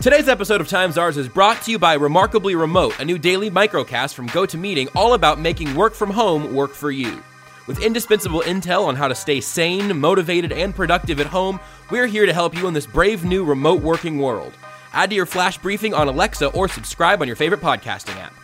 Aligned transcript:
Today's 0.00 0.30
episode 0.30 0.62
of 0.62 0.68
Times 0.68 0.96
Ours 0.96 1.18
is 1.18 1.28
brought 1.28 1.60
to 1.60 1.70
you 1.70 1.78
by 1.78 1.92
Remarkably 1.92 2.54
Remote, 2.54 2.98
a 3.00 3.04
new 3.04 3.18
daily 3.18 3.50
microcast 3.50 4.14
from 4.14 4.30
GoToMeeting 4.30 4.88
all 4.96 5.12
about 5.12 5.38
making 5.38 5.74
work 5.74 5.92
from 5.92 6.08
home 6.08 6.54
work 6.54 6.72
for 6.72 6.90
you. 6.90 7.22
With 7.66 7.82
indispensable 7.82 8.40
intel 8.40 8.86
on 8.86 8.96
how 8.96 9.08
to 9.08 9.14
stay 9.14 9.42
sane, 9.42 10.00
motivated, 10.00 10.52
and 10.52 10.74
productive 10.74 11.20
at 11.20 11.26
home, 11.26 11.60
we're 11.90 12.06
here 12.06 12.24
to 12.24 12.32
help 12.32 12.56
you 12.56 12.66
in 12.66 12.72
this 12.72 12.86
brave 12.86 13.26
new 13.26 13.44
remote 13.44 13.82
working 13.82 14.18
world. 14.18 14.54
Add 14.94 15.10
to 15.10 15.16
your 15.16 15.26
flash 15.26 15.58
briefing 15.58 15.92
on 15.92 16.08
Alexa 16.08 16.46
or 16.46 16.66
subscribe 16.66 17.20
on 17.20 17.26
your 17.26 17.36
favorite 17.36 17.60
podcasting 17.60 18.16
app. 18.16 18.39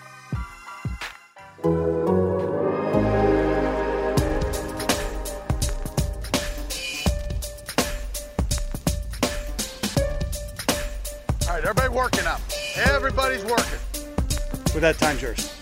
Everybody's 13.07 13.45
working. 13.45 13.79
With 14.75 14.81
that, 14.81 14.99
time's 14.99 15.23
yours. 15.23 15.55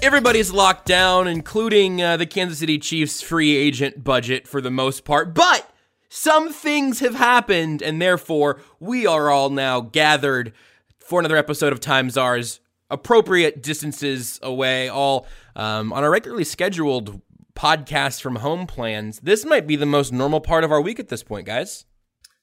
Everybody's 0.00 0.50
locked 0.50 0.86
down, 0.86 1.28
including 1.28 2.00
uh, 2.00 2.16
the 2.16 2.24
Kansas 2.24 2.58
City 2.58 2.78
Chiefs 2.78 3.20
free 3.20 3.54
agent 3.54 4.02
budget 4.02 4.48
for 4.48 4.62
the 4.62 4.70
most 4.70 5.04
part, 5.04 5.34
but 5.34 5.70
some 6.08 6.50
things 6.50 7.00
have 7.00 7.16
happened, 7.16 7.82
and 7.82 8.00
therefore 8.00 8.62
we 8.78 9.06
are 9.06 9.28
all 9.28 9.50
now 9.50 9.82
gathered 9.82 10.54
for 10.98 11.20
another 11.20 11.36
episode 11.36 11.74
of 11.74 11.80
Times 11.80 12.16
Ours, 12.16 12.60
appropriate 12.88 13.62
distances 13.62 14.40
away, 14.42 14.88
all 14.88 15.26
um, 15.54 15.92
on 15.92 16.02
our 16.02 16.10
regularly 16.10 16.44
scheduled 16.44 17.20
podcast 17.54 18.22
from 18.22 18.36
home 18.36 18.66
plans. 18.66 19.20
This 19.20 19.44
might 19.44 19.66
be 19.66 19.76
the 19.76 19.84
most 19.84 20.14
normal 20.14 20.40
part 20.40 20.64
of 20.64 20.72
our 20.72 20.80
week 20.80 20.98
at 20.98 21.08
this 21.08 21.22
point, 21.22 21.44
guys. 21.44 21.84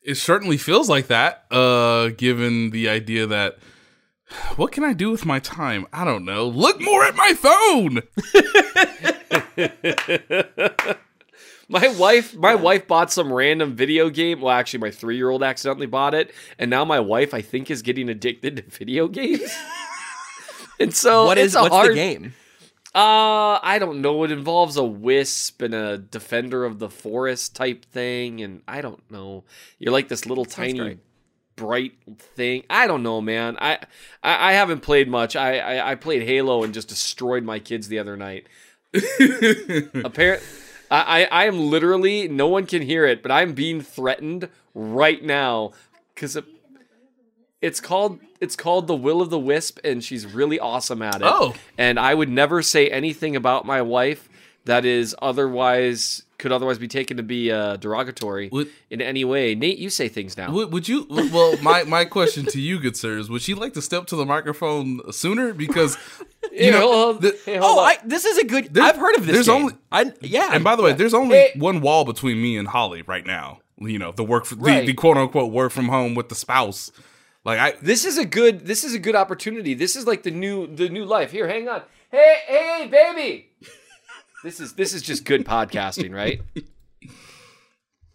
It 0.04 0.16
certainly 0.16 0.58
feels 0.58 0.90
like 0.90 1.08
that, 1.08 1.46
uh, 1.50 2.10
given 2.10 2.70
the 2.70 2.88
idea 2.88 3.26
that 3.26 3.58
what 4.56 4.72
can 4.72 4.84
I 4.84 4.94
do 4.94 5.12
with 5.12 5.26
my 5.26 5.40
time? 5.40 5.88
I 5.94 6.04
don't 6.06 6.26
know. 6.26 6.48
Look 6.48 6.82
more 6.82 7.04
at 7.04 7.16
my 7.16 7.34
phone. 7.34 8.04
My 11.70 11.90
wife, 11.90 12.34
my 12.34 12.56
wife 12.56 12.88
bought 12.88 13.12
some 13.12 13.32
random 13.32 13.76
video 13.76 14.10
game. 14.10 14.40
Well, 14.40 14.54
actually, 14.54 14.80
my 14.80 14.92
three-year-old 14.92 15.44
accidentally 15.44 15.86
bought 15.86 16.14
it, 16.14 16.32
and 16.58 16.70
now 16.70 16.86
my 16.86 17.02
wife, 17.02 17.34
I 17.34 17.42
think, 17.42 17.70
is 17.70 17.82
getting 17.82 18.08
addicted 18.08 18.56
to 18.56 18.64
video 18.64 19.10
games. 19.10 19.54
and 20.80 20.96
so, 20.96 21.26
What 21.26 21.38
it's 21.38 21.48
is 21.48 21.56
a 21.56 21.64
what's 21.64 21.76
hard, 21.76 21.92
the 21.92 21.96
game? 21.96 22.34
Uh, 22.96 23.60
I 23.62 23.80
don't 23.80 24.02
know. 24.02 24.24
It 24.24 24.32
involves 24.32 24.78
a 24.78 24.84
wisp 24.84 25.62
and 25.62 25.76
a 25.76 25.98
defender 25.98 26.64
of 26.64 26.80
the 26.80 26.90
forest 26.90 27.54
type 27.54 27.84
thing, 27.84 28.42
and 28.42 28.62
I 28.66 28.80
don't 28.80 29.04
know. 29.12 29.44
You're 29.78 29.92
like 29.92 30.08
this 30.08 30.26
little 30.26 30.46
tiny 30.46 30.80
great. 30.80 31.00
Bright 31.58 31.94
thing. 32.18 32.64
I 32.70 32.88
don't 32.88 33.04
know, 33.04 33.20
man. 33.20 33.58
I 33.60 33.80
I, 34.24 34.52
I 34.52 34.54
haven't 34.54 34.80
played 34.80 35.10
much. 35.10 35.36
I, 35.36 35.58
I 35.58 35.92
I 35.92 35.96
played 35.96 36.24
Halo 36.24 36.64
and 36.64 36.74
just 36.74 36.88
destroyed 36.88 37.44
my 37.44 37.60
kids 37.60 37.90
the 37.90 38.00
other 38.00 38.16
night. 38.16 38.48
Apparent. 39.94 40.42
I, 40.90 41.24
I 41.24 41.44
I 41.44 41.46
am 41.48 41.60
literally 41.60 42.30
no 42.30 42.48
one 42.48 42.66
can 42.66 42.82
hear 42.82 43.06
it, 43.06 43.22
but 43.22 43.32
I'm 43.32 43.52
being 43.52 43.82
threatened 43.82 44.48
right 44.74 45.22
now 45.22 45.74
because 46.16 46.38
it, 46.38 46.46
it's 47.62 47.82
called 47.82 48.20
it's 48.40 48.56
called 48.56 48.88
the 48.88 48.96
Will 48.96 49.22
of 49.22 49.30
the 49.30 49.40
Wisp, 49.40 49.80
and 49.84 50.04
she's 50.04 50.26
really 50.26 50.60
awesome 50.60 51.02
at 51.02 51.16
it. 51.16 51.24
Oh. 51.26 51.56
and 51.78 52.00
I 52.00 52.14
would 52.14 52.30
never 52.30 52.62
say 52.62 52.88
anything 52.88 53.36
about 53.36 53.66
my 53.66 53.82
wife 53.82 54.30
that 54.66 54.86
is 54.86 55.16
otherwise 55.22 56.24
could 56.40 56.52
otherwise 56.52 56.78
be 56.78 56.88
taken 56.88 57.18
to 57.18 57.24
be 57.24 57.52
uh, 57.52 57.78
derogatory 57.78 58.50
Would- 58.52 58.70
in 58.90 59.02
any 59.02 59.26
way. 59.26 59.56
Nate, 59.56 59.78
you 59.80 59.90
say 59.90 60.08
things 60.08 60.38
now. 60.38 60.52
Would, 60.52 60.72
would 60.72 60.88
you? 60.88 61.06
Well, 61.10 61.58
my 61.62 61.84
my 61.84 62.06
question 62.06 62.46
to 62.48 62.62
you, 62.62 62.80
good 62.80 62.96
sir, 62.96 63.18
is 63.18 63.30
would 63.30 63.42
she 63.42 63.54
like 63.54 63.74
to 63.74 63.82
step 63.82 64.06
to 64.08 64.16
the 64.16 64.26
microphone 64.26 65.02
sooner? 65.12 65.54
Because 65.54 65.98
you 66.52 66.60
Here, 66.66 66.72
know, 66.74 66.92
hold- 66.92 67.22
the- 67.22 67.38
hey, 67.46 67.58
hold 67.58 67.80
Oh. 67.80 67.82
I, 67.84 67.98
this 68.06 68.26
is 68.26 68.38
a 68.38 68.46
good. 68.46 68.74
There- 68.74 68.84
I've 68.84 68.98
heard 68.98 69.16
of 69.16 69.26
this. 69.26 69.34
there's 69.36 69.48
game. 69.48 69.56
only- 69.64 69.74
I, 69.92 70.12
yeah. 70.22 70.50
and 70.54 70.64
by 70.64 70.76
the 70.76 70.84
way, 70.84 70.94
there's 70.94 71.14
only 71.14 71.38
Hey. 71.38 71.52
one 71.56 71.82
wall 71.82 72.06
between 72.06 72.42
me 72.42 72.58
and 72.58 72.68
Holly 72.68 73.02
right 73.04 73.26
now. 73.26 73.60
You 73.80 74.00
know, 74.00 74.12
the 74.12 74.24
work 74.24 74.46
for, 74.46 74.56
Right. 74.56 74.82
the, 74.82 74.88
the 74.88 74.94
quote 74.94 75.18
unquote 75.18 75.52
work 75.52 75.72
from 75.72 75.90
home 75.90 76.16
with 76.16 76.30
the 76.30 76.36
spouse. 76.36 76.92
Like 77.46 77.60
I, 77.60 77.74
this 77.82 78.06
is 78.06 78.18
a 78.18 78.26
good 78.26 78.66
this 78.66 78.84
is 78.84 78.94
a 78.94 79.00
good 79.00 79.16
opportunity. 79.16 79.74
This 79.74 79.96
is 79.96 80.06
like 80.06 80.24
the 80.24 80.32
new 80.32 80.68
the 80.68 80.90
new 80.90 81.06
life. 81.06 81.32
Here, 81.32 81.48
hang 81.48 81.70
on. 81.70 81.82
Hey, 82.12 82.38
hey, 82.48 82.88
baby. 82.92 83.47
This 84.44 84.60
is 84.60 84.74
this 84.74 84.94
is 84.94 85.02
just 85.02 85.26
good 85.26 85.46
podcasting, 85.46 86.14
right? 86.14 86.42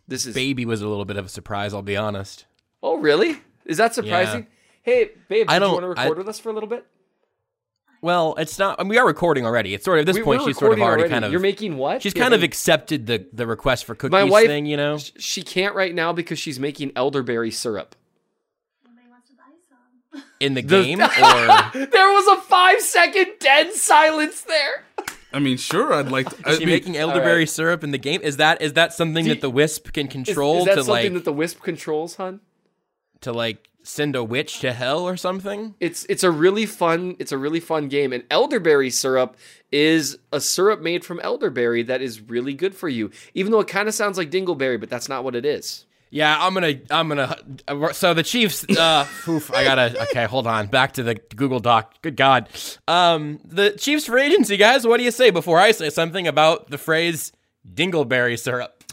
This 0.09 0.27
is 0.27 0.34
baby 0.34 0.66
was 0.66 0.83
a 0.83 0.88
little 0.88 1.05
bit 1.06 1.16
of 1.16 1.27
a 1.27 1.28
surprise. 1.28 1.72
I'll 1.72 1.81
be 1.81 1.97
honest. 1.97 2.44
Oh, 2.83 2.99
really? 2.99 3.38
Is 3.65 3.78
that 3.78 3.94
surprising? 3.94 4.47
Hey, 4.82 5.11
babe, 5.28 5.47
I 5.49 5.59
do 5.59 5.65
you 5.65 5.71
don't- 5.71 5.72
want 5.75 5.84
to 5.84 5.88
record 5.88 6.16
I- 6.16 6.19
with 6.19 6.28
us 6.28 6.38
for 6.41 6.50
a 6.50 6.53
little 6.53 6.69
bit? 6.69 6.84
Well, 8.03 8.34
it's 8.37 8.59
not. 8.59 8.78
I 8.78 8.82
mean, 8.82 8.91
we 8.91 8.99
are 8.99 9.06
recording 9.06 9.47
already. 9.47 9.72
It's 9.75 9.84
sort 9.84 9.99
of 9.99 10.03
at 10.03 10.06
this 10.06 10.16
We- 10.16 10.25
point. 10.25 10.43
She's 10.43 10.59
sort 10.59 10.72
of 10.72 10.81
already, 10.81 11.03
already. 11.03 11.09
kind 11.12 11.25
of. 11.25 11.31
You're 11.31 11.41
making 11.41 11.77
what? 11.78 12.03
She's 12.03 12.15
Yeah, 12.16 12.22
kind 12.25 12.34
of 12.34 12.43
accepted 12.43 13.06
the 13.06 13.25
the 13.32 13.47
request 13.47 13.84
for 13.87 13.94
cookies 13.94 14.11
My 14.12 14.25
wife 14.25 14.49
thing. 14.49 14.66
You 14.66 14.77
know. 14.77 14.99
She 14.99 15.41
can't 15.43 15.75
right 15.75 15.94
now 15.94 16.12
because 16.12 16.38
she's 16.38 16.59
making 16.61 16.93
elderberry 16.97 17.53
syrup. 17.53 17.94
in 20.41 20.55
the 20.55 20.62
The- 20.62 20.82
game 20.82 21.00
or 21.00 21.06
there 21.87 22.12
was 22.12 22.27
a 22.38 22.41
five 22.43 22.81
second 22.82 23.28
dead 23.38 23.72
silence 23.72 24.43
there. 24.43 24.84
I 25.34 25.38
mean, 25.38 25.56
sure, 25.56 25.93
I'd 25.93 26.10
like. 26.10 26.28
To, 26.28 26.48
I 26.48 26.53
is 26.53 26.59
she 26.59 26.66
mean, 26.66 26.75
making 26.75 26.97
elderberry 26.97 27.41
right. 27.41 27.48
syrup 27.48 27.84
in 27.84 27.91
the 27.91 27.98
game? 27.98 28.20
Is 28.22 28.37
that 28.38 28.62
is 28.62 28.75
that 28.75 28.93
something 28.93 29.25
Do 29.25 29.31
that 29.31 29.41
the 29.41 29.50
wisp 29.50 29.93
can 29.93 30.06
Is, 30.06 30.12
control 30.12 30.60
is 30.60 30.65
that 30.66 30.75
to 30.76 30.84
something 30.84 31.04
like 31.04 31.12
that 31.15 31.25
the 31.25 31.32
wisp 31.32 31.62
controls, 31.62 32.16
hun? 32.16 32.41
to 33.22 33.32
like 33.32 33.69
send 33.84 34.15
a 34.15 34.22
witch 34.22 34.60
to 34.60 34.72
hell 34.72 35.00
or 35.06 35.16
something? 35.16 35.75
It's 35.81 36.04
it's 36.06 36.22
a 36.22 36.31
really 36.31 36.66
fun 36.66 37.16
it's 37.19 37.32
a 37.32 37.38
really 37.38 37.60
fun 37.60 37.88
game 37.88 38.12
and 38.12 38.25
elderberry 38.31 38.91
syrup 38.91 39.37
is 39.70 40.19
a 40.32 40.41
syrup 40.41 40.81
made 40.81 41.04
from 41.04 41.19
elderberry 41.20 41.82
that 41.84 42.03
is 42.03 42.20
really 42.20 42.54
good 42.54 42.75
for 42.75 42.88
you. 42.88 43.10
Even 43.34 43.50
though 43.50 43.60
it 43.60 43.69
kind 43.69 43.88
of 43.88 43.94
sounds 43.94 44.19
like 44.19 44.31
dingleberry, 44.31 44.78
but 44.78 44.91
that's 44.91 45.09
not 45.09 45.25
what 45.25 45.34
it 45.34 45.44
is. 45.44 45.87
Yeah, 46.15 46.37
I'm 46.39 46.53
gonna 46.53 46.75
I'm 46.91 47.09
gonna. 47.09 47.95
So 47.95 48.12
the 48.12 48.23
Chiefs. 48.23 48.67
Uh, 48.69 49.06
oof, 49.28 49.50
I 49.50 49.65
gotta. 49.65 49.99
Okay, 50.11 50.27
hold 50.27 50.47
on. 50.47 50.67
Back 50.67 50.93
to 50.93 51.03
the 51.03 51.15
Google 51.15 51.59
Doc. 51.59 51.95
Good 52.03 52.17
God. 52.17 52.50
Um, 52.87 53.41
the 53.47 53.71
Chiefs 53.71 54.05
free 54.05 54.25
agency 54.25 54.59
guys. 54.59 54.87
What 54.87 54.99
do 54.99 55.05
you 55.05 55.11
say 55.11 55.31
before 55.31 55.59
I 55.59 55.71
say 55.73 55.89
something 55.89 56.28
about 56.28 56.69
the 56.71 56.77
phrase 56.77 57.33
dingleberry 57.67 58.39
syrup? 58.39 58.84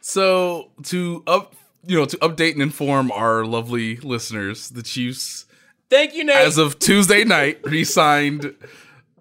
So 0.00 0.70
to 0.84 1.24
up, 1.26 1.56
you 1.84 1.98
know, 1.98 2.04
to 2.04 2.16
update 2.18 2.52
and 2.52 2.62
inform 2.62 3.10
our 3.10 3.44
lovely 3.44 3.96
listeners, 3.96 4.68
the 4.70 4.84
Chiefs, 4.84 5.46
Thank 5.90 6.14
you, 6.14 6.22
Nate. 6.22 6.36
as 6.36 6.56
of 6.56 6.78
Tuesday 6.78 7.24
night, 7.24 7.58
re-signed 7.64 8.54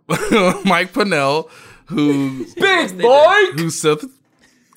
Mike 0.66 0.94
Pennel, 0.94 1.50
who 1.88 2.46
Big 2.56 3.02
boy. 3.02 3.36
who 3.56 3.72
Seth 3.72 4.04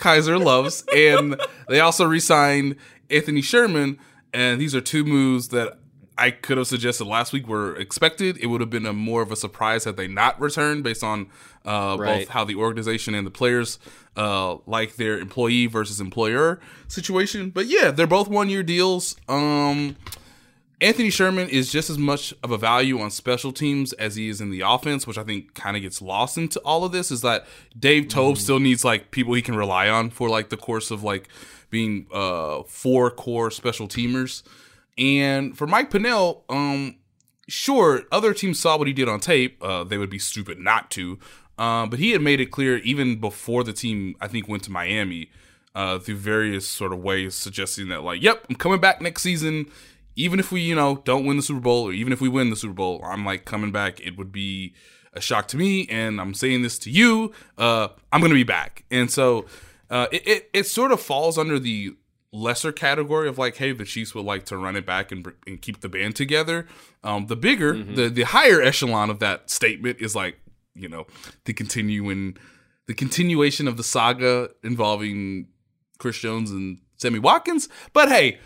Keysor 0.02 0.42
loves, 0.42 0.84
and 0.94 1.40
they 1.68 1.80
also 1.80 2.04
re-signed 2.04 2.76
Anthony 3.08 3.40
Sherman. 3.42 3.98
And 4.34 4.60
these 4.60 4.74
are 4.74 4.80
two 4.80 5.04
moves 5.04 5.48
that 5.48 5.78
I 6.18 6.30
could 6.30 6.58
have 6.58 6.66
suggested 6.66 7.04
last 7.06 7.32
week 7.32 7.46
were 7.46 7.76
expected. 7.76 8.36
It 8.38 8.46
would 8.46 8.60
have 8.60 8.70
been 8.70 8.86
a 8.86 8.92
more 8.92 9.22
of 9.22 9.30
a 9.32 9.36
surprise 9.36 9.84
had 9.84 9.96
they 9.96 10.08
not 10.08 10.40
returned, 10.40 10.82
based 10.84 11.02
on 11.04 11.28
uh, 11.64 11.96
Right. 11.98 12.20
both 12.20 12.28
how 12.30 12.44
the 12.44 12.56
organization 12.56 13.14
and 13.14 13.26
the 13.26 13.30
players 13.30 13.78
uh, 14.16 14.56
like 14.66 14.96
their 14.96 15.18
employee 15.18 15.66
versus 15.66 16.00
employer 16.00 16.60
situation. 16.88 17.50
But 17.50 17.66
yeah, 17.66 17.90
they're 17.90 18.06
both 18.06 18.28
one-year 18.28 18.62
deals. 18.62 19.16
Um, 19.28 19.96
Anthony 20.82 21.10
Sherman 21.10 21.48
is 21.48 21.70
just 21.70 21.88
as 21.90 21.96
much 21.96 22.34
of 22.42 22.50
a 22.50 22.58
value 22.58 23.00
on 23.00 23.10
special 23.10 23.52
teams 23.52 23.92
as 23.94 24.16
he 24.16 24.28
is 24.28 24.40
in 24.40 24.50
the 24.50 24.62
offense, 24.62 25.06
which 25.06 25.16
I 25.16 25.22
think 25.22 25.54
kind 25.54 25.76
of 25.76 25.82
gets 25.82 26.02
lost 26.02 26.36
into 26.36 26.58
all 26.60 26.84
of 26.84 26.90
this. 26.90 27.12
Is 27.12 27.20
that 27.20 27.46
Dave 27.78 28.08
Toub 28.08 28.36
still 28.36 28.58
needs 28.58 28.84
like 28.84 29.12
people 29.12 29.32
he 29.34 29.42
can 29.42 29.54
rely 29.54 29.88
on 29.88 30.10
for 30.10 30.28
like 30.28 30.48
the 30.48 30.56
course 30.56 30.90
of 30.90 31.04
like 31.04 31.28
being 31.70 32.06
uh 32.12 32.64
four 32.64 33.10
core 33.10 33.50
special 33.50 33.86
teamers. 33.86 34.42
And 34.98 35.56
for 35.56 35.66
Mike 35.66 35.90
Pennel, 35.90 36.44
um, 36.48 36.96
sure, 37.48 38.02
other 38.10 38.34
teams 38.34 38.58
saw 38.58 38.76
what 38.76 38.88
he 38.88 38.92
did 38.92 39.08
on 39.08 39.20
tape. 39.20 39.62
Uh, 39.62 39.84
they 39.84 39.98
would 39.98 40.10
be 40.10 40.18
stupid 40.18 40.58
not 40.58 40.90
to. 40.90 41.18
Um, 41.58 41.90
but 41.90 41.98
he 41.98 42.10
had 42.10 42.20
made 42.20 42.40
it 42.40 42.46
clear 42.46 42.78
even 42.78 43.20
before 43.20 43.62
the 43.62 43.72
team, 43.72 44.16
I 44.20 44.26
think, 44.26 44.48
went 44.48 44.64
to 44.64 44.70
Miami, 44.70 45.30
uh, 45.74 45.98
through 45.98 46.16
various 46.16 46.66
sort 46.66 46.92
of 46.92 46.98
ways, 46.98 47.34
suggesting 47.34 47.88
that 47.88 48.02
like, 48.02 48.22
yep, 48.22 48.44
I'm 48.48 48.56
coming 48.56 48.80
back 48.80 49.00
next 49.00 49.22
season. 49.22 49.70
Even 50.14 50.38
if 50.38 50.52
we, 50.52 50.60
you 50.60 50.74
know, 50.74 51.02
don't 51.04 51.24
win 51.24 51.36
the 51.36 51.42
Super 51.42 51.60
Bowl, 51.60 51.88
or 51.88 51.92
even 51.92 52.12
if 52.12 52.20
we 52.20 52.28
win 52.28 52.50
the 52.50 52.56
Super 52.56 52.74
Bowl, 52.74 53.00
I'm 53.04 53.24
like 53.24 53.44
coming 53.44 53.72
back. 53.72 54.00
It 54.00 54.16
would 54.16 54.32
be 54.32 54.74
a 55.12 55.20
shock 55.20 55.48
to 55.48 55.56
me, 55.56 55.86
and 55.88 56.20
I'm 56.20 56.34
saying 56.34 56.62
this 56.62 56.78
to 56.80 56.90
you. 56.90 57.32
Uh, 57.58 57.88
I'm 58.12 58.20
gonna 58.20 58.34
be 58.34 58.44
back, 58.44 58.84
and 58.90 59.10
so 59.10 59.46
uh, 59.90 60.06
it, 60.12 60.26
it 60.26 60.50
it 60.52 60.66
sort 60.66 60.92
of 60.92 61.00
falls 61.00 61.38
under 61.38 61.58
the 61.58 61.94
lesser 62.32 62.72
category 62.72 63.28
of 63.28 63.36
like, 63.38 63.56
hey, 63.56 63.72
the 63.72 63.84
Chiefs 63.84 64.14
would 64.14 64.24
like 64.24 64.46
to 64.46 64.56
run 64.56 64.74
it 64.74 64.86
back 64.86 65.12
and, 65.12 65.30
and 65.46 65.60
keep 65.60 65.80
the 65.80 65.88
band 65.88 66.16
together. 66.16 66.66
Um, 67.04 67.26
the 67.26 67.36
bigger, 67.36 67.74
the 67.74 68.08
the 68.08 68.22
higher 68.22 68.60
echelon 68.62 69.10
of 69.10 69.18
that 69.18 69.50
statement 69.50 70.00
is 70.00 70.16
like, 70.16 70.38
you 70.74 70.88
know, 70.88 71.06
the 71.44 71.52
continuing, 71.52 72.36
the 72.86 72.94
continuation 72.94 73.68
of 73.68 73.76
the 73.76 73.84
saga 73.84 74.48
involving 74.62 75.48
Chris 75.98 76.18
Jones 76.18 76.50
and 76.50 76.78
Sammy 76.96 77.18
Watkins. 77.18 77.68
But 77.92 78.08
hey, 78.08 78.38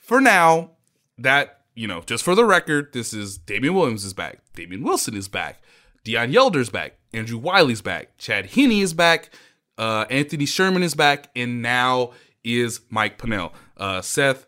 for 0.00 0.20
now, 0.22 0.70
that 1.18 1.60
you 1.74 1.88
know, 1.88 2.02
just 2.02 2.24
for 2.24 2.34
the 2.34 2.44
record, 2.44 2.92
this 2.92 3.12
is 3.12 3.36
Damien 3.36 3.74
Williams 3.74 4.04
is 4.04 4.14
back. 4.14 4.38
Damien 4.54 4.82
Wilson 4.82 5.16
is 5.16 5.28
back. 5.28 5.60
Deon 6.04 6.32
Yelder's 6.32 6.70
back. 6.70 6.98
Andrew 7.12 7.40
Wylie's 7.40 7.82
back. 7.82 8.16
Chad 8.18 8.46
Henne 8.46 8.70
is 8.80 8.94
back. 8.94 9.30
Uh, 9.76 10.04
Anthony 10.10 10.46
Sherman 10.46 10.82
is 10.82 10.94
back. 10.94 11.30
And 11.34 11.62
now 11.62 12.12
is 12.44 12.80
Mike 12.90 13.18
Pennel. 13.18 13.52
Uh, 13.76 14.02
Seth, 14.02 14.46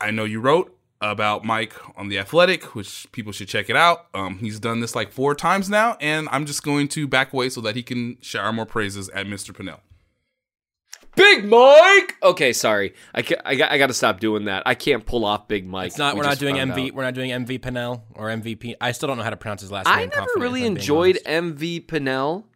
I 0.00 0.10
know 0.10 0.24
you 0.24 0.40
wrote 0.40 0.74
about 1.00 1.44
Mike 1.44 1.74
on 1.98 2.08
The 2.08 2.18
Athletic, 2.18 2.74
which 2.74 3.06
people 3.12 3.32
should 3.32 3.48
check 3.48 3.68
it 3.68 3.76
out. 3.76 4.06
Um, 4.14 4.38
he's 4.38 4.58
done 4.58 4.80
this 4.80 4.94
like 4.94 5.12
four 5.12 5.34
times 5.34 5.68
now, 5.68 5.98
and 6.00 6.28
I'm 6.30 6.46
just 6.46 6.62
going 6.62 6.88
to 6.88 7.06
back 7.06 7.32
away 7.32 7.50
so 7.50 7.60
that 7.60 7.76
he 7.76 7.82
can 7.82 8.16
shower 8.22 8.52
more 8.52 8.64
praises 8.64 9.10
at 9.10 9.26
Mr. 9.26 9.54
Pennel. 9.54 9.80
Big 11.16 11.48
Mike. 11.48 12.16
Okay, 12.22 12.52
sorry. 12.52 12.94
I, 13.14 13.22
ca- 13.22 13.40
I, 13.44 13.54
got, 13.54 13.72
I 13.72 13.78
got 13.78 13.86
to 13.88 13.94
stop 13.94 14.20
doing 14.20 14.46
that. 14.46 14.62
I 14.66 14.74
can't 14.74 15.04
pull 15.04 15.24
off 15.24 15.48
Big 15.48 15.66
Mike. 15.66 15.88
It's 15.88 15.98
not. 15.98 16.14
We 16.14 16.20
we're 16.20 16.26
not 16.26 16.38
doing 16.38 16.56
found 16.56 16.72
MV. 16.72 16.88
out. 16.88 16.94
We're 16.94 17.02
not 17.04 17.14
doing 17.14 17.30
MV 17.30 17.62
Pennel 17.62 18.04
or 18.14 18.28
MVP. 18.28 18.74
I 18.80 18.92
still 18.92 19.06
don't 19.06 19.16
know 19.16 19.22
how 19.22 19.30
to 19.30 19.36
pronounce 19.36 19.60
his 19.60 19.70
last 19.70 19.86
name. 19.86 19.94
I 19.94 20.06
never 20.06 20.26
really 20.36 20.60
if 20.60 20.66
I'm 20.66 20.74
being 20.74 20.76
enjoyed 20.76 21.18
honest. 21.26 21.58
MV 21.60 21.86
Pennel. 21.86 22.46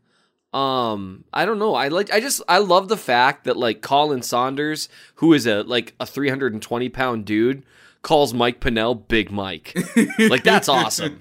Um, 0.52 1.24
I 1.32 1.44
don't 1.44 1.58
know. 1.58 1.74
I 1.74 1.88
like. 1.88 2.12
I 2.12 2.20
just. 2.20 2.42
I 2.48 2.58
love 2.58 2.88
the 2.88 2.96
fact 2.96 3.44
that 3.44 3.56
like 3.56 3.82
Colin 3.82 4.22
Saunders, 4.22 4.88
who 5.16 5.32
is 5.34 5.46
a 5.46 5.62
like 5.62 5.94
a 6.00 6.06
320 6.06 6.88
pound 6.88 7.26
dude, 7.26 7.64
calls 8.02 8.32
Mike 8.32 8.60
Pennel 8.60 8.94
Big 8.94 9.30
Mike. 9.30 9.76
like 10.18 10.44
that's 10.44 10.68
awesome. 10.68 11.20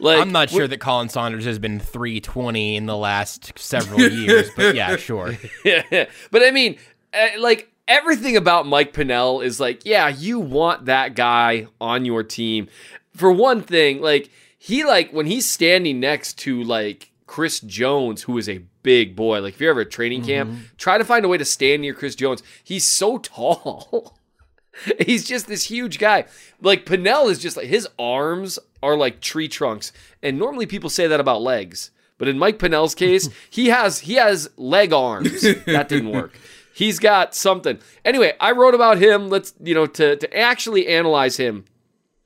Like 0.00 0.20
I'm 0.20 0.32
not 0.32 0.50
sure 0.50 0.68
that 0.68 0.78
Colin 0.78 1.08
Saunders 1.08 1.44
has 1.44 1.58
been 1.58 1.80
320 1.80 2.76
in 2.76 2.86
the 2.86 2.96
last 2.96 3.58
several 3.58 4.00
years, 4.00 4.48
but 4.56 4.74
yeah, 4.74 4.96
sure. 4.96 5.36
yeah, 5.64 6.06
but 6.30 6.42
I 6.42 6.50
mean, 6.50 6.78
uh, 7.12 7.28
like 7.38 7.72
everything 7.88 8.36
about 8.36 8.66
Mike 8.66 8.92
Pennel 8.92 9.40
is 9.40 9.58
like, 9.58 9.84
yeah, 9.84 10.08
you 10.08 10.38
want 10.38 10.84
that 10.84 11.14
guy 11.14 11.66
on 11.80 12.04
your 12.04 12.22
team. 12.22 12.68
For 13.14 13.32
one 13.32 13.60
thing, 13.62 14.00
like 14.00 14.30
he 14.58 14.84
like 14.84 15.12
when 15.12 15.26
he's 15.26 15.48
standing 15.48 15.98
next 15.98 16.38
to 16.40 16.62
like 16.62 17.10
Chris 17.26 17.60
Jones, 17.60 18.22
who 18.22 18.38
is 18.38 18.48
a 18.48 18.62
big 18.82 19.16
boy. 19.16 19.40
Like 19.40 19.54
if 19.54 19.60
you're 19.60 19.70
ever 19.70 19.82
at 19.82 19.90
training 19.90 20.24
camp, 20.24 20.58
try 20.76 20.98
to 20.98 21.04
find 21.04 21.24
a 21.24 21.28
way 21.28 21.38
to 21.38 21.44
stand 21.44 21.82
near 21.82 21.94
Chris 21.94 22.14
Jones. 22.14 22.42
He's 22.64 22.84
so 22.84 23.18
tall. 23.22 24.17
He's 25.00 25.24
just 25.24 25.46
this 25.46 25.64
huge 25.64 25.98
guy. 25.98 26.24
Like 26.60 26.86
Pennel 26.86 27.28
is 27.28 27.38
just 27.38 27.56
like 27.56 27.66
his 27.66 27.88
arms 27.98 28.58
are 28.82 28.96
like 28.96 29.20
tree 29.20 29.48
trunks. 29.48 29.92
And 30.22 30.38
normally 30.38 30.66
people 30.66 30.90
say 30.90 31.06
that 31.06 31.20
about 31.20 31.42
legs. 31.42 31.90
But 32.18 32.28
in 32.28 32.38
Mike 32.38 32.58
Pennel's 32.58 32.94
case, 32.94 33.28
he 33.50 33.68
has 33.68 34.00
he 34.00 34.14
has 34.14 34.50
leg 34.56 34.92
arms. 34.92 35.42
That 35.66 35.88
didn't 35.88 36.10
work. 36.10 36.38
He's 36.74 36.98
got 36.98 37.34
something. 37.34 37.78
Anyway, 38.04 38.34
I 38.40 38.52
wrote 38.52 38.74
about 38.74 38.98
him. 38.98 39.28
Let's 39.28 39.54
you 39.60 39.74
know 39.74 39.86
to 39.86 40.16
to 40.16 40.36
actually 40.36 40.86
analyze 40.88 41.36
him. 41.36 41.64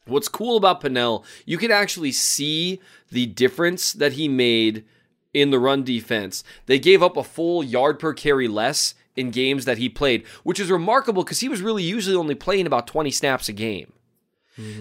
What's 0.07 0.29
cool 0.29 0.57
about 0.57 0.81
Pennel, 0.81 1.25
you 1.47 1.59
can 1.59 1.71
actually 1.71 2.11
see 2.11 2.81
the 3.11 3.27
difference 3.27 3.93
that 3.93 4.15
he 4.15 4.27
made 4.27 4.85
in 5.33 5.51
the 5.51 5.59
run 5.59 5.85
defense. 5.85 6.43
They 6.67 6.79
gave 6.79 7.03
up 7.03 7.17
a 7.17 7.23
full 7.23 7.63
yard 7.63 7.99
per 7.99 8.13
carry 8.13 8.49
less 8.49 8.95
in 9.17 9.31
games 9.31 9.65
that 9.65 9.79
he 9.79 9.89
played, 9.89 10.27
which 10.43 10.61
is 10.61 10.71
remarkable 10.71 11.23
because 11.23 11.41
he 11.41 11.49
was 11.49 11.61
really 11.63 11.83
usually 11.83 12.17
only 12.17 12.35
playing 12.35 12.67
about 12.67 12.87
20 12.87 13.11
snaps 13.11 13.49
a 13.49 13.53
game. 13.53 13.93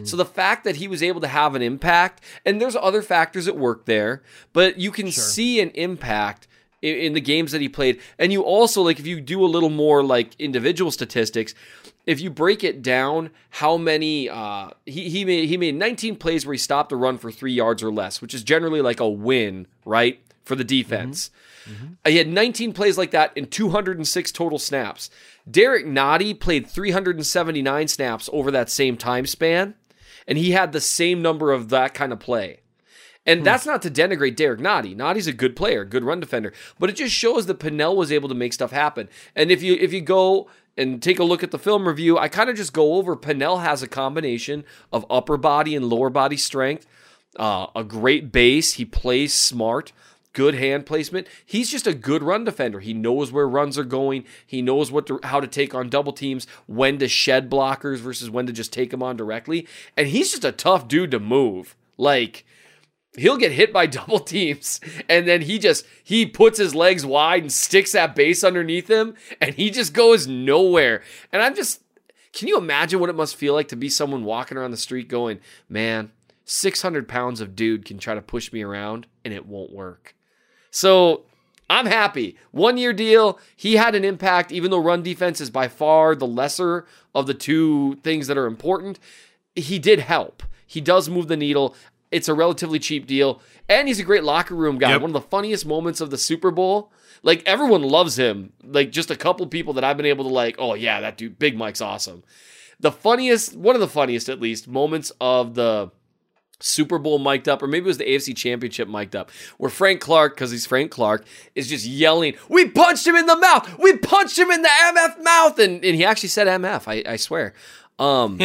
So 0.04 0.18
the 0.18 0.26
fact 0.26 0.66
that 0.66 0.76
he 0.76 0.88
was 0.88 1.02
able 1.02 1.22
to 1.22 1.28
have 1.30 1.56
an 1.56 1.62
impact, 1.62 2.22
and 2.46 2.60
there's 2.60 2.76
other 2.76 3.02
factors 3.02 3.48
at 3.48 3.58
work 3.58 3.86
there, 3.86 4.22
but 4.52 4.78
you 4.78 4.92
can 4.92 5.06
see 5.12 5.62
an 5.62 5.70
impact 5.70 6.48
in, 6.82 6.96
in 6.98 7.14
the 7.14 7.22
games 7.22 7.54
that 7.54 7.62
he 7.62 7.70
played. 7.70 8.00
And 8.20 8.34
you 8.34 8.42
also 8.42 8.82
like 8.82 9.00
if 9.00 9.08
you 9.08 9.22
do 9.22 9.44
a 9.44 9.48
little 9.48 9.70
more 9.70 10.04
like 10.04 10.36
individual 10.40 10.92
statistics, 10.92 11.56
if 12.06 12.20
you 12.20 12.30
break 12.30 12.64
it 12.64 12.82
down, 12.82 13.30
how 13.50 13.78
many 13.78 14.30
uh, 14.30 14.72
he 14.86 15.10
he 15.10 15.24
made 15.24 15.48
he 15.48 15.56
made 15.58 15.76
19 15.76 16.18
plays 16.18 16.46
where 16.46 16.54
he 16.54 16.58
stopped 16.60 16.90
the 16.90 16.96
run 16.96 17.18
for 17.18 17.32
three 17.32 17.54
yards 17.54 17.82
or 17.82 17.92
less, 17.92 18.22
which 18.22 18.34
is 18.34 18.44
generally 18.44 18.82
like 18.82 19.00
a 19.00 19.10
win, 19.10 19.68
right, 19.86 20.20
for 20.44 20.56
the 20.56 20.64
defense. 20.64 21.30
He 22.06 22.18
had 22.18 22.28
19 22.28 22.74
plays 22.74 22.98
like 22.98 23.12
that 23.12 23.36
in 23.36 23.48
206 23.48 24.32
total 24.32 24.60
snaps. 24.60 25.10
Derek 25.50 25.86
Nnadi 25.86 26.40
played 26.40 26.68
379 26.68 27.88
snaps 27.88 28.30
over 28.32 28.52
that 28.52 28.70
same 28.70 28.98
time 28.98 29.26
span, 29.26 29.76
and 30.28 30.38
he 30.38 30.52
had 30.52 30.72
the 30.72 30.82
same 30.82 31.22
number 31.22 31.52
of 31.52 31.70
that 31.70 31.94
kind 31.94 32.12
of 32.12 32.20
play. 32.20 32.62
And 33.26 33.46
that's 33.46 33.68
not 33.68 33.84
to 33.84 33.92
denigrate 33.92 34.36
Derek 34.36 34.60
Nnadi. 34.60 34.96
Nnadi's 34.96 35.28
a 35.28 35.34
good 35.34 35.56
player, 35.56 35.86
good 35.86 36.04
run 36.04 36.20
defender, 36.20 36.54
but 36.80 36.90
it 36.90 36.96
just 36.96 37.14
shows 37.14 37.46
that 37.46 37.60
Pennel 37.60 37.96
was 37.96 38.12
able 38.12 38.30
to 38.30 38.36
make 38.36 38.54
stuff 38.54 38.72
happen. 38.72 39.10
And 39.36 39.52
if 39.52 39.62
you 39.62 39.76
if 39.80 39.94
you 39.94 40.02
go 40.02 40.50
and 40.76 41.04
take 41.04 41.20
a 41.20 41.24
look 41.24 41.44
at 41.44 41.52
the 41.52 41.60
film 41.60 41.88
review, 41.88 42.18
I 42.18 42.28
kind 42.30 42.50
of 42.50 42.56
just 42.56 42.74
go 42.74 42.96
over 42.96 43.16
Pennel 43.16 43.60
has 43.60 43.84
a 43.84 43.88
combination 43.88 44.64
of 44.92 45.06
upper 45.10 45.38
body 45.38 45.76
and 45.76 45.86
lower 45.86 46.10
body 46.10 46.38
strength, 46.38 46.88
uh, 47.38 47.68
a 47.76 47.84
great 47.84 48.32
base. 48.32 48.74
He 48.74 48.86
plays 48.86 49.34
smart 49.34 49.92
good 50.34 50.56
hand 50.56 50.86
placement. 50.86 51.28
He's 51.46 51.70
just 51.70 51.88
a 51.88 51.94
good 51.94 52.24
run 52.24 52.44
defender. 52.44 52.80
He 52.80 52.94
knows 52.94 53.32
where 53.32 53.48
runs 53.48 53.78
are 53.78 53.84
going. 53.84 54.26
He 54.46 54.62
knows 54.62 54.92
what 54.92 55.08
to, 55.08 55.20
how 55.24 55.40
to 55.40 55.48
take 55.48 55.76
on 55.76 55.90
double 55.90 56.14
teams, 56.14 56.48
when 56.68 57.00
to 57.00 57.08
shed 57.08 57.50
blockers 57.50 57.98
versus 57.98 58.30
when 58.30 58.48
to 58.48 58.54
just 58.54 58.74
take 58.74 58.92
them 58.92 59.04
on 59.04 59.18
directly. 59.18 59.68
And 59.98 60.08
he's 60.08 60.32
just 60.32 60.46
a 60.46 60.52
tough 60.52 60.88
dude 60.88 61.12
to 61.12 61.20
move. 61.20 61.76
Like 61.98 62.46
he'll 63.18 63.38
get 63.38 63.52
hit 63.52 63.74
by 63.74 63.86
double 63.88 64.20
teams 64.20 64.80
and 65.10 65.28
then 65.28 65.42
he 65.42 65.60
just 65.60 65.86
he 66.04 66.26
puts 66.26 66.58
his 66.58 66.74
legs 66.74 67.06
wide 67.06 67.42
and 67.42 67.52
sticks 67.52 67.92
that 67.92 68.16
base 68.16 68.44
underneath 68.44 68.90
him 68.90 69.16
and 69.40 69.56
he 69.56 69.70
just 69.70 69.94
goes 69.94 70.28
nowhere. 70.28 71.02
And 71.32 71.42
I'm 71.42 71.56
just 71.56 71.82
can 72.34 72.48
you 72.48 72.58
imagine 72.58 73.00
what 73.00 73.10
it 73.10 73.16
must 73.16 73.36
feel 73.36 73.54
like 73.54 73.68
to 73.70 73.76
be 73.76 73.90
someone 73.90 74.24
walking 74.24 74.58
around 74.58 74.72
the 74.72 74.78
street 74.78 75.10
going, 75.10 75.40
"Man, 75.68 76.12
600 76.46 77.08
pounds 77.08 77.42
of 77.42 77.58
dude 77.58 77.84
can 77.84 77.98
try 77.98 78.16
to 78.16 78.22
push 78.22 78.54
me 78.54 78.62
around 78.62 79.06
and 79.26 79.34
it 79.34 79.46
won't 79.46 79.74
work." 79.74 80.16
So 80.72 81.24
I'm 81.70 81.86
happy. 81.86 82.38
One 82.52 82.78
year 82.78 82.94
deal. 82.94 83.40
He 83.56 83.76
had 83.76 83.96
an 83.96 84.04
impact, 84.04 84.52
even 84.52 84.72
though 84.72 84.80
run 84.80 85.04
defense 85.04 85.40
is 85.40 85.50
by 85.50 85.68
far 85.68 86.16
the 86.16 86.28
lesser 86.28 86.86
of 87.14 87.28
the 87.28 87.34
two 87.34 87.96
things 88.04 88.28
that 88.28 88.38
are 88.38 88.48
important. 88.48 89.00
He 89.56 89.80
did 89.80 90.00
help. 90.00 90.44
He 90.66 90.82
does 90.82 91.10
move 91.10 91.28
the 91.28 91.38
needle. 91.38 91.76
It's 92.10 92.28
a 92.28 92.34
relatively 92.34 92.80
cheap 92.80 93.08
deal. 93.08 93.42
And 93.70 93.88
he's 93.88 94.00
a 94.00 94.04
great 94.04 94.24
locker 94.24 94.56
room 94.56 94.78
guy. 94.78 94.92
Yep. 94.92 95.02
One 95.02 95.10
of 95.12 95.14
the 95.14 95.22
funniest 95.22 95.66
moments 95.66 96.02
of 96.02 96.10
the 96.10 96.18
Super 96.18 96.52
Bowl. 96.52 96.92
Like 97.24 97.44
everyone 97.46 97.84
loves 97.84 98.18
him. 98.18 98.52
Like 98.64 98.92
just 98.92 99.12
a 99.12 99.16
couple 99.16 99.46
people 99.48 99.74
that 99.74 99.84
I've 99.84 99.98
been 99.98 100.06
able 100.06 100.26
to 100.26 100.34
like, 100.34 100.56
oh 100.60 100.74
yeah, 100.74 101.00
that 101.02 101.18
dude, 101.18 101.40
Big 101.40 101.58
Mike's 101.58 101.82
awesome. 101.82 102.24
The 102.80 102.92
funniest, 102.92 103.56
one 103.56 103.76
of 103.76 103.82
the 103.82 103.88
funniest 103.88 104.28
at 104.28 104.42
least, 104.42 104.68
moments 104.68 105.12
of 105.22 105.54
the 105.54 105.92
Super 106.64 106.98
Bowl 106.98 107.20
mic'd 107.20 107.50
up, 107.50 107.62
or 107.62 107.68
maybe 107.68 107.86
it 107.86 107.88
was 107.88 107.98
the 107.98 108.06
AFC 108.06 108.36
Championship 108.36 108.88
mic'd 108.88 109.16
up, 109.16 109.32
where 109.58 109.70
Frank 109.70 110.02
Clark, 110.02 110.36
because 110.36 110.52
he's 110.52 110.66
Frank 110.66 110.92
Clark, 110.92 111.26
is 111.56 111.68
just 111.68 111.86
yelling, 111.86 112.36
"We 112.50 112.70
punched 112.70 113.06
him 113.06 113.16
in 113.16 113.26
the 113.26 113.36
mouth! 113.38 113.78
We 113.80 113.98
punched 113.98 114.38
him 114.38 114.52
in 114.52 114.62
the 114.62 114.70
MF 114.70 115.24
mouth!" 115.24 115.60
And 115.60 115.84
and 115.84 115.96
he 115.96 116.06
actually 116.06 116.30
said 116.30 116.48
MF, 116.48 116.88
I, 116.88 117.04
I 117.14 117.16
swear. 117.16 117.54
Um, 118.00 118.40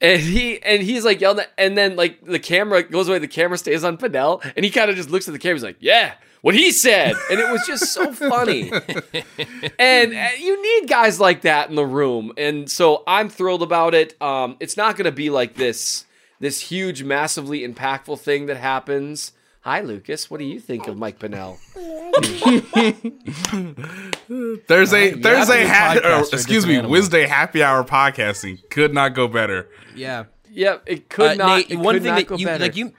and 0.00 0.20
he 0.20 0.62
and 0.62 0.82
he's 0.82 1.04
like 1.04 1.20
yelling, 1.20 1.40
at, 1.40 1.52
and 1.58 1.76
then 1.76 1.96
like 1.96 2.24
the 2.24 2.38
camera 2.38 2.82
goes 2.82 3.08
away, 3.08 3.18
the 3.18 3.28
camera 3.28 3.58
stays 3.58 3.84
on 3.84 3.96
Fidel, 3.98 4.42
and 4.56 4.64
he 4.64 4.70
kind 4.70 4.90
of 4.90 4.96
just 4.96 5.10
looks 5.10 5.28
at 5.28 5.32
the 5.32 5.38
camera, 5.38 5.56
he's 5.56 5.64
like, 5.64 5.76
"Yeah." 5.80 6.14
What 6.42 6.54
he 6.54 6.72
said, 6.72 7.14
and 7.30 7.40
it 7.40 7.50
was 7.50 7.66
just 7.66 7.94
so 7.94 8.12
funny. 8.28 8.70
and 9.78 10.14
uh, 10.14 10.28
you 10.38 10.80
need 10.80 10.90
guys 10.90 11.18
like 11.18 11.40
that 11.40 11.70
in 11.70 11.74
the 11.74 11.86
room, 11.86 12.34
and 12.36 12.70
so 12.70 13.02
I'm 13.06 13.30
thrilled 13.30 13.62
about 13.62 13.94
it. 13.94 14.20
Um, 14.20 14.58
it's 14.60 14.76
not 14.76 14.98
going 14.98 15.06
to 15.06 15.10
be 15.10 15.30
like 15.30 15.54
this 15.54 16.04
this 16.44 16.60
huge, 16.60 17.02
massively 17.02 17.66
impactful 17.66 18.18
thing 18.20 18.46
that 18.46 18.56
happens. 18.56 19.32
Hi, 19.62 19.80
Lucas. 19.80 20.30
What 20.30 20.38
do 20.38 20.44
you 20.44 20.60
think 20.60 20.86
of 20.88 20.98
Mike 20.98 21.18
Pennel? 21.18 21.58
Thursday, 24.66 25.10
you 25.10 25.22
Thursday, 25.22 25.64
have 25.64 25.94
to 25.94 26.00
be 26.00 26.06
a 26.06 26.10
ha- 26.12 26.18
or, 26.20 26.20
excuse 26.32 26.66
me, 26.66 26.74
animal. 26.74 26.90
Wednesday 26.90 27.26
happy 27.26 27.62
hour 27.62 27.82
podcasting 27.84 28.68
could 28.70 28.92
not 28.94 29.14
go 29.14 29.26
better. 29.28 29.68
Yeah. 29.94 30.24
Yep, 30.50 30.82
it 30.86 31.08
could 31.08 31.32
Uh, 31.32 31.34
not. 31.46 31.56
Nate, 31.56 31.70
it 31.70 31.76
one 31.76 31.94
could 31.94 32.02
thing 32.02 32.12
not 32.12 32.18
that 32.18 32.26
go 32.28 32.36
you 32.36 32.46
better. 32.46 32.62
like 32.62 32.76
you 32.76 32.92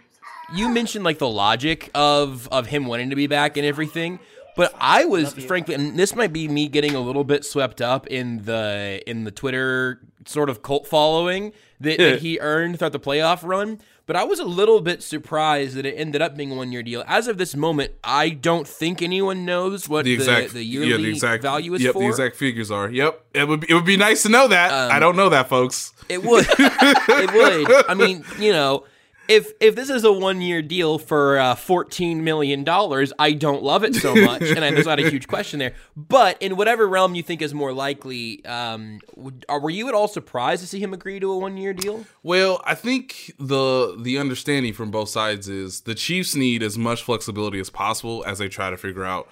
you 0.54 0.70
mentioned 0.70 1.04
like 1.06 1.20
the 1.20 1.30
logic 1.30 1.90
of 1.96 2.48
of 2.52 2.68
him 2.68 2.86
wanting 2.86 3.10
to 3.12 3.16
be 3.16 3.28
back 3.28 3.56
and 3.58 3.66
everything, 3.66 4.20
but 4.58 4.74
I 4.80 5.06
was 5.06 5.34
frankly, 5.34 5.74
and 5.76 5.98
this 5.98 6.16
might 6.16 6.34
be 6.34 6.48
me 6.50 6.68
getting 6.68 6.96
a 6.96 7.00
little 7.00 7.24
bit 7.24 7.46
swept 7.46 7.82
up 7.82 8.08
in 8.08 8.44
the 8.44 9.02
in 9.08 9.24
the 9.24 9.32
Twitter 9.32 10.02
sort 10.26 10.50
of 10.50 10.62
cult 10.62 10.88
following 10.88 11.54
that, 11.80 11.98
that 11.98 12.20
he 12.20 12.40
earned 12.40 12.80
throughout 12.80 12.92
the 12.92 13.00
playoff 13.00 13.44
run. 13.44 13.80
But 14.08 14.16
I 14.16 14.24
was 14.24 14.40
a 14.40 14.46
little 14.46 14.82
bit 14.82 15.02
surprised 15.02 15.76
that 15.76 15.86
it 15.86 15.94
ended 15.94 16.22
up 16.22 16.38
being 16.38 16.52
a 16.52 16.56
one 16.56 16.72
year 16.72 16.84
deal. 16.84 17.04
As 17.08 17.28
of 17.28 17.40
this 17.40 17.56
moment, 17.56 17.94
I 18.04 18.30
don't 18.30 18.68
think 18.68 19.02
anyone 19.02 19.46
knows 19.46 19.90
what 19.90 20.06
The 20.06 20.16
the, 20.16 20.22
exact, 20.22 20.54
the 20.54 20.64
yeah, 20.64 20.86
yearly 20.86 21.04
the 21.06 21.10
exact 21.10 21.42
value 21.42 21.74
is 21.74 21.82
yep, 21.82 21.94
for. 21.94 22.04
the 22.04 22.10
exact 22.10 22.36
figures 22.36 22.70
are. 22.70 22.90
Yep, 22.90 23.26
it 23.34 23.48
would 23.48 23.62
be, 23.62 23.68
it 23.70 23.74
would 23.74 23.86
be 23.86 23.98
nice 23.98 24.22
to 24.24 24.30
know 24.30 24.48
that. 24.48 24.72
I 24.72 24.96
um, 24.96 25.00
don't 25.00 25.16
know 25.16 25.30
that, 25.30 25.50
folks. 25.50 25.92
It 26.08 26.24
would. 26.24 26.46
it 26.60 27.34
would. 27.34 27.86
I 27.90 27.96
mean, 27.96 28.24
you 28.40 28.52
know, 28.52 28.86
if 29.28 29.52
if 29.60 29.76
this 29.76 29.90
is 29.90 30.04
a 30.04 30.12
one 30.12 30.42
year 30.42 30.62
deal 30.62 30.98
for 30.98 31.38
uh, 31.38 31.56
fourteen 31.56 32.24
million 32.24 32.64
dollars, 32.64 33.12
I 33.20 33.34
don't 33.34 33.64
love 33.64 33.84
it 33.84 33.96
so 33.96 34.16
much, 34.16 34.42
and 34.44 34.64
I, 34.64 34.72
there's 34.72 34.86
not 34.86 35.00
a 35.00 35.10
huge 35.10 35.28
question 35.28 35.60
there. 35.60 35.74
But 35.96 36.42
in 36.42 36.58
whatever 36.58 36.88
realm 36.88 37.16
you 37.16 37.24
think 37.24 37.42
is 37.42 37.54
more 37.54 37.74
likely, 37.74 38.44
um, 38.46 39.00
are, 39.50 39.60
were 39.60 39.70
you 39.70 39.88
at 39.88 39.94
all 39.94 40.08
surprised 40.08 40.62
to 40.62 40.68
see 40.68 40.80
him 40.80 40.94
agree 40.94 41.20
to 41.20 41.32
a 41.32 41.38
one 41.38 41.58
year 41.58 41.74
deal? 41.74 42.06
Well, 42.24 42.62
I 42.66 42.76
think 42.76 43.34
the 43.40 43.98
the 44.00 44.18
understanding 44.18 44.74
from 44.74 44.92
both 44.92 45.10
sides 45.10 45.48
is 45.50 45.82
the 45.82 45.96
Chiefs 45.96 46.36
need 46.36 46.64
as 46.64 46.78
much 46.78 47.04
flexibility 47.04 47.60
as 47.60 47.70
possible 47.70 48.24
as 48.26 48.40
they 48.40 48.48
try 48.48 48.70
to 48.70 48.78
figure 48.78 49.04
out 49.06 49.28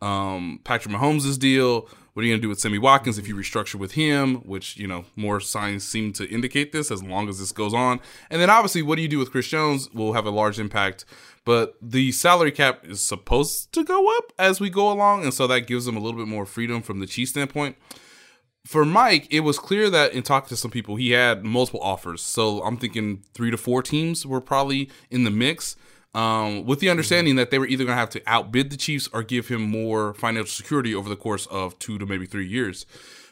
um, 0.00 0.60
Patrick 0.64 0.94
Mahomes' 0.94 1.38
deal. 1.38 1.88
What 2.18 2.22
are 2.22 2.26
you 2.26 2.32
going 2.32 2.40
to 2.40 2.46
do 2.46 2.48
with 2.48 2.58
Sammy 2.58 2.78
Watkins 2.78 3.16
if 3.16 3.28
you 3.28 3.36
restructure 3.36 3.76
with 3.76 3.92
him? 3.92 4.38
Which, 4.38 4.76
you 4.76 4.88
know, 4.88 5.04
more 5.14 5.38
signs 5.38 5.86
seem 5.86 6.12
to 6.14 6.28
indicate 6.28 6.72
this 6.72 6.90
as 6.90 7.00
long 7.00 7.28
as 7.28 7.38
this 7.38 7.52
goes 7.52 7.72
on. 7.72 8.00
And 8.28 8.42
then 8.42 8.50
obviously, 8.50 8.82
what 8.82 8.96
do 8.96 9.02
you 9.02 9.08
do 9.08 9.20
with 9.20 9.30
Chris 9.30 9.46
Jones 9.46 9.88
will 9.94 10.14
have 10.14 10.26
a 10.26 10.32
large 10.32 10.58
impact. 10.58 11.04
But 11.44 11.76
the 11.80 12.10
salary 12.10 12.50
cap 12.50 12.84
is 12.84 13.00
supposed 13.00 13.72
to 13.72 13.84
go 13.84 14.16
up 14.16 14.32
as 14.36 14.58
we 14.58 14.68
go 14.68 14.90
along. 14.90 15.22
And 15.22 15.32
so 15.32 15.46
that 15.46 15.68
gives 15.68 15.84
them 15.84 15.96
a 15.96 16.00
little 16.00 16.18
bit 16.18 16.26
more 16.26 16.44
freedom 16.44 16.82
from 16.82 16.98
the 16.98 17.06
Chiefs 17.06 17.30
standpoint. 17.30 17.76
For 18.66 18.84
Mike, 18.84 19.28
it 19.30 19.40
was 19.40 19.60
clear 19.60 19.88
that 19.88 20.12
in 20.12 20.24
talking 20.24 20.48
to 20.48 20.56
some 20.56 20.72
people, 20.72 20.96
he 20.96 21.12
had 21.12 21.44
multiple 21.44 21.80
offers. 21.80 22.20
So 22.20 22.64
I'm 22.64 22.78
thinking 22.78 23.22
three 23.32 23.52
to 23.52 23.56
four 23.56 23.80
teams 23.80 24.26
were 24.26 24.40
probably 24.40 24.90
in 25.08 25.22
the 25.22 25.30
mix 25.30 25.76
um, 26.14 26.64
with 26.64 26.80
the 26.80 26.90
understanding 26.90 27.36
that 27.36 27.50
they 27.50 27.58
were 27.58 27.66
either 27.66 27.84
going 27.84 27.96
to 27.96 28.00
have 28.00 28.10
to 28.10 28.22
outbid 28.26 28.70
the 28.70 28.76
Chiefs 28.76 29.08
or 29.12 29.22
give 29.22 29.48
him 29.48 29.62
more 29.62 30.14
financial 30.14 30.50
security 30.50 30.94
over 30.94 31.08
the 31.08 31.16
course 31.16 31.46
of 31.46 31.78
two 31.78 31.98
to 31.98 32.06
maybe 32.06 32.26
three 32.26 32.46
years. 32.46 32.86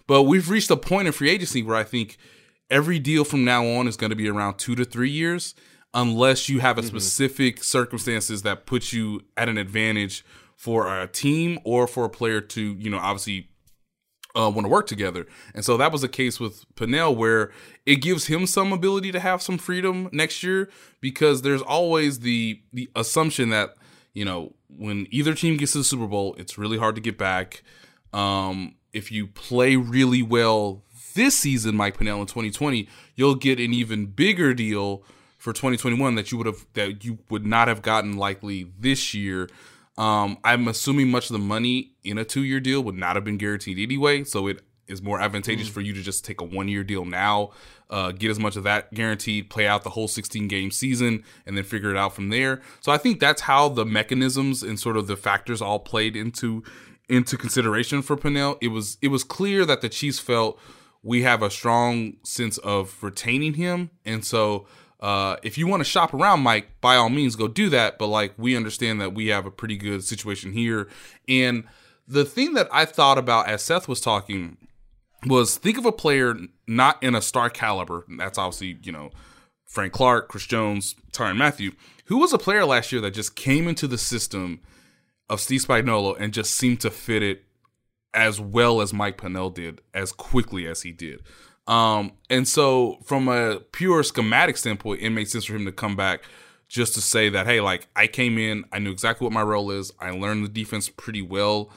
But 0.07 0.23
we've 0.23 0.49
reached 0.49 0.71
a 0.71 0.77
point 0.77 1.07
in 1.07 1.13
free 1.13 1.31
agency 1.31 1.63
where 1.63 1.77
I 1.77 1.85
think 1.85 2.17
every 2.71 2.99
deal 2.99 3.25
from 3.25 3.45
now 3.45 3.67
on 3.67 3.89
is 3.89 3.97
going 3.97 4.11
to 4.11 4.17
be 4.17 4.29
around 4.29 4.59
two 4.59 4.75
to 4.77 4.85
three 4.85 5.11
years, 5.11 5.55
unless 5.95 6.49
you 6.49 6.61
have 6.61 6.79
a 6.79 6.83
specific 6.83 7.65
circumstances 7.65 8.43
that 8.43 8.67
put 8.67 8.93
you 8.93 9.23
at 9.37 9.49
an 9.49 9.57
advantage 9.57 10.25
for 10.55 11.01
a 11.01 11.07
team 11.07 11.59
or 11.65 11.87
for 11.87 12.05
a 12.05 12.11
player 12.11 12.41
to, 12.41 12.75
you 12.75 12.91
know, 12.91 12.99
obviously 12.99 13.49
uh, 14.37 14.51
want 14.51 14.65
to 14.65 14.69
work 14.69 14.87
together. 14.87 15.27
And 15.55 15.65
so 15.65 15.77
that 15.77 15.93
was 15.93 16.03
the 16.03 16.09
case 16.09 16.39
with 16.39 16.65
Pennel, 16.77 17.17
where 17.17 17.51
it 17.85 17.97
gives 17.97 18.27
him 18.27 18.47
some 18.47 18.73
ability 18.73 19.13
to 19.13 19.21
have 19.21 19.43
some 19.43 19.59
freedom 19.59 20.09
next 20.13 20.43
year 20.43 20.69
because 21.01 21.43
there's 21.43 21.63
always 21.63 22.21
the 22.21 22.61
the 22.73 22.91
assumption 22.95 23.49
that 23.51 23.75
you 24.13 24.25
know 24.25 24.55
when 24.69 25.07
either 25.11 25.35
team 25.35 25.57
gets 25.57 25.73
to 25.73 25.79
the 25.79 25.85
Super 25.85 26.07
Bowl, 26.07 26.35
it's 26.39 26.59
really 26.59 26.79
hard 26.79 26.95
to 26.97 27.01
get 27.01 27.17
back. 27.17 27.63
Um, 28.13 28.77
if 28.93 29.11
you 29.11 29.27
play 29.27 29.77
really 29.77 30.23
well 30.23 30.83
this 31.15 31.35
season, 31.35 31.77
Mike 31.77 31.99
Pennel 31.99 32.21
in 32.21 32.27
2020, 32.27 32.89
you'll 33.15 33.35
get 33.35 33.59
an 33.59 33.73
even 33.73 34.07
bigger 34.07 34.55
deal 34.55 35.03
for 35.39 35.53
2021 35.53 36.15
that 36.15 36.33
you 36.33 36.39
would 36.39 36.47
have 36.47 36.67
that 36.75 37.05
you 37.05 37.19
would 37.31 37.47
not 37.47 37.69
have 37.69 37.83
gotten 37.83 38.17
likely 38.17 38.71
this 38.79 39.15
year. 39.15 39.49
Um, 39.99 40.39
I'm 40.45 40.69
assuming 40.69 41.11
much 41.11 41.31
of 41.31 41.33
the 41.33 41.39
money 41.39 41.93
in 42.05 42.19
a 42.19 42.25
two 42.25 42.43
year 42.43 42.61
deal 42.61 42.83
would 42.83 42.97
not 42.97 43.17
have 43.17 43.25
been 43.25 43.39
guaranteed 43.39 43.79
anyway, 43.79 44.25
so 44.25 44.47
it 44.47 44.63
is 44.89 45.03
more 45.03 45.21
advantageous 45.21 45.69
for 45.69 45.81
you 45.81 45.93
to 45.93 46.03
just 46.03 46.25
take 46.25 46.41
a 46.41 46.45
one 46.45 46.69
year 46.69 46.85
deal 46.85 47.05
now, 47.05 47.51
uh, 47.91 48.13
get 48.13 48.31
as 48.31 48.39
much 48.39 48.57
of 48.57 48.63
that 48.65 48.93
guaranteed, 48.95 49.51
play 49.51 49.67
out 49.67 49.83
the 49.83 49.91
whole 49.91 50.09
16 50.09 50.49
game 50.49 50.71
season, 50.71 51.25
and 51.45 51.57
then 51.57 51.65
figure 51.65 51.91
it 51.91 51.97
out 51.97 52.15
from 52.15 52.29
there. 52.29 52.61
So 52.81 52.93
I 52.93 52.99
think 52.99 53.21
that's 53.21 53.43
how 53.43 53.69
the 53.69 53.85
mechanisms 53.85 54.63
and 54.63 54.79
sort 54.79 54.97
of 54.97 55.07
the 55.07 55.17
factors 55.17 55.61
all 55.61 55.79
played 55.79 56.17
into 56.17 56.63
into 57.09 57.37
consideration 57.37 58.03
for 58.03 58.17
Pennel. 58.17 58.59
It 58.61 58.69
was 58.69 58.99
it 59.01 59.09
was 59.09 59.25
clear 59.25 59.65
that 59.65 59.81
the 59.81 59.89
Chiefs 59.89 60.19
felt 60.19 60.59
we 61.03 61.23
have 61.23 61.43
a 61.43 61.51
strong 61.51 62.15
sense 62.25 62.59
of 62.59 63.03
retaining 63.03 63.55
him, 63.55 63.91
and 64.05 64.25
so 64.25 64.67
uh, 65.07 65.37
if 65.45 65.57
you 65.57 65.69
want 65.69 65.79
to 65.79 65.89
shop 65.89 66.13
around 66.13 66.41
Mike, 66.41 66.81
by 66.81 66.97
all 66.97 67.09
means, 67.09 67.37
go 67.37 67.47
do 67.47 67.69
that. 67.69 67.97
But 67.97 68.09
like, 68.09 68.35
we 68.37 68.57
understand 68.57 69.01
that 69.01 69.15
we 69.15 69.29
have 69.29 69.47
a 69.47 69.53
pretty 69.53 69.77
good 69.77 70.03
situation 70.03 70.53
here. 70.53 70.89
And 71.29 71.63
the 72.09 72.25
thing 72.25 72.55
that 72.55 72.69
I 72.73 72.87
thought 72.87 73.17
about 73.17 73.49
as 73.49 73.63
Seth 73.63 73.87
was 73.87 74.01
talking 74.01 74.57
was 75.25 75.59
think 75.59 75.79
of 75.79 75.87
a 75.87 75.93
player 75.93 76.35
not 76.67 77.01
in 77.05 77.15
a 77.15 77.23
star 77.23 77.49
caliber. 77.51 78.05
That's 78.19 78.37
obviously, 78.37 78.81
you 78.83 78.91
know, 78.91 79.11
Frank 79.65 79.93
Clark, 79.93 80.27
Chris 80.27 80.45
Jones, 80.45 80.97
Tyrann 81.13 81.37
Mathieu, 81.37 81.71
who 82.07 82.19
was 82.19 82.33
a 82.33 82.39
player 82.39 82.65
last 82.65 82.91
year 82.91 83.01
that 83.03 83.15
just 83.15 83.37
came 83.37 83.69
into 83.69 83.87
the 83.87 83.99
system 83.99 84.59
of 85.31 85.41
Steve 85.41 85.61
Spagnuolo 85.61 86.17
and 86.19 86.35
just 86.35 86.51
seemed 86.57 86.81
to 86.81 86.91
fit 86.91 87.23
it 87.23 87.45
as 88.13 88.41
well 88.41 88.81
as 88.81 88.93
Mike 88.93 89.19
Pennel 89.19 89.51
did, 89.51 89.83
as 89.95 90.11
quickly 90.11 90.67
as 90.67 90.83
he 90.83 90.91
did. 90.91 91.23
Um, 91.67 92.13
and 92.31 92.47
so 92.47 92.99
from 93.05 93.29
a 93.29 93.61
pure 93.73 94.03
schematic 94.03 94.57
standpoint, 94.57 95.03
it 95.03 95.11
makes 95.11 95.33
sense 95.33 95.45
for 95.45 95.57
him 95.57 95.65
to 95.65 95.73
come 95.73 95.97
back 95.97 96.23
just 96.69 96.95
to 96.95 97.01
say 97.01 97.29
that, 97.29 97.47
hey, 97.47 97.61
like 97.61 97.89
I 97.95 98.07
came 98.07 98.39
in, 98.39 98.65
I 98.73 98.79
knew 98.79 98.91
exactly 98.91 99.25
what 99.25 99.33
my 99.33 99.43
role 99.43 99.71
is. 99.71 99.93
I 100.01 100.11
learned 100.11 100.45
the 100.45 100.49
defense 100.49 100.89
pretty 100.89 101.23
well 101.23 101.71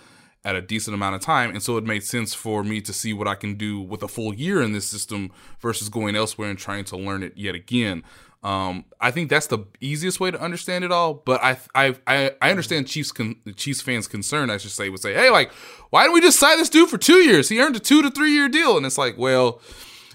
at 0.43 0.55
a 0.55 0.61
decent 0.61 0.93
amount 0.93 1.15
of 1.15 1.21
time. 1.21 1.51
And 1.51 1.61
so 1.61 1.77
it 1.77 1.83
made 1.83 2.03
sense 2.03 2.33
for 2.33 2.63
me 2.63 2.81
to 2.81 2.93
see 2.93 3.13
what 3.13 3.27
I 3.27 3.35
can 3.35 3.55
do 3.55 3.81
with 3.81 4.01
a 4.03 4.07
full 4.07 4.33
year 4.33 4.61
in 4.61 4.71
this 4.71 4.87
system 4.87 5.31
versus 5.59 5.89
going 5.89 6.15
elsewhere 6.15 6.49
and 6.49 6.57
trying 6.57 6.85
to 6.85 6.97
learn 6.97 7.23
it 7.23 7.33
yet 7.35 7.55
again. 7.55 8.03
Um, 8.41 8.85
I 9.01 9.11
think 9.11 9.29
that's 9.29 9.47
the 9.47 9.59
easiest 9.81 10.19
way 10.19 10.31
to 10.31 10.41
understand 10.41 10.83
it 10.83 10.91
all. 10.91 11.13
But 11.13 11.43
I 11.43 11.57
I 11.75 11.95
I, 12.07 12.31
I 12.41 12.49
understand 12.49 12.87
Chiefs 12.87 13.11
con- 13.11 13.35
Chiefs 13.55 13.81
fans' 13.81 14.07
concern. 14.07 14.49
I 14.49 14.57
should 14.57 14.71
say 14.71 14.89
would 14.89 15.01
say, 15.01 15.13
hey, 15.13 15.29
like, 15.29 15.51
why 15.89 16.05
don't 16.05 16.13
we 16.13 16.21
just 16.21 16.39
sign 16.39 16.57
this 16.57 16.69
dude 16.69 16.89
for 16.89 16.97
two 16.97 17.17
years? 17.17 17.49
He 17.49 17.59
earned 17.59 17.75
a 17.75 17.79
two 17.79 18.01
to 18.01 18.09
three 18.09 18.31
year 18.31 18.47
deal, 18.47 18.77
and 18.77 18.85
it's 18.85 18.97
like, 18.97 19.17
well, 19.17 19.61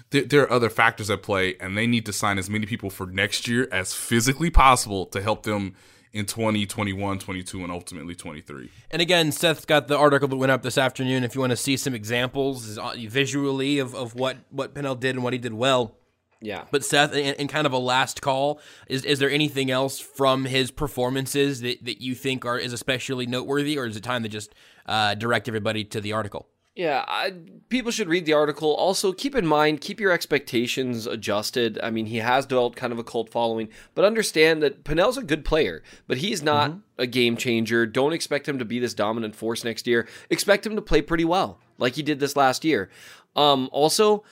there, 0.09 0.23
there 0.23 0.41
are 0.43 0.51
other 0.51 0.69
factors 0.69 1.09
at 1.09 1.21
play, 1.21 1.55
and 1.59 1.77
they 1.77 1.85
need 1.85 2.05
to 2.07 2.13
sign 2.13 2.37
as 2.37 2.49
many 2.49 2.65
people 2.65 2.89
for 2.89 3.05
next 3.05 3.47
year 3.47 3.67
as 3.71 3.93
physically 3.93 4.49
possible 4.49 5.05
to 5.07 5.21
help 5.21 5.43
them 5.43 5.75
in 6.15 6.25
2021, 6.25 7.19
22, 7.19 7.61
and 7.61 7.71
ultimately 7.71 8.15
23. 8.15 8.71
And 8.89 9.01
again, 9.01 9.33
Seth's 9.33 9.65
got 9.65 9.89
the 9.89 9.97
article 9.97 10.29
that 10.29 10.37
went 10.37 10.51
up 10.51 10.63
this 10.63 10.77
afternoon. 10.77 11.25
If 11.25 11.35
you 11.35 11.41
want 11.41 11.51
to 11.51 11.57
see 11.57 11.75
some 11.75 11.93
examples 11.93 12.77
uh, 12.77 12.93
visually 12.97 13.79
of, 13.79 13.93
of 13.93 14.15
what, 14.15 14.37
what 14.49 14.73
Pennel 14.73 14.95
did 14.95 15.15
and 15.15 15.23
what 15.25 15.33
he 15.33 15.39
did 15.39 15.53
well. 15.53 15.97
Yeah. 16.41 16.65
But 16.69 16.83
Seth, 16.83 17.13
in, 17.13 17.33
in 17.35 17.47
kind 17.47 17.65
of 17.65 17.73
a 17.73 17.77
last 17.77 18.21
call, 18.21 18.59
is 18.87 19.03
is 19.05 19.19
there 19.19 19.29
anything 19.31 19.71
else 19.71 19.99
from 19.99 20.45
his 20.45 20.69
performances 20.71 21.61
that, 21.61 21.83
that 21.85 22.01
you 22.01 22.13
think 22.15 22.45
are 22.45 22.57
is 22.59 22.73
especially 22.73 23.25
noteworthy, 23.25 23.77
or 23.77 23.85
is 23.85 23.95
it 23.95 24.03
time 24.03 24.23
to 24.23 24.29
just 24.29 24.53
uh, 24.85 25.15
direct 25.15 25.47
everybody 25.47 25.83
to 25.85 26.01
the 26.01 26.13
article? 26.13 26.47
Yeah, 26.75 27.05
I, 27.07 27.31
people 27.69 27.89
should 27.89 28.09
read 28.09 28.25
the 28.25 28.33
article. 28.33 28.75
Also, 28.75 29.13
keep 29.13 29.33
in 29.33 29.47
mind, 29.47 29.79
keep 29.79 29.97
your 29.97 30.11
expectations 30.11 31.07
adjusted. 31.07 31.79
I 31.81 31.89
mean, 31.89 32.07
he 32.07 32.17
has 32.17 32.45
developed 32.45 32.75
kind 32.75 32.91
of 32.91 32.99
a 32.99 33.03
cult 33.03 33.29
following, 33.29 33.69
but 33.93 34.03
understand 34.03 34.61
that 34.61 34.83
Pennel's 34.83 35.17
a 35.17 35.23
good 35.23 35.45
player, 35.45 35.81
but 36.05 36.17
he's 36.17 36.43
not 36.43 36.71
Mm-hmm. 36.71 36.79
a 36.97 37.07
game 37.07 37.37
changer. 37.37 37.85
Don't 37.85 38.11
expect 38.11 38.45
him 38.47 38.59
to 38.59 38.65
be 38.65 38.79
this 38.79 38.93
dominant 38.93 39.37
force 39.37 39.63
next 39.63 39.87
year. 39.87 40.05
Expect 40.29 40.65
him 40.65 40.75
to 40.75 40.81
play 40.81 41.01
pretty 41.01 41.23
well, 41.23 41.59
like 41.77 41.95
he 41.95 42.03
did 42.03 42.19
this 42.19 42.35
last 42.35 42.65
year. 42.65 42.89
Um, 43.37 43.69
also, 43.71 44.25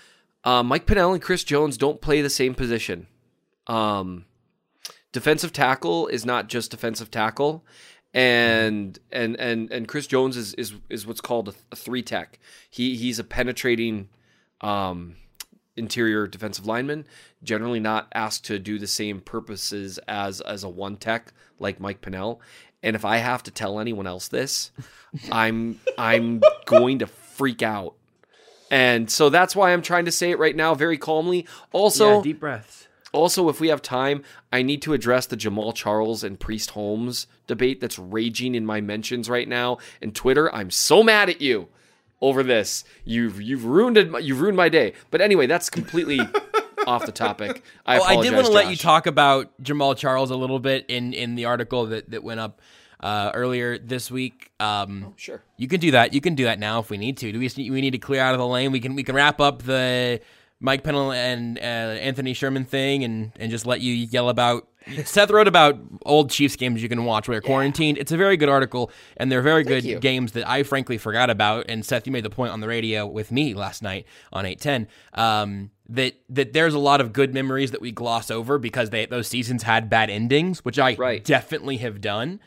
uh, 0.43 0.63
Mike 0.63 0.85
Pennel 0.85 1.13
and 1.13 1.21
Chris 1.21 1.43
Jones 1.43 1.77
don't 1.77 2.01
play 2.01 2.21
the 2.21 2.29
same 2.29 2.53
position. 2.55 3.07
Um, 3.67 4.25
defensive 5.11 5.53
tackle 5.53 6.07
is 6.07 6.25
not 6.25 6.49
just 6.49 6.71
defensive 6.71 7.11
tackle 7.11 7.63
and 8.13 8.99
and 9.11 9.35
and 9.39 9.71
and 9.71 9.87
Chris 9.87 10.07
Jones 10.07 10.37
is 10.37 10.53
is 10.53 10.73
is 10.89 11.07
what's 11.07 11.21
called 11.21 11.49
a, 11.49 11.53
a 11.71 11.75
three 11.75 12.03
tech. 12.03 12.39
He 12.69 12.95
he's 12.95 13.19
a 13.19 13.23
penetrating 13.23 14.09
um, 14.61 15.15
interior 15.75 16.27
defensive 16.27 16.67
lineman, 16.67 17.07
generally 17.43 17.79
not 17.79 18.07
asked 18.13 18.45
to 18.45 18.59
do 18.59 18.77
the 18.77 18.87
same 18.87 19.19
purposes 19.19 19.97
as 20.07 20.41
as 20.41 20.63
a 20.63 20.69
one 20.69 20.97
tech 20.97 21.33
like 21.59 21.79
Mike 21.79 22.01
Pennel. 22.01 22.39
And 22.83 22.95
if 22.95 23.05
I 23.05 23.17
have 23.17 23.43
to 23.43 23.51
tell 23.51 23.79
anyone 23.79 24.05
else 24.05 24.27
this, 24.27 24.71
I'm 25.31 25.79
I'm 25.97 26.41
going 26.65 26.99
to 26.99 27.07
freak 27.07 27.63
out. 27.63 27.95
And 28.73 29.07
so 29.11 29.29
that's 29.29 29.55
why 29.55 29.71
I'm 29.71 29.83
trying 29.83 30.05
to 30.05 30.11
say 30.11 30.31
it 30.31 30.39
right 30.39 30.55
now 30.55 30.73
very 30.73 30.97
calmly. 30.97 31.45
Also, 31.71 32.23
deep 32.23 32.39
breaths. 32.39 32.87
also, 33.11 33.47
if 33.47 33.59
we 33.59 33.67
have 33.67 33.83
time, 33.83 34.23
I 34.51 34.63
need 34.63 34.81
to 34.81 34.93
address 34.93 35.27
the 35.27 35.37
Jamaal 35.37 35.75
Charles 35.75 36.23
and 36.23 36.39
Priest 36.39 36.71
Holmes 36.71 37.27
debate 37.45 37.81
that's 37.81 37.99
raging 37.99 38.55
in 38.55 38.65
my 38.65 38.81
mentions 38.81 39.29
right 39.29 39.47
now 39.47 39.77
and 40.01 40.15
Twitter. 40.15 40.51
I'm 40.55 40.71
so 40.71 41.03
mad 41.03 41.29
at 41.29 41.39
you 41.39 41.67
over 42.19 42.41
this. 42.41 42.83
You've 43.05 43.39
you've 43.39 43.65
ruined 43.65 43.95
it. 43.95 44.23
You've 44.23 44.41
ruined 44.41 44.57
my 44.57 44.69
day. 44.69 44.93
But 45.11 45.21
anyway, 45.21 45.45
that's 45.45 45.69
completely 45.69 46.19
off 46.87 47.05
the 47.05 47.11
topic. 47.11 47.61
I 47.85 47.99
Well, 47.99 48.07
I 48.07 48.23
did 48.23 48.33
want 48.33 48.47
to 48.47 48.51
let 48.51 48.71
you 48.71 48.75
talk 48.75 49.05
about 49.05 49.51
Jamaal 49.61 49.95
Charles 49.95 50.31
a 50.31 50.35
little 50.35 50.59
bit 50.59 50.85
in 50.87 51.13
in 51.13 51.35
the 51.35 51.45
article 51.45 51.85
that 51.85 52.09
that 52.09 52.23
went 52.23 52.39
up 52.39 52.59
uh, 53.03 53.29
earlier 53.35 53.77
this 53.77 54.09
week. 54.09 54.49
Um, 54.59 55.13
Sure. 55.17 55.43
You 55.57 55.67
can 55.67 55.79
do 55.79 55.91
that. 55.91 56.13
You 56.13 56.21
can 56.21 56.33
do 56.33 56.45
that 56.45 56.57
now 56.57 56.79
if 56.79 56.89
we 56.89 56.97
need 56.97 57.17
to. 57.17 57.31
Do 57.31 57.37
we? 57.39 57.49
We 57.69 57.81
need 57.81 57.91
to 57.91 57.99
clear 57.99 58.21
out 58.21 58.33
of 58.33 58.39
the 58.39 58.47
lane. 58.47 58.71
We 58.71 58.79
can. 58.79 58.95
We 58.95 59.03
can 59.03 59.13
wrap 59.15 59.39
up 59.39 59.61
the 59.63 60.21
Mike 60.59 60.83
Pennel 60.83 61.11
and 61.11 61.57
uh, 61.59 61.61
Anthony 61.61 62.33
Sherman 62.33 62.65
thing, 62.65 63.03
and 63.03 63.31
and 63.39 63.51
just 63.51 63.65
let 63.67 63.81
you 63.81 63.93
yell 63.93 64.29
about. 64.29 64.67
Seth 65.05 65.31
wrote 65.31 65.47
about 65.47 65.79
old 66.05 66.29
Chiefs 66.29 66.57
games 66.57 66.83
you 66.83 66.89
can 66.89 67.05
watch 67.05 67.29
where 67.29 67.35
they're 67.39 67.41
quarantined. 67.47 67.97
It's 67.97 68.11
a 68.11 68.17
very 68.17 68.35
good 68.35 68.49
article, 68.49 68.91
and 69.15 69.31
they're 69.31 69.41
very 69.41 69.63
good 69.63 69.85
you. 69.85 69.97
games 69.99 70.33
that 70.33 70.45
I 70.49 70.63
frankly 70.63 70.97
forgot 70.97 71.29
about. 71.29 71.67
And 71.69 71.85
Seth, 71.85 72.05
you 72.05 72.11
made 72.11 72.25
the 72.25 72.29
point 72.29 72.51
on 72.51 72.59
the 72.59 72.67
radio 72.67 73.07
with 73.07 73.31
me 73.31 73.53
last 73.53 73.81
night 73.81 74.05
on 74.33 74.45
eight 74.45 74.59
ten. 74.59 74.87
Um, 75.13 75.71
that 75.89 76.15
that 76.29 76.51
there's 76.53 76.73
a 76.73 76.79
lot 76.79 76.99
of 77.01 77.13
good 77.13 77.33
memories 77.33 77.71
that 77.71 77.79
we 77.81 77.91
gloss 77.91 78.29
over 78.31 78.57
because 78.57 78.89
they 78.89 79.05
those 79.05 79.27
seasons 79.27 79.63
had 79.63 79.89
bad 79.89 80.09
endings, 80.09 80.63
which 80.65 80.79
I 80.79 80.95
Right. 80.95 81.23
definitely 81.23 81.77
have 81.77 82.01
done. 82.01 82.39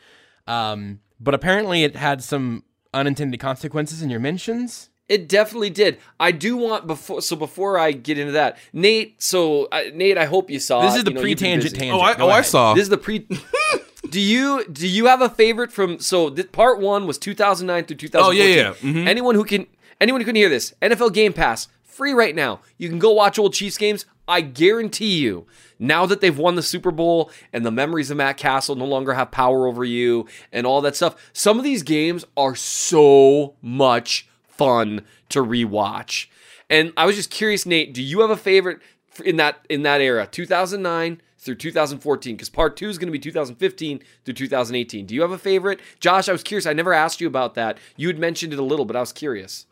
Um, 0.47 0.99
but 1.19 1.33
apparently, 1.33 1.83
it 1.83 1.95
had 1.95 2.23
some 2.23 2.63
unintended 2.93 3.39
consequences 3.39 4.01
in 4.01 4.09
your 4.09 4.19
mentions. 4.19 4.89
It 5.09 5.29
definitely 5.29 5.69
did. 5.69 5.99
I 6.19 6.31
do 6.31 6.57
want 6.57 6.85
before 6.85 7.21
so 7.21 7.35
before 7.37 7.77
I 7.79 7.93
get 7.93 8.17
into 8.19 8.33
that, 8.33 8.57
Nate. 8.73 9.21
So 9.21 9.65
uh, 9.71 9.83
Nate, 9.93 10.17
I 10.17 10.25
hope 10.25 10.49
you 10.49 10.59
saw. 10.59 10.81
This 10.81 10.95
is 10.95 11.03
the 11.05 11.11
You 11.11 11.15
know, 11.15 11.21
pre-tangent 11.21 11.73
busy. 11.73 11.77
tangent. 11.77 12.01
Oh, 12.01 12.03
I, 12.03 12.15
oh, 12.17 12.29
I 12.29 12.41
saw. 12.41 12.73
This 12.73 12.83
is 12.83 12.89
the 12.89 12.97
pre. 12.97 13.25
do 14.09 14.19
you 14.19 14.65
do 14.69 14.85
you 14.85 15.05
have 15.05 15.21
a 15.21 15.29
favorite 15.29 15.71
from? 15.71 15.99
So 15.99 16.29
this, 16.29 16.47
part 16.47 16.79
one 16.81 17.07
was 17.07 17.17
2009 17.17 17.85
through 17.85 17.95
2014. 17.97 18.27
Oh, 18.27 18.31
yeah, 18.31 18.55
yeah. 18.55 18.73
Mhm. 19.03 19.07
Anyone 19.07 19.35
who 19.35 19.45
can 19.45 19.65
anyone 20.01 20.19
who 20.19 20.25
can 20.25 20.35
hear 20.35 20.49
this, 20.49 20.73
NFL 20.81 21.13
Game 21.13 21.31
Pass 21.31 21.69
free 21.83 22.11
right 22.11 22.35
now. 22.35 22.59
You 22.77 22.89
can 22.89 22.99
go 22.99 23.11
watch 23.13 23.39
old 23.39 23.53
Chiefs 23.53 23.77
games. 23.77 24.05
I 24.27 24.41
guarantee 24.41 25.19
you. 25.19 25.45
Now 25.79 26.05
that 26.05 26.21
they've 26.21 26.37
won 26.37 26.55
the 26.55 26.63
Super 26.63 26.91
Bowl 26.91 27.31
and 27.53 27.65
the 27.65 27.71
memories 27.71 28.09
of 28.11 28.17
Matt 28.17 28.37
Cassel 28.37 28.75
no 28.75 28.85
longer 28.85 29.13
have 29.13 29.31
power 29.31 29.67
over 29.67 29.83
you 29.83 30.27
and 30.51 30.65
all 30.65 30.81
that 30.81 30.95
stuff, 30.95 31.15
some 31.33 31.57
of 31.57 31.63
these 31.63 31.83
games 31.83 32.25
are 32.35 32.55
so 32.55 33.55
much 33.61 34.27
fun 34.47 35.05
to 35.29 35.43
rewatch. 35.43 36.27
And 36.69 36.91
I 36.97 37.05
was 37.05 37.15
just 37.15 37.29
curious, 37.29 37.65
Nate, 37.65 37.93
do 37.93 38.01
you 38.01 38.21
have 38.21 38.29
a 38.29 38.37
favorite 38.37 38.79
in 39.23 39.37
that 39.37 39.65
in 39.69 39.83
that 39.83 40.01
era, 40.01 40.27
2009 40.29 41.21
through 41.37 41.55
2014? 41.55 42.35
Because 42.35 42.49
part 42.49 42.75
two 42.75 42.89
is 42.89 42.97
going 42.97 43.07
to 43.07 43.11
be 43.11 43.19
2015 43.19 44.01
through 44.25 44.33
2018. 44.33 45.05
Do 45.05 45.15
you 45.15 45.21
have 45.21 45.31
a 45.31 45.37
favorite, 45.37 45.79
Josh? 45.99 46.27
I 46.27 46.33
was 46.33 46.43
curious. 46.43 46.65
I 46.65 46.73
never 46.73 46.91
asked 46.91 47.21
you 47.21 47.27
about 47.27 47.53
that. 47.53 47.77
You 47.95 48.07
had 48.07 48.19
mentioned 48.19 48.51
it 48.51 48.59
a 48.59 48.63
little, 48.63 48.85
but 48.85 48.95
I 48.95 48.99
was 48.99 49.13
curious. 49.13 49.65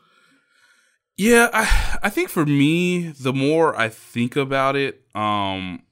Yeah, 1.17 1.49
I 1.53 1.99
I 2.03 2.09
think 2.09 2.29
for 2.29 2.45
me, 2.45 3.09
the 3.09 3.33
more 3.33 3.77
I 3.77 3.89
think 3.89 4.35
about 4.35 4.75
it, 4.75 5.01
um, 5.15 5.83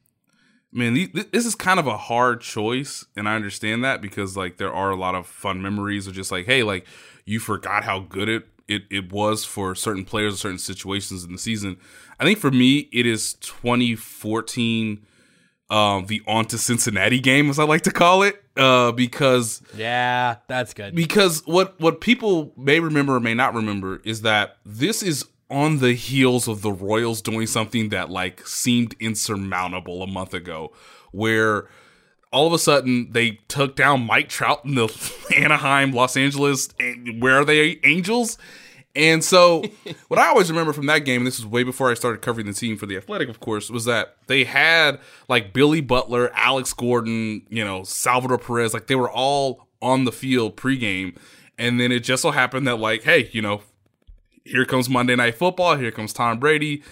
man, 0.71 0.95
th- 0.95 1.31
this 1.31 1.45
is 1.45 1.55
kind 1.55 1.79
of 1.79 1.87
a 1.87 1.97
hard 1.97 2.41
choice, 2.41 3.05
and 3.15 3.27
I 3.29 3.35
understand 3.35 3.83
that 3.85 4.01
because 4.01 4.35
like 4.35 4.57
there 4.57 4.73
are 4.73 4.91
a 4.91 4.95
lot 4.97 5.15
of 5.15 5.25
fun 5.25 5.61
memories 5.61 6.07
of 6.07 6.13
just 6.13 6.31
like, 6.31 6.45
hey, 6.45 6.63
like 6.63 6.85
you 7.25 7.39
forgot 7.39 7.85
how 7.85 7.99
good 7.99 8.27
it 8.27 8.47
it, 8.67 8.83
it 8.89 9.11
was 9.13 9.45
for 9.45 9.75
certain 9.75 10.05
players 10.05 10.33
or 10.35 10.37
certain 10.37 10.57
situations 10.57 11.23
in 11.23 11.31
the 11.31 11.37
season. 11.37 11.77
I 12.19 12.23
think 12.25 12.39
for 12.39 12.51
me, 12.51 12.89
it 12.91 13.05
is 13.05 13.33
2014, 13.35 15.05
um, 15.73 16.05
the 16.05 16.21
on 16.27 16.45
to 16.45 16.57
Cincinnati 16.57 17.19
game, 17.19 17.49
as 17.49 17.57
I 17.57 17.63
like 17.63 17.81
to 17.83 17.91
call 17.91 18.21
it, 18.23 18.41
uh, 18.57 18.91
because 18.91 19.61
Yeah, 19.75 20.37
that's 20.47 20.73
good. 20.73 20.93
because 20.95 21.41
what 21.45 21.79
what 21.79 21.99
people 21.99 22.53
may 22.55 22.79
remember 22.79 23.15
or 23.15 23.19
may 23.19 23.33
not 23.33 23.53
remember 23.55 24.01
is 24.05 24.21
that 24.21 24.57
this 24.65 25.01
is 25.01 25.25
on 25.49 25.79
the 25.79 25.93
heels 25.93 26.47
of 26.47 26.61
the 26.61 26.71
Royals 26.71 27.21
doing 27.21 27.47
something 27.47 27.89
that 27.89 28.09
like 28.09 28.45
seemed 28.47 28.95
insurmountable 28.99 30.01
a 30.03 30.07
month 30.07 30.33
ago, 30.33 30.71
where 31.11 31.67
all 32.31 32.47
of 32.47 32.53
a 32.53 32.59
sudden 32.59 33.11
they 33.11 33.39
took 33.47 33.75
down 33.75 34.05
Mike 34.05 34.29
Trout 34.29 34.65
in 34.65 34.75
the 34.75 34.87
Anaheim, 35.35 35.91
Los 35.91 36.15
Angeles, 36.17 36.69
and 36.79 37.21
where 37.21 37.39
are 37.39 37.45
they 37.45 37.79
Angels? 37.83 38.37
And 38.95 39.23
so, 39.23 39.63
what 40.07 40.19
I 40.19 40.27
always 40.27 40.51
remember 40.51 40.71
from 40.73 40.85
that 40.85 40.99
game, 40.99 41.21
and 41.21 41.27
this 41.27 41.39
was 41.39 41.47
way 41.47 41.63
before 41.63 41.89
I 41.89 41.95
started 41.95 42.21
covering 42.21 42.45
the 42.45 42.53
team 42.53 42.77
for 42.77 42.85
the 42.85 42.95
Athletic, 42.95 43.27
of 43.27 43.39
course, 43.39 43.69
was 43.69 43.85
that 43.85 44.17
they 44.27 44.43
had 44.43 44.99
like 45.27 45.53
Billy 45.53 45.81
Butler, 45.81 46.31
Alex 46.35 46.73
Gordon, 46.73 47.45
you 47.49 47.65
know, 47.65 47.83
Salvador 47.83 48.37
Perez, 48.37 48.73
like 48.73 48.87
they 48.87 48.95
were 48.95 49.09
all 49.09 49.67
on 49.81 50.05
the 50.05 50.11
field 50.11 50.55
pregame. 50.55 51.15
And 51.57 51.79
then 51.79 51.91
it 51.91 51.99
just 52.01 52.21
so 52.21 52.31
happened 52.31 52.67
that, 52.67 52.77
like, 52.77 53.03
hey, 53.03 53.29
you 53.31 53.41
know, 53.41 53.61
here 54.45 54.65
comes 54.65 54.89
Monday 54.89 55.15
Night 55.15 55.35
Football, 55.35 55.77
here 55.77 55.91
comes 55.91 56.13
Tom 56.13 56.39
Brady, 56.39 56.83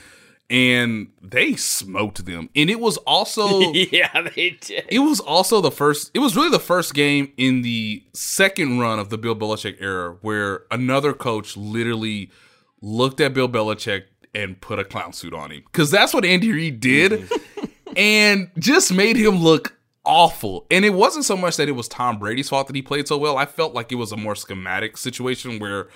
and 0.51 1.07
they 1.21 1.55
smoked 1.55 2.25
them. 2.25 2.49
And 2.55 2.69
it 2.69 2.79
was 2.79 2.97
also 2.97 3.59
yeah, 3.71 4.21
they 4.35 4.57
did. 4.61 4.85
it 4.89 4.99
was 4.99 5.19
also 5.21 5.61
the 5.61 5.71
first 5.71 6.11
it 6.13 6.19
was 6.19 6.35
really 6.35 6.51
the 6.51 6.59
first 6.59 6.93
game 6.93 7.31
in 7.37 7.61
the 7.61 8.03
second 8.13 8.79
run 8.79 8.99
of 8.99 9.09
the 9.09 9.17
Bill 9.17 9.35
Belichick 9.35 9.77
era 9.79 10.17
where 10.21 10.65
another 10.69 11.13
coach 11.13 11.55
literally 11.55 12.29
looked 12.81 13.21
at 13.21 13.33
Bill 13.33 13.47
Belichick 13.47 14.03
and 14.35 14.59
put 14.59 14.77
a 14.77 14.83
clown 14.83 15.13
suit 15.13 15.33
on 15.33 15.51
him. 15.51 15.63
Cause 15.71 15.89
that's 15.89 16.13
what 16.13 16.25
Andy 16.25 16.51
Reid 16.51 16.81
did. 16.81 17.13
Mm-hmm. 17.13 17.65
and 17.97 18.51
just 18.57 18.93
made 18.93 19.15
him 19.15 19.37
look 19.37 19.77
awful. 20.03 20.65
And 20.69 20.83
it 20.83 20.91
wasn't 20.91 21.25
so 21.25 21.37
much 21.37 21.57
that 21.57 21.69
it 21.69 21.73
was 21.73 21.87
Tom 21.87 22.19
Brady's 22.19 22.49
fault 22.49 22.67
that 22.67 22.75
he 22.75 22.81
played 22.81 23.07
so 23.07 23.17
well. 23.17 23.37
I 23.37 23.45
felt 23.45 23.73
like 23.73 23.91
it 23.91 23.95
was 23.95 24.11
a 24.11 24.17
more 24.17 24.35
schematic 24.35 24.97
situation 24.97 25.59
where 25.59 25.87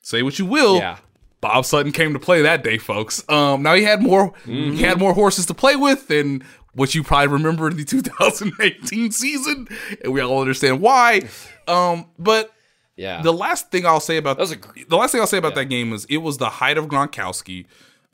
say 0.00 0.22
what 0.22 0.38
you 0.38 0.46
will. 0.46 0.76
Yeah. 0.76 0.98
Bob 1.40 1.64
Sutton 1.64 1.92
came 1.92 2.12
to 2.14 2.18
play 2.18 2.42
that 2.42 2.64
day, 2.64 2.78
folks. 2.78 3.22
Um, 3.28 3.62
now 3.62 3.74
he 3.74 3.84
had 3.84 4.02
more 4.02 4.32
he 4.44 4.82
had 4.82 4.98
more 4.98 5.14
horses 5.14 5.46
to 5.46 5.54
play 5.54 5.76
with 5.76 6.08
than 6.08 6.42
what 6.74 6.94
you 6.94 7.02
probably 7.02 7.28
remember 7.28 7.68
in 7.68 7.76
the 7.76 7.84
2018 8.42 9.10
season, 9.12 9.68
and 10.02 10.12
we 10.12 10.20
all 10.20 10.40
understand 10.40 10.80
why. 10.80 11.22
Um, 11.66 12.06
but 12.18 12.52
Yeah. 12.96 13.22
the 13.22 13.32
last 13.32 13.70
thing 13.70 13.86
I'll 13.86 14.00
say 14.00 14.16
about 14.16 14.38
That 14.38 14.50
a 14.52 14.84
the 14.88 14.96
last 14.96 15.12
thing 15.12 15.20
I'll 15.20 15.26
say 15.26 15.38
about 15.38 15.54
that 15.54 15.66
game 15.66 15.92
is 15.92 16.04
it 16.06 16.18
was 16.18 16.38
the 16.38 16.48
height 16.48 16.76
of 16.78 16.86
Gronkowski, 16.86 17.66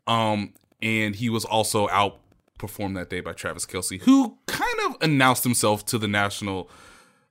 um, 0.07 0.53
and 0.81 1.15
he 1.15 1.29
was 1.29 1.45
also 1.45 1.87
outperformed 1.87 2.95
that 2.95 3.09
day 3.09 3.21
by 3.21 3.33
Travis 3.33 3.65
Kelce, 3.65 4.01
who 4.01 4.37
kind 4.47 4.79
of 4.87 4.97
announced 5.01 5.43
himself 5.43 5.85
to 5.87 5.97
the 5.97 6.07
national, 6.07 6.69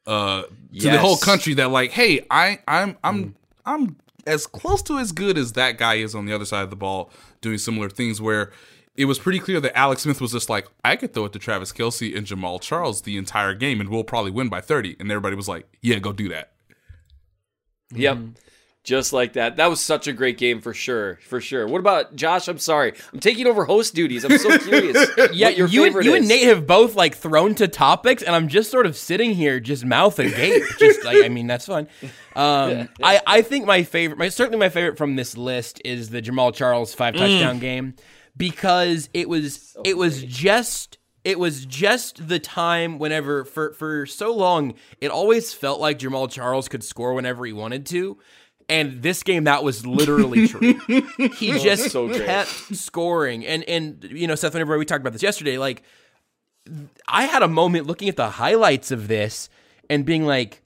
uh, 0.06 0.42
to 0.42 0.90
the 0.90 0.98
whole 0.98 1.16
country 1.16 1.54
that 1.54 1.70
like, 1.70 1.90
hey, 1.92 2.26
I, 2.30 2.58
I'm, 2.66 2.96
I'm, 3.04 3.34
I'm 3.64 3.96
as 4.26 4.46
close 4.46 4.82
to 4.82 4.98
as 4.98 5.12
good 5.12 5.38
as 5.38 5.52
that 5.52 5.78
guy 5.78 5.94
is 5.94 6.14
on 6.14 6.26
the 6.26 6.32
other 6.32 6.44
side 6.44 6.62
of 6.62 6.70
the 6.70 6.76
ball 6.76 7.10
doing 7.40 7.58
similar 7.58 7.88
things 7.88 8.20
where. 8.20 8.50
It 8.96 9.06
was 9.06 9.18
pretty 9.18 9.40
clear 9.40 9.58
that 9.58 9.76
Alex 9.76 10.02
Smith 10.02 10.20
was 10.20 10.30
just 10.30 10.48
like, 10.48 10.68
I 10.84 10.94
could 10.94 11.12
throw 11.12 11.24
it 11.24 11.32
to 11.32 11.40
Travis 11.40 11.72
Kelce 11.72 12.16
and 12.16 12.24
Jamaal 12.24 12.60
Charles 12.60 13.02
the 13.02 13.16
entire 13.16 13.52
game, 13.52 13.80
and 13.80 13.88
we'll 13.90 14.04
probably 14.04 14.30
win 14.30 14.48
by 14.48 14.60
30. 14.60 14.94
And 15.00 15.10
everybody 15.10 15.34
was 15.34 15.48
like, 15.48 15.66
Yeah, 15.82 15.98
go 15.98 16.12
do 16.12 16.28
that. 16.28 16.52
Yep. 17.92 18.16
Mm. 18.16 18.34
Just 18.84 19.14
like 19.14 19.32
that. 19.32 19.56
That 19.56 19.70
was 19.70 19.80
such 19.80 20.06
a 20.08 20.12
great 20.12 20.36
game 20.36 20.60
for 20.60 20.74
sure. 20.74 21.18
For 21.26 21.40
sure. 21.40 21.66
What 21.66 21.78
about 21.78 22.14
Josh? 22.16 22.48
I'm 22.48 22.58
sorry. 22.58 22.92
I'm 23.14 23.18
taking 23.18 23.46
over 23.46 23.64
host 23.64 23.94
duties. 23.94 24.24
I'm 24.24 24.36
so 24.36 24.58
curious. 24.58 25.08
yeah, 25.32 25.48
your 25.48 25.68
you, 25.68 25.84
and, 25.84 25.92
favorite 25.92 26.04
you 26.04 26.14
and 26.14 26.24
is. 26.24 26.28
Nate 26.28 26.48
have 26.48 26.66
both 26.66 26.94
like 26.94 27.16
thrown 27.16 27.54
to 27.54 27.66
topics, 27.66 28.22
and 28.22 28.36
I'm 28.36 28.46
just 28.46 28.70
sort 28.70 28.84
of 28.84 28.94
sitting 28.94 29.32
here, 29.32 29.58
just 29.58 29.86
mouth 29.86 30.18
agape. 30.18 30.64
just 30.78 31.02
like, 31.02 31.24
I 31.24 31.30
mean, 31.30 31.46
that's 31.46 31.64
fun. 31.64 31.88
Um, 32.36 32.90
I 33.02 33.22
I 33.26 33.40
think 33.40 33.64
my 33.64 33.84
favorite, 33.84 34.18
my 34.18 34.28
certainly 34.28 34.58
my 34.58 34.68
favorite 34.68 34.98
from 34.98 35.16
this 35.16 35.34
list 35.34 35.80
is 35.82 36.10
the 36.10 36.20
Jamaal 36.20 36.54
Charles 36.54 36.92
five 36.92 37.14
touchdown 37.14 37.60
game 37.60 37.94
because 38.36 39.08
it 39.14 39.30
was 39.30 39.76
it 39.82 39.96
was 39.96 40.22
just 40.22 40.98
it 41.24 41.38
was 41.38 41.64
just 41.64 42.28
the 42.28 42.38
time 42.38 42.98
whenever 42.98 43.44
for 43.44 43.72
for 43.72 44.04
so 44.04 44.34
long 44.34 44.74
it 45.00 45.10
always 45.10 45.54
felt 45.54 45.80
like 45.80 45.98
Jamaal 45.98 46.30
Charles 46.30 46.68
could 46.68 46.84
score 46.84 47.14
whenever 47.14 47.46
he 47.46 47.52
wanted 47.54 47.86
to. 47.86 48.18
And 48.68 49.02
this 49.02 49.22
game, 49.22 49.44
that 49.44 49.62
was 49.62 49.86
literally 49.86 50.48
true. 50.48 50.80
He 51.36 51.58
just 51.58 51.90
so 51.90 52.08
kept 52.08 52.48
scoring, 52.48 53.44
and 53.44 53.62
and 53.64 54.02
you 54.10 54.26
know, 54.26 54.34
Seth, 54.34 54.54
whenever 54.54 54.78
we 54.78 54.84
talked 54.84 55.02
about 55.02 55.12
this 55.12 55.22
yesterday, 55.22 55.58
like 55.58 55.82
I 57.06 57.24
had 57.24 57.42
a 57.42 57.48
moment 57.48 57.86
looking 57.86 58.08
at 58.08 58.16
the 58.16 58.30
highlights 58.30 58.90
of 58.90 59.08
this 59.08 59.48
and 59.90 60.06
being 60.06 60.24
like, 60.24 60.62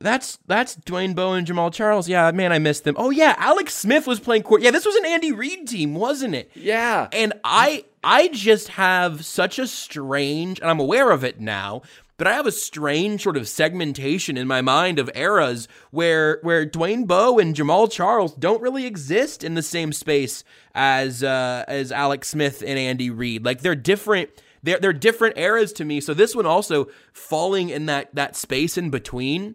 "That's 0.00 0.38
that's 0.46 0.76
Dwayne 0.76 1.14
Bowe 1.14 1.34
and 1.34 1.46
Jamaal 1.46 1.72
Charles. 1.72 2.08
Yeah, 2.08 2.30
man, 2.32 2.52
I 2.52 2.58
missed 2.58 2.84
them. 2.84 2.96
Oh 2.98 3.10
yeah, 3.10 3.36
Alex 3.38 3.74
Smith 3.74 4.06
was 4.06 4.18
playing 4.18 4.42
court. 4.42 4.62
Yeah, 4.62 4.72
this 4.72 4.84
was 4.84 4.96
an 4.96 5.06
Andy 5.06 5.30
Reid 5.32 5.68
team, 5.68 5.94
wasn't 5.94 6.34
it? 6.34 6.50
Yeah. 6.54 7.08
And 7.12 7.32
I 7.44 7.84
I 8.02 8.28
just 8.28 8.68
have 8.68 9.24
such 9.24 9.58
a 9.58 9.66
strange, 9.66 10.60
and 10.60 10.70
I'm 10.70 10.80
aware 10.80 11.10
of 11.10 11.22
it 11.22 11.40
now, 11.40 11.82
but 12.20 12.26
I 12.26 12.34
have 12.34 12.46
a 12.46 12.52
strange 12.52 13.22
sort 13.22 13.38
of 13.38 13.48
segmentation 13.48 14.36
in 14.36 14.46
my 14.46 14.60
mind 14.60 14.98
of 14.98 15.10
eras 15.14 15.68
where 15.90 16.38
where 16.42 16.66
Dwayne 16.66 17.06
Bowe 17.06 17.38
and 17.38 17.56
Jamaal 17.56 17.90
Charles 17.90 18.34
don't 18.34 18.60
really 18.60 18.84
exist 18.84 19.42
in 19.42 19.54
the 19.54 19.62
same 19.62 19.90
space 19.90 20.44
as 20.74 21.24
uh, 21.24 21.64
as 21.66 21.90
Alex 21.90 22.28
Smith 22.28 22.62
and 22.66 22.78
Andy 22.78 23.08
Reid. 23.08 23.46
Like 23.46 23.62
they're 23.62 23.74
different. 23.74 24.28
They're 24.62 24.78
they're 24.78 24.92
different 24.92 25.38
eras 25.38 25.72
to 25.72 25.86
me. 25.86 25.98
So 26.02 26.12
this 26.12 26.36
one 26.36 26.44
also 26.44 26.88
falling 27.14 27.70
in 27.70 27.86
that 27.86 28.14
that 28.14 28.36
space 28.36 28.76
in 28.76 28.90
between. 28.90 29.54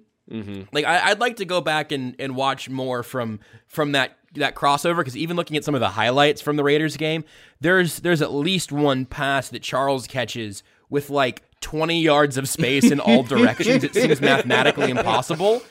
Like 0.73 0.85
I, 0.85 1.11
I'd 1.11 1.19
like 1.19 1.35
to 1.35 1.45
go 1.45 1.61
back 1.61 1.91
and, 1.91 2.15
and 2.17 2.35
watch 2.35 2.67
more 2.67 3.03
from 3.03 3.41
from 3.67 3.91
that 3.91 4.17
that 4.33 4.55
crossover 4.55 4.97
because 4.97 5.15
even 5.15 5.37
looking 5.37 5.55
at 5.55 5.63
some 5.63 5.75
of 5.75 5.81
the 5.81 5.89
highlights 5.89 6.41
from 6.41 6.55
the 6.55 6.63
Raiders 6.63 6.97
game, 6.97 7.25
there's 7.61 7.99
there's 7.99 8.23
at 8.23 8.33
least 8.33 8.71
one 8.71 9.05
pass 9.05 9.49
that 9.49 9.61
Charles 9.61 10.07
catches 10.07 10.63
with 10.89 11.11
like 11.11 11.43
20 11.61 12.01
yards 12.01 12.37
of 12.37 12.47
space 12.47 12.91
in 12.91 12.99
all 12.99 13.23
directions. 13.35 13.83
it 13.83 13.93
seems 13.93 14.21
mathematically 14.21 14.91
impossible. 14.91 15.61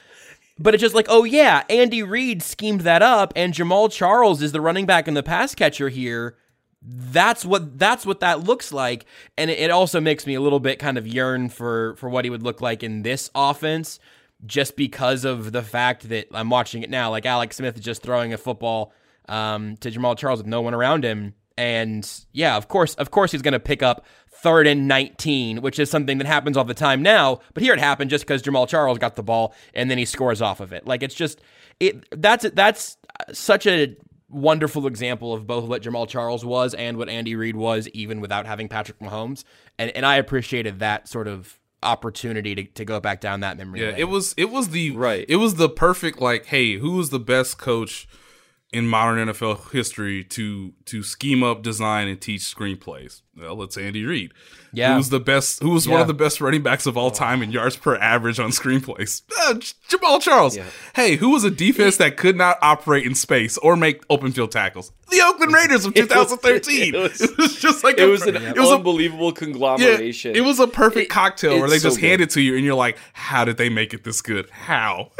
But 0.58 0.74
it's 0.74 0.80
just 0.80 0.94
like, 0.94 1.06
oh 1.08 1.24
yeah, 1.24 1.64
Andy 1.68 2.02
Reid 2.02 2.42
schemed 2.42 2.82
that 2.82 3.02
up, 3.02 3.32
and 3.34 3.52
Jamaal 3.52 3.90
Charles 3.90 4.40
is 4.40 4.52
the 4.52 4.60
running 4.60 4.86
back 4.86 5.08
and 5.08 5.16
the 5.16 5.22
pass 5.22 5.54
catcher 5.54 5.88
here. 5.88 6.36
That's 6.80 7.44
what 7.44 7.78
that's 7.78 8.04
what 8.06 8.20
that 8.20 8.44
looks 8.44 8.70
like, 8.72 9.06
and 9.36 9.50
it, 9.50 9.58
it 9.58 9.70
also 9.70 10.00
makes 10.00 10.26
me 10.26 10.34
a 10.34 10.40
little 10.40 10.60
bit 10.60 10.78
kind 10.78 10.98
of 10.98 11.06
yearn 11.06 11.48
for 11.48 11.96
for 11.96 12.08
what 12.08 12.24
he 12.24 12.30
would 12.30 12.42
look 12.42 12.60
like 12.60 12.82
in 12.82 13.02
this 13.02 13.30
offense, 13.34 13.98
just 14.44 14.76
because 14.76 15.24
of 15.24 15.50
the 15.52 15.62
fact 15.62 16.08
that 16.10 16.28
I'm 16.30 16.50
watching 16.50 16.82
it 16.82 16.90
now. 16.90 17.10
Like 17.10 17.26
Alex 17.26 17.56
Smith 17.56 17.76
is 17.76 17.80
just 17.84 18.02
throwing 18.02 18.32
a 18.32 18.38
football 18.38 18.92
um, 19.28 19.76
to 19.78 19.90
Jamaal 19.90 20.16
Charles 20.16 20.38
with 20.40 20.46
no 20.46 20.60
one 20.60 20.74
around 20.74 21.04
him, 21.04 21.34
And 21.56 22.08
yeah, 22.32 22.56
of 22.56 22.68
course, 22.68 22.94
of 22.94 23.10
course, 23.10 23.32
he's 23.32 23.42
going 23.42 23.52
to 23.52 23.60
pick 23.60 23.82
up 23.82 24.04
third 24.28 24.66
and 24.66 24.88
19, 24.88 25.62
which 25.62 25.78
is 25.78 25.90
something 25.90 26.18
that 26.18 26.26
happens 26.26 26.56
all 26.56 26.64
the 26.64 26.74
time 26.74 27.02
now. 27.02 27.40
But 27.54 27.62
here 27.62 27.72
it 27.72 27.80
happened 27.80 28.10
just 28.10 28.26
because 28.26 28.42
Jamaal 28.42 28.68
Charles 28.68 28.98
got 28.98 29.16
the 29.16 29.22
ball 29.22 29.54
and 29.72 29.90
then 29.90 29.98
he 29.98 30.04
scores 30.04 30.42
off 30.42 30.60
of 30.60 30.72
it. 30.72 30.86
Like 30.86 31.02
it's 31.02 31.14
just 31.14 31.40
it. 31.80 32.04
That's 32.10 32.48
that's 32.50 32.96
such 33.32 33.66
a 33.66 33.96
wonderful 34.28 34.86
example 34.86 35.32
of 35.32 35.46
both 35.46 35.64
what 35.64 35.82
Jamaal 35.82 36.08
Charles 36.08 36.44
was 36.44 36.74
and 36.74 36.96
what 36.96 37.08
Andy 37.08 37.36
Reid 37.36 37.56
was, 37.56 37.88
even 37.90 38.20
without 38.20 38.46
having 38.46 38.68
Patrick 38.68 38.98
Mahomes. 38.98 39.44
And 39.78 39.90
and 39.92 40.04
I 40.04 40.16
appreciated 40.16 40.80
that 40.80 41.08
sort 41.08 41.28
of 41.28 41.58
opportunity 41.82 42.54
to, 42.54 42.64
to 42.64 42.84
go 42.84 42.98
back 42.98 43.20
down 43.20 43.40
that 43.40 43.56
memory. 43.56 43.80
Yeah, 43.80 43.90
lane. 43.90 43.98
it 43.98 44.08
was 44.08 44.34
it 44.36 44.50
was 44.50 44.70
the 44.70 44.90
Right. 44.90 45.24
It 45.28 45.36
was 45.36 45.54
the 45.54 45.68
perfect 45.68 46.20
like, 46.20 46.46
hey, 46.46 46.74
who 46.74 46.92
was 46.92 47.10
the 47.10 47.20
best 47.20 47.58
coach 47.58 48.08
in 48.74 48.86
modern 48.88 49.28
NFL 49.28 49.70
history 49.72 50.24
to 50.24 50.72
to 50.86 51.02
scheme 51.02 51.42
up, 51.42 51.62
design, 51.62 52.08
and 52.08 52.20
teach 52.20 52.42
screenplays? 52.42 53.22
Well, 53.36 53.62
it's 53.62 53.76
Andy 53.76 54.04
Reid. 54.04 54.32
Yeah. 54.72 54.96
who's 54.96 55.08
the 55.08 55.20
best? 55.20 55.60
Who 55.62 55.70
was 55.70 55.88
one 55.88 56.00
of 56.00 56.06
the 56.08 56.14
best 56.14 56.40
running 56.40 56.62
backs 56.62 56.86
of 56.86 56.96
all 56.96 57.10
time 57.12 57.42
in 57.42 57.52
yards 57.52 57.76
per 57.76 57.96
average 57.96 58.38
on 58.40 58.50
screenplays? 58.50 59.22
Uh, 59.44 59.54
Jamaal 59.90 60.22
Charles. 60.22 60.56
Hey, 60.96 61.16
who 61.16 61.28
was 61.28 61.44
a 61.44 61.50
defense 61.50 61.98
that 61.98 62.16
could 62.16 62.34
not 62.34 62.56
operate 62.62 63.04
in 63.04 63.14
space 63.14 63.58
or 63.58 63.76
make 63.76 64.02
open 64.08 64.32
field 64.32 64.50
tackles? 64.52 64.90
The 65.10 65.20
Oakland 65.20 65.52
Raiders 65.54 65.84
of 65.84 65.92
2013. 65.92 66.94
it 66.94 66.98
was- 66.98 67.20
it 67.20 67.36
was 67.36 67.56
just 67.60 67.84
like 67.84 67.98
It 67.98 68.04
a- 68.04 68.10
was 68.10 68.22
an 68.22 68.36
it 68.36 68.56
was 68.56 68.70
a 68.70 68.74
unbelievable 68.76 69.26
yeah, 69.28 69.32
conglomeration. 69.38 70.34
it 70.34 70.40
was 70.40 70.60
a 70.60 70.66
perfect 70.66 71.10
cocktail 71.10 71.58
where 71.60 71.68
they 71.68 71.78
so 71.78 71.88
just 71.90 72.00
good. 72.00 72.06
hand 72.08 72.20
it 72.22 72.30
to 72.30 72.40
you 72.40 72.56
and 72.56 72.64
you're 72.64 72.74
like, 72.74 72.96
how 73.12 73.44
did 73.44 73.58
they 73.58 73.68
make 73.68 73.92
it 73.92 74.02
this 74.04 74.22
good? 74.22 74.48
How? 74.50 75.10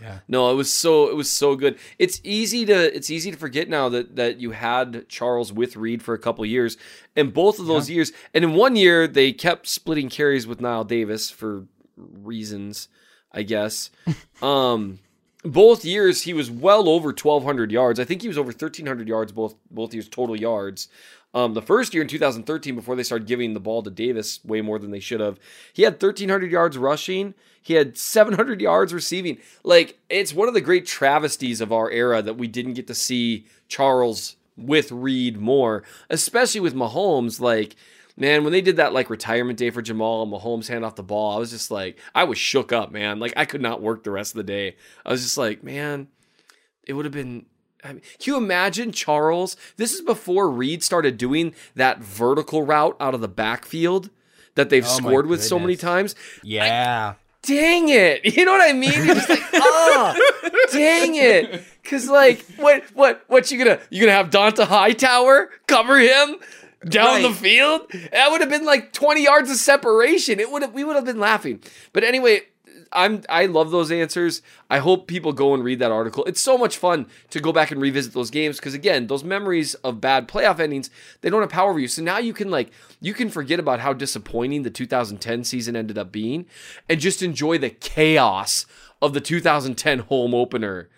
Yeah. 0.00 0.18
No, 0.28 0.50
it 0.50 0.54
was 0.54 0.70
so 0.70 1.08
it 1.08 1.16
was 1.16 1.30
so 1.30 1.56
good. 1.56 1.78
It's 1.98 2.20
easy 2.22 2.64
to 2.66 2.94
it's 2.94 3.10
easy 3.10 3.30
to 3.30 3.36
forget 3.36 3.68
now 3.68 3.88
that 3.88 4.16
that 4.16 4.40
you 4.40 4.52
had 4.52 5.08
Charles 5.08 5.52
with 5.52 5.76
Reid 5.76 6.02
for 6.02 6.14
a 6.14 6.18
couple 6.18 6.46
years, 6.46 6.76
and 7.14 7.34
both 7.34 7.58
of 7.58 7.66
those 7.66 7.90
years, 7.90 8.12
and 8.32 8.44
in 8.44 8.54
one 8.54 8.76
year 8.76 9.06
they 9.06 9.32
kept 9.32 9.66
splitting 9.66 10.08
carries 10.08 10.46
with 10.46 10.60
Knile 10.60 10.86
Davis 10.86 11.30
for 11.30 11.66
reasons, 11.96 12.88
I 13.32 13.42
guess. 13.42 13.90
um, 14.42 15.00
both 15.44 15.84
years 15.84 16.22
he 16.22 16.34
was 16.34 16.50
well 16.50 16.88
over 16.88 17.08
1,200 17.08 17.70
yards. 17.70 18.00
I 18.00 18.04
think 18.04 18.22
he 18.22 18.28
was 18.28 18.38
over 18.38 18.48
1,300 18.48 19.08
yards 19.08 19.32
both 19.32 19.54
both 19.70 19.94
years 19.94 20.08
total 20.08 20.38
yards. 20.38 20.88
Um, 21.36 21.52
the 21.52 21.60
first 21.60 21.92
year 21.92 22.02
in 22.02 22.08
2013, 22.08 22.74
before 22.74 22.96
they 22.96 23.02
started 23.02 23.28
giving 23.28 23.52
the 23.52 23.60
ball 23.60 23.82
to 23.82 23.90
Davis 23.90 24.40
way 24.42 24.62
more 24.62 24.78
than 24.78 24.90
they 24.90 25.00
should 25.00 25.20
have, 25.20 25.38
he 25.74 25.82
had 25.82 26.02
1,300 26.02 26.50
yards 26.50 26.78
rushing. 26.78 27.34
He 27.60 27.74
had 27.74 27.98
700 27.98 28.58
yards 28.62 28.94
receiving. 28.94 29.36
Like, 29.62 29.98
it's 30.08 30.32
one 30.32 30.48
of 30.48 30.54
the 30.54 30.62
great 30.62 30.86
travesties 30.86 31.60
of 31.60 31.72
our 31.72 31.90
era 31.90 32.22
that 32.22 32.38
we 32.38 32.46
didn't 32.46 32.72
get 32.72 32.86
to 32.86 32.94
see 32.94 33.44
Charles 33.68 34.36
with 34.56 34.90
Reid 34.90 35.36
more, 35.36 35.82
especially 36.08 36.62
with 36.62 36.74
Mahomes. 36.74 37.38
Like, 37.38 37.76
man, 38.16 38.42
when 38.42 38.54
they 38.54 38.62
did 38.62 38.76
that 38.76 38.94
like 38.94 39.10
retirement 39.10 39.58
day 39.58 39.68
for 39.68 39.82
Jamaal 39.82 40.22
and 40.22 40.32
Mahomes 40.32 40.68
hand 40.68 40.86
off 40.86 40.94
the 40.94 41.02
ball, 41.02 41.36
I 41.36 41.38
was 41.38 41.50
just 41.50 41.70
like, 41.70 41.98
I 42.14 42.24
was 42.24 42.38
shook 42.38 42.72
up, 42.72 42.92
man. 42.92 43.18
Like, 43.18 43.34
I 43.36 43.44
could 43.44 43.60
not 43.60 43.82
work 43.82 44.04
the 44.04 44.10
rest 44.10 44.32
of 44.32 44.38
the 44.38 44.42
day. 44.42 44.76
I 45.04 45.12
was 45.12 45.22
just 45.22 45.36
like, 45.36 45.62
man, 45.62 46.08
it 46.86 46.94
would 46.94 47.04
have 47.04 47.12
been. 47.12 47.44
I 47.86 47.92
mean, 47.92 48.02
can 48.18 48.32
you 48.32 48.36
imagine 48.36 48.92
Charles? 48.92 49.56
This 49.76 49.92
is 49.94 50.00
before 50.02 50.50
Reid 50.50 50.82
started 50.82 51.16
doing 51.16 51.54
that 51.74 51.98
vertical 52.00 52.62
route 52.64 52.96
out 53.00 53.14
of 53.14 53.20
the 53.20 53.28
backfield 53.28 54.10
that 54.54 54.70
they've 54.70 54.84
Oh 54.84 54.88
scored 54.96 55.26
with 55.26 55.42
so 55.42 55.58
many 55.58 55.76
times. 55.76 56.14
yeah. 56.42 57.14
Dang 57.42 57.88
it! 57.90 58.24
You 58.36 58.44
know 58.44 58.50
what 58.50 58.68
I 58.68 58.72
mean? 58.72 58.92
You're 58.92 59.14
just 59.14 59.28
like, 59.28 59.38
oh, 59.54 60.32
dang 60.72 61.14
it! 61.14 61.62
Because 61.80 62.08
like, 62.08 62.44
what, 62.56 62.82
what, 62.92 63.22
what 63.28 63.52
you 63.52 63.58
gonna, 63.58 63.78
you 63.88 64.00
gonna 64.00 64.10
have 64.16 64.30
Dont'a 64.30 64.66
Hightower 64.66 65.50
cover 65.68 65.96
him 65.98 66.36
down 66.88 67.22
the 67.22 67.30
field? 67.30 67.82
That 68.10 68.32
would 68.32 68.40
have 68.40 68.50
been 68.50 68.64
like 68.64 68.92
20 68.92 69.22
yards 69.22 69.48
of 69.48 69.58
separation. 69.58 70.40
It 70.40 70.50
would 70.50 70.62
have, 70.62 70.72
we 70.72 70.82
would 70.82 70.96
have 70.96 71.04
been 71.04 71.20
laughing. 71.20 71.62
But 71.92 72.02
anyway, 72.02 72.40
I'm 72.92 73.22
I 73.28 73.46
love 73.46 73.70
those 73.70 73.90
answers. 73.90 74.42
I 74.70 74.78
hope 74.78 75.06
people 75.06 75.32
go 75.32 75.54
and 75.54 75.62
read 75.62 75.78
that 75.78 75.92
article. 75.92 76.24
It's 76.24 76.40
so 76.40 76.56
much 76.58 76.76
fun 76.76 77.06
to 77.30 77.40
go 77.40 77.52
back 77.52 77.70
and 77.70 77.80
revisit 77.80 78.12
those 78.12 78.30
games 78.30 78.56
because 78.56 78.74
again, 78.74 79.06
those 79.06 79.24
memories 79.24 79.74
of 79.76 80.00
bad 80.00 80.28
playoff 80.28 80.58
endings, 80.58 80.90
they 81.20 81.30
don't 81.30 81.40
have 81.40 81.50
power 81.50 81.70
over 81.70 81.78
you. 81.78 81.88
So 81.88 82.02
now 82.02 82.18
you 82.18 82.32
can 82.32 82.50
like 82.50 82.70
you 83.00 83.14
can 83.14 83.30
forget 83.30 83.60
about 83.60 83.80
how 83.80 83.92
disappointing 83.92 84.62
the 84.62 84.70
2010 84.70 85.44
season 85.44 85.76
ended 85.76 85.98
up 85.98 86.12
being 86.12 86.46
and 86.88 87.00
just 87.00 87.22
enjoy 87.22 87.58
the 87.58 87.70
chaos 87.70 88.66
of 89.02 89.12
the 89.12 89.20
2010 89.20 90.00
home 90.00 90.34
opener 90.34 90.88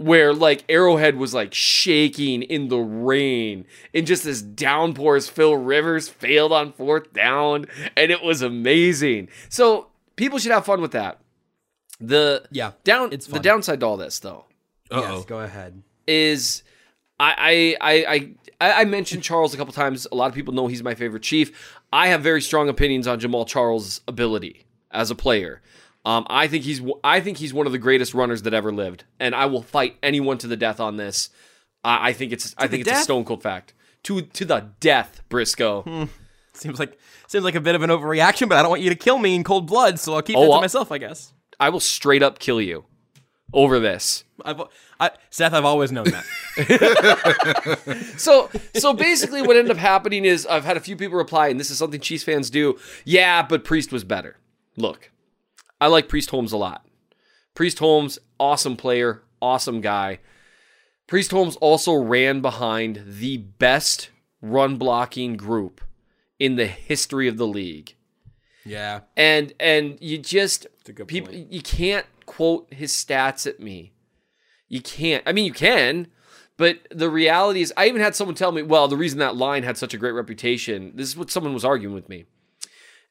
where 0.00 0.32
like 0.32 0.64
Arrowhead 0.70 1.16
was 1.16 1.34
like 1.34 1.52
shaking 1.52 2.42
in 2.42 2.68
the 2.68 2.78
rain 2.78 3.66
in 3.92 4.06
just 4.06 4.24
this 4.24 4.40
downpour 4.40 5.16
as 5.16 5.28
Phil 5.28 5.54
Rivers 5.54 6.08
failed 6.08 6.52
on 6.52 6.72
fourth 6.72 7.12
down 7.12 7.66
and 7.98 8.10
it 8.10 8.22
was 8.22 8.40
amazing. 8.40 9.28
So 9.50 9.88
people 10.16 10.38
should 10.38 10.52
have 10.52 10.64
fun 10.64 10.80
with 10.80 10.92
that. 10.92 11.20
The 12.00 12.44
Yeah, 12.50 12.72
down 12.84 13.12
it's 13.12 13.26
the 13.26 13.38
downside 13.40 13.80
to 13.80 13.86
all 13.86 13.96
this 13.96 14.18
though 14.20 14.46
Uh-oh. 14.90 15.16
Yes, 15.16 15.24
go 15.26 15.40
ahead. 15.40 15.82
is 16.06 16.62
I 17.18 17.76
I 17.80 17.92
I 18.02 18.30
I, 18.60 18.72
I 18.80 18.84
mentioned 18.84 19.22
Charles 19.22 19.54
a 19.54 19.56
couple 19.56 19.72
times. 19.72 20.06
A 20.10 20.14
lot 20.14 20.26
of 20.28 20.34
people 20.34 20.54
know 20.54 20.66
he's 20.66 20.82
my 20.82 20.94
favorite 20.94 21.22
chief. 21.22 21.78
I 21.92 22.08
have 22.08 22.22
very 22.22 22.40
strong 22.42 22.68
opinions 22.68 23.06
on 23.06 23.20
Jamaal 23.20 23.46
Charles' 23.46 24.00
ability 24.08 24.64
as 24.90 25.10
a 25.10 25.14
player. 25.14 25.60
Um, 26.04 26.26
I 26.30 26.46
think 26.48 26.64
he's 26.64 26.80
I 27.04 27.20
think 27.20 27.36
he's 27.38 27.52
one 27.52 27.66
of 27.66 27.72
the 27.72 27.78
greatest 27.78 28.14
runners 28.14 28.42
that 28.42 28.54
ever 28.54 28.72
lived, 28.72 29.04
and 29.18 29.34
I 29.34 29.46
will 29.46 29.62
fight 29.62 29.96
anyone 30.02 30.38
to 30.38 30.46
the 30.46 30.56
death 30.56 30.80
on 30.80 30.96
this. 30.96 31.28
I, 31.84 32.08
I 32.08 32.12
think 32.14 32.32
it's 32.32 32.54
I 32.56 32.66
think 32.68 32.86
it's 32.86 33.00
a 33.00 33.02
stone 33.02 33.24
cold 33.24 33.42
fact. 33.42 33.74
To 34.04 34.22
to 34.22 34.44
the 34.46 34.70
death, 34.80 35.20
Briscoe. 35.28 36.08
Seems 36.54 36.78
like 36.78 36.98
seems 37.28 37.44
like 37.44 37.54
a 37.54 37.60
bit 37.60 37.74
of 37.74 37.82
an 37.82 37.90
overreaction, 37.90 38.48
but 38.48 38.56
I 38.58 38.62
don't 38.62 38.70
want 38.70 38.82
you 38.82 38.88
to 38.90 38.96
kill 38.96 39.18
me 39.18 39.34
in 39.34 39.44
cold 39.44 39.66
blood, 39.66 40.00
so 40.00 40.14
I'll 40.14 40.22
keep 40.22 40.36
Oh, 40.38 40.42
it 40.42 40.46
to 40.46 40.52
I'll- 40.54 40.60
myself, 40.62 40.90
I 40.90 40.96
guess. 40.98 41.32
I 41.60 41.68
will 41.68 41.80
straight 41.80 42.22
up 42.22 42.38
kill 42.38 42.60
you 42.60 42.86
over 43.52 43.78
this. 43.78 44.24
I've, 44.44 44.62
I, 44.98 45.10
Seth, 45.28 45.52
I've 45.52 45.64
always 45.64 45.92
known 45.92 46.06
that. 46.06 46.24
So 48.16 48.50
so 48.74 48.92
basically 48.92 49.40
what 49.40 49.56
ended 49.56 49.70
up 49.70 49.78
happening 49.78 50.24
is 50.24 50.46
I've 50.46 50.64
had 50.64 50.76
a 50.76 50.80
few 50.80 50.96
people 50.96 51.16
reply, 51.16 51.48
and 51.48 51.58
this 51.58 51.70
is 51.70 51.78
something 51.78 52.00
Chiefs 52.00 52.24
fans 52.24 52.50
do. 52.50 52.78
Yeah, 53.04 53.42
but 53.42 53.64
Priest 53.64 53.92
was 53.92 54.04
better. 54.04 54.36
Look, 54.76 55.10
I 55.80 55.86
like 55.86 56.08
Priest 56.08 56.30
Holmes 56.30 56.52
a 56.52 56.56
lot. 56.56 56.86
Priest 57.54 57.78
Holmes, 57.78 58.18
awesome 58.38 58.76
player, 58.76 59.22
awesome 59.40 59.80
guy. 59.80 60.18
Priest 61.06 61.30
Holmes 61.30 61.56
also 61.56 61.94
ran 61.94 62.40
behind 62.40 63.02
the 63.06 63.38
best 63.38 64.10
run 64.42 64.76
blocking 64.76 65.36
group 65.36 65.80
in 66.38 66.56
the 66.56 66.66
history 66.66 67.26
of 67.26 67.36
the 67.36 67.46
league 67.46 67.94
yeah. 68.64 69.00
and 69.16 69.52
and 69.60 69.98
you 70.00 70.18
just 70.18 70.66
people 71.06 71.32
point. 71.32 71.52
you 71.52 71.62
can't 71.62 72.06
quote 72.26 72.72
his 72.72 72.92
stats 72.92 73.46
at 73.46 73.60
me 73.60 73.92
you 74.68 74.80
can't 74.80 75.22
i 75.26 75.32
mean 75.32 75.44
you 75.44 75.52
can 75.52 76.06
but 76.56 76.78
the 76.90 77.10
reality 77.10 77.60
is 77.60 77.72
i 77.76 77.86
even 77.86 78.00
had 78.00 78.14
someone 78.14 78.34
tell 78.34 78.52
me 78.52 78.62
well 78.62 78.86
the 78.88 78.96
reason 78.96 79.18
that 79.18 79.36
line 79.36 79.62
had 79.62 79.76
such 79.76 79.94
a 79.94 79.98
great 79.98 80.12
reputation 80.12 80.92
this 80.94 81.08
is 81.08 81.16
what 81.16 81.30
someone 81.30 81.52
was 81.54 81.64
arguing 81.64 81.94
with 81.94 82.08
me 82.08 82.24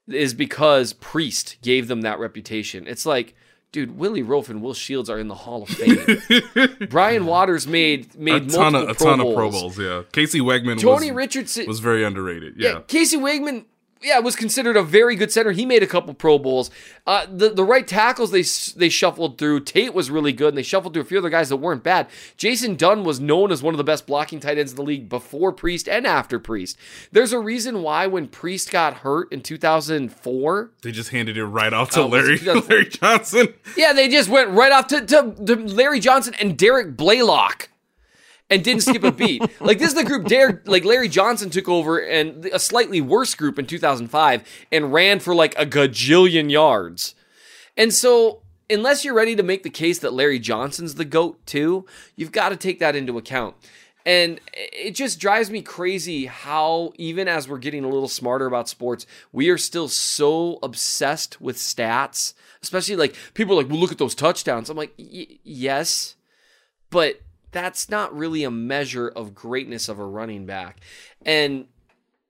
is 0.07 0.33
because 0.33 0.93
priest 0.93 1.57
gave 1.61 1.87
them 1.87 2.01
that 2.01 2.17
reputation 2.19 2.87
it's 2.87 3.05
like 3.05 3.35
dude 3.71 3.97
willie 3.97 4.23
roaf 4.23 4.49
and 4.49 4.61
will 4.61 4.73
shields 4.73 5.09
are 5.09 5.19
in 5.19 5.27
the 5.27 5.35
hall 5.35 5.63
of 5.63 5.69
fame 5.69 6.87
brian 6.89 7.25
waters 7.25 7.67
made 7.67 8.15
made 8.15 8.43
A 8.43 8.47
ton 8.47 8.73
multiple 8.73 8.83
of 8.83 8.89
a 8.89 8.95
Pro 8.95 9.05
ton 9.05 9.19
of 9.19 9.35
Pro 9.35 9.51
Bowls. 9.51 9.61
Bowls, 9.75 9.79
yeah. 9.79 10.03
Casey 10.11 10.39
Wiegmann 10.39 10.79
tony 10.79 11.11
was, 11.11 11.17
richardson 11.17 11.65
was 11.67 11.79
very 11.79 12.03
underrated. 12.03 12.53
yeah, 12.57 12.69
Yeah. 12.69 12.79
Casey 12.87 13.17
Wiegmann, 13.17 13.65
yeah, 14.01 14.19
was 14.19 14.35
considered 14.35 14.77
a 14.77 14.83
very 14.83 15.15
good 15.15 15.31
center. 15.31 15.51
He 15.51 15.65
made 15.65 15.83
a 15.83 15.87
couple 15.87 16.13
Pro 16.13 16.37
Bowls. 16.39 16.69
Uh, 17.05 17.25
the 17.31 17.49
the 17.49 17.63
right 17.63 17.87
tackles 17.87 18.31
they 18.31 18.43
they 18.79 18.89
shuffled 18.89 19.37
through. 19.37 19.61
Tait 19.61 19.93
was 19.93 20.09
really 20.09 20.31
good, 20.33 20.49
and 20.49 20.57
they 20.57 20.63
shuffled 20.63 20.93
through 20.93 21.01
a 21.01 21.05
few 21.05 21.17
other 21.17 21.29
guys 21.29 21.49
that 21.49 21.57
weren't 21.57 21.83
bad. 21.83 22.07
Jason 22.37 22.75
Dunn 22.75 23.03
was 23.03 23.19
known 23.19 23.51
as 23.51 23.61
one 23.63 23.73
of 23.73 23.77
the 23.77 23.83
best 23.83 24.07
blocking 24.07 24.39
tight 24.39 24.57
ends 24.57 24.71
in 24.71 24.75
the 24.77 24.83
league 24.83 25.09
before 25.09 25.51
Priest 25.51 25.87
and 25.89 26.05
after 26.07 26.39
Priest. 26.39 26.77
There's 27.11 27.33
a 27.33 27.39
reason 27.39 27.81
why 27.81 28.07
when 28.07 28.27
Priest 28.27 28.71
got 28.71 28.95
hurt 28.97 29.31
in 29.31 29.41
2004, 29.41 30.71
They 30.81 30.91
just 30.91 31.09
handed 31.09 31.37
it 31.37 31.45
right 31.45 31.73
off 31.73 31.91
to 31.91 32.01
Uh, 32.03 32.07
Larry 32.07 32.37
Larry 32.39 32.85
Johnson. 32.89 33.53
yeah, 33.77 33.93
they 33.93 34.07
just 34.07 34.29
went 34.29 34.49
right 34.51 34.71
off 34.71 34.87
to, 34.87 35.05
to, 35.05 35.35
to 35.45 35.55
Larry 35.55 35.99
Johnson 35.99 36.33
and 36.39 36.57
Derek 36.57 36.95
Blaylock 36.95 37.69
and 38.49 38.63
didn't 38.63 38.81
skip 38.83 39.03
a 39.03 39.11
beat. 39.11 39.41
like 39.61 39.79
this 39.79 39.89
is 39.89 39.95
the 39.95 40.03
group 40.03 40.27
Derek, 40.27 40.67
like 40.67 40.85
Larry 40.85 41.09
Johnson 41.09 41.49
took 41.49 41.69
over 41.69 41.99
and 41.99 42.45
a 42.47 42.59
slightly 42.59 43.01
worse 43.01 43.35
group 43.35 43.59
in 43.59 43.65
2005 43.65 44.43
and 44.71 44.93
ran 44.93 45.19
for 45.19 45.35
like 45.35 45.57
a 45.57 45.65
gajillion 45.65 46.51
yards. 46.51 47.15
And 47.77 47.93
so 47.93 48.41
unless 48.69 49.03
you're 49.03 49.13
ready 49.13 49.35
to 49.35 49.43
make 49.43 49.63
the 49.63 49.69
case 49.69 49.99
that 49.99 50.13
Larry 50.13 50.39
Johnson's 50.39 50.95
the 50.95 51.05
GOAT 51.05 51.45
too, 51.45 51.85
you've 52.15 52.31
got 52.31 52.49
to 52.49 52.55
take 52.55 52.79
that 52.79 52.95
into 52.95 53.17
account. 53.17 53.55
And 54.05 54.39
it 54.53 54.95
just 54.95 55.19
drives 55.19 55.51
me 55.51 55.61
crazy 55.61 56.25
how, 56.25 56.93
even 56.95 57.27
as 57.27 57.47
we're 57.47 57.57
getting 57.57 57.83
a 57.83 57.89
little 57.89 58.07
smarter 58.07 58.45
about 58.45 58.69
sports, 58.69 59.05
we 59.31 59.49
are 59.49 59.57
still 59.57 59.87
so 59.87 60.57
obsessed 60.63 61.39
with 61.41 61.57
stats. 61.57 62.33
Especially 62.63 62.95
like 62.95 63.15
people 63.33 63.53
are 63.53 63.61
like, 63.61 63.69
well, 63.69 63.79
look 63.79 63.91
at 63.91 63.97
those 63.97 64.15
touchdowns. 64.15 64.69
I'm 64.69 64.77
like, 64.77 64.93
yes, 64.97 66.15
but 66.89 67.21
that's 67.51 67.89
not 67.89 68.15
really 68.15 68.43
a 68.43 68.51
measure 68.51 69.07
of 69.07 69.33
greatness 69.33 69.89
of 69.89 69.99
a 69.99 70.05
running 70.05 70.45
back. 70.45 70.79
And 71.25 71.65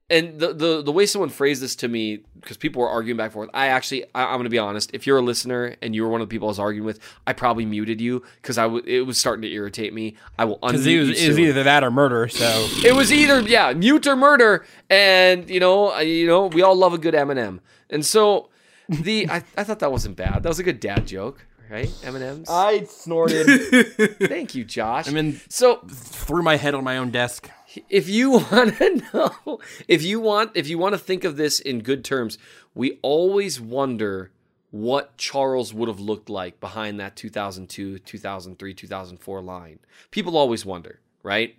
and 0.09 0.39
the 0.39 0.53
the, 0.53 0.81
the 0.81 0.91
way 0.91 1.05
someone 1.05 1.29
phrased 1.29 1.61
this 1.61 1.75
to 1.77 1.87
me 1.87 2.19
because 2.39 2.57
people 2.57 2.81
were 2.81 2.89
arguing 2.89 3.17
back 3.17 3.25
and 3.25 3.33
forth 3.33 3.49
i 3.53 3.67
actually 3.67 4.03
I, 4.15 4.23
i'm 4.25 4.37
going 4.37 4.45
to 4.45 4.49
be 4.49 4.57
honest 4.57 4.89
if 4.93 5.05
you're 5.05 5.19
a 5.19 5.21
listener 5.21 5.75
and 5.81 5.93
you 5.93 6.03
were 6.03 6.09
one 6.09 6.21
of 6.21 6.27
the 6.27 6.33
people 6.33 6.47
i 6.47 6.49
was 6.49 6.59
arguing 6.59 6.85
with 6.85 6.99
i 7.27 7.33
probably 7.33 7.65
muted 7.65 8.01
you 8.01 8.23
because 8.41 8.57
i 8.57 8.63
w- 8.63 8.83
it 8.85 9.01
was 9.01 9.17
starting 9.17 9.43
to 9.43 9.51
irritate 9.51 9.93
me 9.93 10.15
i 10.37 10.45
will 10.45 10.57
unmute 10.59 10.87
it 10.87 11.07
was, 11.09 11.21
it 11.21 11.27
was 11.27 11.39
either 11.39 11.63
that 11.63 11.83
or 11.83 11.91
murder. 11.91 12.27
So 12.27 12.67
It 12.83 12.95
was 12.95 13.11
either 13.13 13.41
yeah, 13.41 13.71
mute 13.73 14.07
or 14.07 14.15
murder, 14.15 14.65
and 14.89 15.49
you 15.49 15.59
know, 15.59 15.95
you 15.99 16.25
know, 16.27 16.47
we 16.47 16.61
all 16.61 16.75
love 16.75 16.93
a 16.93 16.97
good 16.97 17.13
Eminem, 17.13 17.59
and 17.89 18.05
so 18.05 18.49
the 18.87 19.29
I, 19.29 19.43
I 19.57 19.63
thought 19.63 19.79
that 19.79 19.91
wasn't 19.91 20.15
bad. 20.15 20.41
That 20.43 20.49
was 20.49 20.59
a 20.59 20.63
good 20.63 20.79
dad 20.79 21.05
joke, 21.05 21.45
right? 21.69 21.91
M 22.03 22.15
and 22.15 22.23
M's. 22.23 22.49
I 22.49 22.83
snorted, 22.83 23.45
Thank 24.27 24.55
you, 24.55 24.63
Josh. 24.63 25.07
I 25.07 25.11
mean- 25.11 25.39
so 25.49 25.77
threw 25.87 26.41
my 26.41 26.55
head 26.57 26.73
on 26.75 26.83
my 26.83 26.97
own 26.97 27.11
desk. 27.11 27.49
if 27.89 28.09
you 28.09 28.31
want 28.51 28.77
to 28.77 29.01
know, 29.13 29.59
if 29.87 30.03
you 30.03 30.19
want, 30.19 30.51
if 30.55 30.67
you 30.67 30.77
want 30.77 30.93
to 30.93 30.99
think 30.99 31.23
of 31.23 31.37
this 31.37 31.59
in 31.59 31.79
good 31.81 32.03
terms, 32.03 32.37
we 32.73 32.99
always 33.01 33.59
wonder 33.61 34.31
what 34.71 35.17
Charles 35.17 35.73
would 35.73 35.87
have 35.87 35.99
looked 35.99 36.29
like 36.29 36.59
behind 36.59 36.99
that 36.99 37.15
2002, 37.15 37.99
2003, 37.99 38.73
2004 38.73 39.41
line. 39.41 39.79
People 40.11 40.37
always 40.37 40.63
wonder, 40.65 40.99
right? 41.23 41.55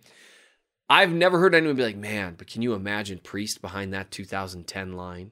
I've 0.88 1.12
never 1.12 1.38
heard 1.38 1.54
anyone 1.54 1.76
be 1.76 1.84
like, 1.84 1.96
"Man, 1.96 2.34
but 2.36 2.46
can 2.48 2.62
you 2.62 2.74
imagine 2.74 3.18
Priest 3.18 3.60
behind 3.62 3.92
that 3.92 4.10
2010 4.10 4.92
line?" 4.92 5.30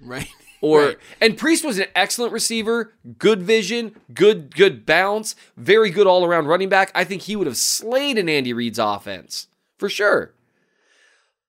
Right. 0.00 0.28
Or 0.62 0.80
Right. 0.88 0.98
and 1.22 1.38
Priest 1.38 1.64
was 1.64 1.78
an 1.78 1.86
excellent 1.94 2.34
receiver, 2.34 2.92
good 3.16 3.40
vision, 3.40 3.98
good 4.12 4.54
good 4.54 4.84
bounce, 4.84 5.34
very 5.56 5.88
good 5.88 6.06
all 6.06 6.22
around 6.22 6.48
running 6.48 6.68
back. 6.68 6.92
I 6.94 7.02
think 7.02 7.22
he 7.22 7.34
would 7.34 7.46
have 7.46 7.56
slayed 7.56 8.18
an 8.18 8.28
Andy 8.28 8.52
Reid's 8.52 8.78
offense 8.78 9.46
for 9.78 9.88
sure. 9.88 10.34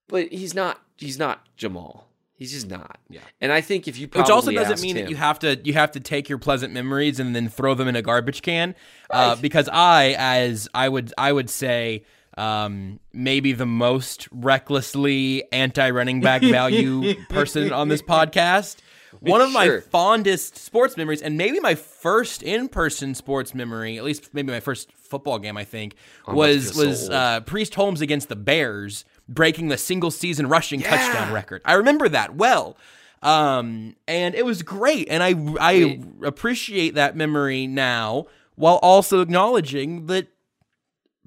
But 0.07 0.31
he's 0.31 0.53
not. 0.53 0.81
He's 0.95 1.19
not 1.19 1.45
Jamaal. 1.57 2.03
He's 2.35 2.53
just 2.53 2.69
not. 2.69 2.99
Yeah. 3.09 3.19
And 3.41 3.51
I 3.51 3.59
think 3.59 3.87
if 3.87 3.97
you 3.99 4.07
Which 4.07 4.29
also 4.29 4.49
doesn't 4.49 4.81
mean 4.81 4.95
him, 4.95 5.03
that 5.03 5.09
you 5.11 5.17
have 5.17 5.39
to 5.39 5.59
you 5.61 5.73
have 5.73 5.91
to 5.91 5.99
take 5.99 6.29
your 6.29 6.37
pleasant 6.37 6.73
memories 6.73 7.19
and 7.19 7.35
then 7.35 7.49
throw 7.49 7.73
them 7.73 7.89
in 7.89 7.97
a 7.97 8.01
garbage 8.01 8.41
can. 8.41 8.75
Uh, 9.09 9.35
because 9.35 9.67
I, 9.73 10.15
as 10.17 10.69
I 10.73 10.87
would 10.87 11.13
I 11.17 11.33
would 11.33 11.49
say, 11.49 12.05
um, 12.37 12.99
maybe 13.13 13.51
the 13.53 13.65
most 13.65 14.27
recklessly 14.31 15.43
anti-running 15.51 16.21
back 16.21 16.41
value 16.41 17.15
person 17.29 17.71
on 17.71 17.89
this 17.89 18.01
podcast. 18.01 18.77
One 19.19 19.41
of 19.41 19.51
my 19.51 19.81
fondest 19.91 20.57
sports 20.57 20.95
memories, 20.95 21.21
and 21.21 21.37
maybe 21.37 21.59
my 21.59 21.75
first 21.75 22.41
in-person 22.41 23.13
sports 23.13 23.53
memory, 23.53 23.97
at 23.97 24.03
least 24.03 24.33
maybe 24.33 24.51
my 24.51 24.61
first 24.61 24.91
football 24.93 25.37
game, 25.37 25.57
I 25.57 25.65
think, 25.65 25.95
was 26.27 26.71
feel 26.71 26.73
so 26.73 26.87
was 26.87 27.09
uh, 27.09 27.41
Priest 27.41 27.75
Holmes 27.75 27.99
against 27.99 28.29
the 28.29 28.37
Bears, 28.37 29.03
breaking 29.27 29.67
the 29.67 29.77
single 29.77 30.11
season 30.11 30.47
rushing 30.47 30.81
touchdown 30.81 31.33
record. 31.33 31.61
I 31.65 31.73
remember 31.73 32.07
that 32.09 32.35
well. 32.35 32.77
Um, 33.21 33.95
and 34.07 34.33
it 34.33 34.45
was 34.45 34.63
great, 34.63 35.07
and 35.09 35.21
I 35.21 35.35
I 35.59 35.99
appreciate 36.23 36.95
that 36.95 37.15
memory 37.15 37.67
now, 37.67 38.25
while 38.55 38.77
also 38.77 39.21
acknowledging 39.21 40.07
that 40.07 40.27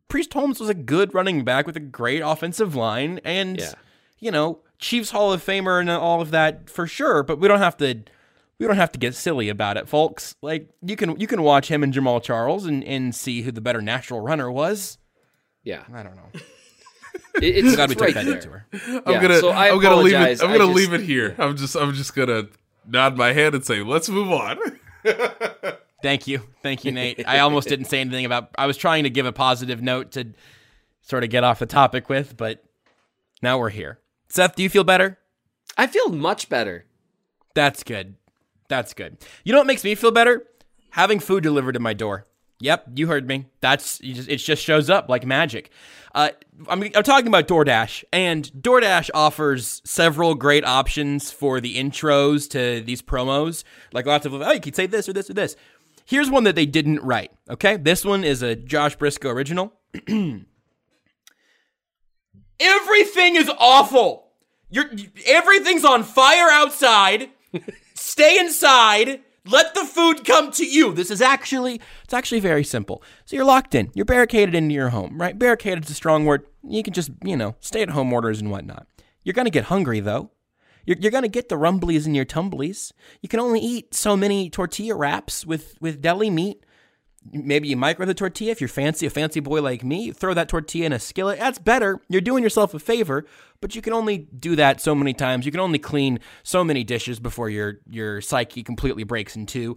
Priest 0.08 0.32
Holmes 0.34 0.60
was 0.60 0.68
a 0.68 0.74
good 0.74 1.14
running 1.14 1.44
back 1.44 1.66
with 1.66 1.76
a 1.76 1.80
great 1.80 2.20
offensive 2.20 2.74
line, 2.74 3.20
and 3.24 3.58
Yeah. 3.58 3.72
you 4.18 4.30
know 4.30 4.60
Chiefs 4.78 5.10
Hall 5.10 5.32
of 5.32 5.44
Famer 5.44 5.80
and 5.80 5.90
all 5.90 6.20
of 6.20 6.30
that 6.30 6.68
for 6.70 6.86
sure. 6.86 7.22
But 7.22 7.38
we 7.40 7.48
don't 7.48 7.58
have 7.60 7.76
to 7.78 8.02
we 8.58 8.66
don't 8.66 8.76
have 8.76 8.92
to 8.92 8.98
get 8.98 9.14
silly 9.14 9.48
about 9.48 9.76
it, 9.76 9.88
folks. 9.88 10.36
Like 10.42 10.68
you 10.82 10.94
can 10.96 11.18
you 11.18 11.26
can 11.26 11.42
watch 11.42 11.68
him 11.68 11.82
and 11.82 11.92
Jamaal 11.92 12.22
Charles 12.22 12.66
and 12.66 12.84
and 12.84 13.14
see 13.14 13.42
who 13.42 13.50
the 13.50 13.60
better 13.60 13.80
natural 13.82 14.20
runner 14.20 14.50
was. 14.50 14.98
yeah, 15.64 15.84
I 15.92 16.02
don't 16.02 16.16
know. 16.16 16.28
it, 17.40 17.64
it's, 17.64 17.74
Glad 17.76 17.88
we 17.88 17.92
it's 17.94 18.02
right 18.02 18.14
that 18.14 18.24
there. 18.26 18.34
detour. 18.34 18.66
I'm 19.06 19.12
Yeah, 19.14 19.22
gonna 19.22 19.38
so 19.40 19.48
I 19.50 19.70
I'm 19.70 19.80
gonna 19.80 19.96
leave 19.96 20.14
it. 20.14 20.42
I'm 20.42 20.48
gonna 20.52 20.58
just- 20.66 20.76
leave 20.76 20.92
it 20.92 21.00
here. 21.00 21.34
I'm 21.38 21.56
just 21.56 21.74
I'm 21.76 21.94
just 21.94 22.14
gonna 22.14 22.48
nod 22.86 23.16
my 23.16 23.32
head 23.32 23.54
and 23.54 23.64
say 23.64 23.82
let's 23.82 24.08
move 24.08 24.30
on. 24.30 24.58
Thank 26.04 26.26
you. 26.26 26.42
Thank 26.62 26.84
you, 26.84 26.92
Nate. 26.92 27.26
I 27.26 27.38
almost 27.38 27.66
didn't 27.66 27.86
say 27.86 27.98
anything 27.98 28.26
about 28.26 28.50
I 28.58 28.66
was 28.66 28.76
trying 28.76 29.04
to 29.04 29.10
give 29.10 29.24
a 29.24 29.32
positive 29.32 29.80
note 29.80 30.12
to 30.12 30.34
sort 31.00 31.24
of 31.24 31.30
get 31.30 31.44
off 31.44 31.60
the 31.60 31.66
topic 31.66 32.10
with, 32.10 32.36
but 32.36 32.62
now 33.42 33.56
we're 33.58 33.70
here. 33.70 34.00
Seth, 34.28 34.54
do 34.54 34.62
you 34.62 34.68
feel 34.68 34.84
better? 34.84 35.18
I 35.78 35.86
feel 35.86 36.10
much 36.10 36.50
better. 36.50 36.84
That's 37.54 37.82
good. 37.82 38.16
That's 38.68 38.92
good. 38.92 39.16
You 39.44 39.52
know 39.54 39.58
what 39.60 39.66
makes 39.66 39.82
me 39.82 39.94
feel 39.94 40.10
better? 40.10 40.46
Having 40.90 41.20
food 41.20 41.42
delivered 41.42 41.72
to 41.72 41.80
my 41.80 41.94
door. 41.94 42.26
Yep, 42.60 42.90
you 42.96 43.06
heard 43.08 43.26
me. 43.26 43.46
That's 43.60 44.00
you 44.02 44.14
just, 44.14 44.28
it. 44.28 44.36
Just 44.36 44.62
shows 44.62 44.88
up 44.88 45.08
like 45.08 45.26
magic. 45.26 45.70
Uh, 46.14 46.30
I'm, 46.68 46.82
I'm 46.82 47.02
talking 47.02 47.26
about 47.26 47.48
DoorDash, 47.48 48.04
and 48.12 48.44
DoorDash 48.52 49.10
offers 49.12 49.82
several 49.84 50.34
great 50.34 50.64
options 50.64 51.32
for 51.32 51.60
the 51.60 51.76
intros 51.76 52.48
to 52.50 52.80
these 52.82 53.02
promos. 53.02 53.64
Like 53.92 54.06
lots 54.06 54.24
of 54.24 54.34
oh, 54.34 54.52
you 54.52 54.60
could 54.60 54.76
say 54.76 54.86
this 54.86 55.08
or 55.08 55.12
this 55.12 55.28
or 55.28 55.34
this. 55.34 55.56
Here's 56.04 56.30
one 56.30 56.44
that 56.44 56.54
they 56.54 56.66
didn't 56.66 57.00
write. 57.02 57.32
Okay, 57.48 57.76
this 57.76 58.04
one 58.04 58.24
is 58.24 58.42
a 58.42 58.54
Josh 58.54 58.96
Briscoe 58.96 59.30
original. 59.30 59.72
Everything 62.60 63.36
is 63.36 63.50
awful. 63.58 64.24
You're 64.70 64.90
everything's 65.26 65.84
on 65.84 66.02
fire 66.02 66.48
outside. 66.50 67.30
Stay 67.94 68.38
inside. 68.38 69.20
Let 69.46 69.74
the 69.74 69.84
food 69.84 70.24
come 70.24 70.50
to 70.52 70.64
you. 70.64 70.92
This 70.92 71.10
is 71.10 71.20
actually 71.20 71.80
it's 72.02 72.14
actually 72.14 72.40
very 72.40 72.64
simple. 72.64 73.02
So 73.24 73.36
you're 73.36 73.44
locked 73.44 73.74
in. 73.74 73.90
You're 73.94 74.04
barricaded 74.04 74.54
into 74.54 74.74
your 74.74 74.88
home, 74.88 75.20
right? 75.20 75.38
Barricaded 75.38 75.84
is 75.84 75.90
a 75.90 75.94
strong 75.94 76.24
word. 76.24 76.44
You 76.62 76.82
can 76.82 76.92
just, 76.92 77.10
you 77.22 77.36
know, 77.36 77.54
stay 77.60 77.82
at 77.82 77.90
home 77.90 78.12
orders 78.12 78.40
and 78.40 78.50
whatnot. 78.50 78.86
You're 79.22 79.34
gonna 79.34 79.50
get 79.50 79.64
hungry 79.64 80.00
though. 80.00 80.30
You're, 80.86 80.96
you're 80.98 81.10
gonna 81.10 81.28
get 81.28 81.48
the 81.48 81.56
rumblies 81.56 82.06
and 82.06 82.14
your 82.14 82.24
tumblies. 82.24 82.92
You 83.22 83.28
can 83.28 83.40
only 83.40 83.60
eat 83.60 83.94
so 83.94 84.16
many 84.16 84.50
tortilla 84.50 84.94
wraps 84.94 85.46
with 85.46 85.76
with 85.80 86.00
deli 86.00 86.30
meat. 86.30 86.64
Maybe 87.32 87.68
you 87.68 87.76
micro 87.76 88.04
the 88.04 88.12
tortilla 88.12 88.52
if 88.52 88.60
you're 88.60 88.68
fancy, 88.68 89.06
a 89.06 89.10
fancy 89.10 89.40
boy 89.40 89.62
like 89.62 89.82
me. 89.82 90.12
Throw 90.12 90.34
that 90.34 90.48
tortilla 90.48 90.84
in 90.86 90.92
a 90.92 90.98
skillet. 90.98 91.38
That's 91.38 91.58
better. 91.58 91.98
You're 92.10 92.20
doing 92.20 92.42
yourself 92.42 92.74
a 92.74 92.78
favor, 92.78 93.24
but 93.62 93.74
you 93.74 93.80
can 93.80 93.94
only 93.94 94.18
do 94.18 94.56
that 94.56 94.80
so 94.82 94.94
many 94.94 95.14
times. 95.14 95.46
You 95.46 95.52
can 95.52 95.60
only 95.60 95.78
clean 95.78 96.18
so 96.42 96.62
many 96.62 96.84
dishes 96.84 97.18
before 97.18 97.48
your 97.48 97.80
your 97.88 98.20
psyche 98.20 98.62
completely 98.62 99.04
breaks 99.04 99.36
in 99.36 99.46
two. 99.46 99.76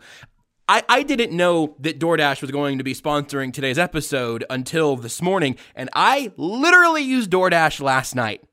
I, 0.70 0.84
I 0.90 1.04
didn't 1.04 1.32
know 1.32 1.78
that 1.80 1.98
DoorDash 1.98 2.42
was 2.42 2.52
going 2.52 2.78
to 2.78 2.84
be 2.84 2.94
sponsoring 2.94 3.54
today's 3.54 3.80
episode 3.80 4.44
until 4.50 4.98
this 4.98 5.22
morning, 5.22 5.56
and 5.76 5.90
I 5.94 6.34
literally 6.36 7.04
used 7.04 7.32
DoorDash 7.32 7.80
last 7.80 8.16
night. 8.16 8.44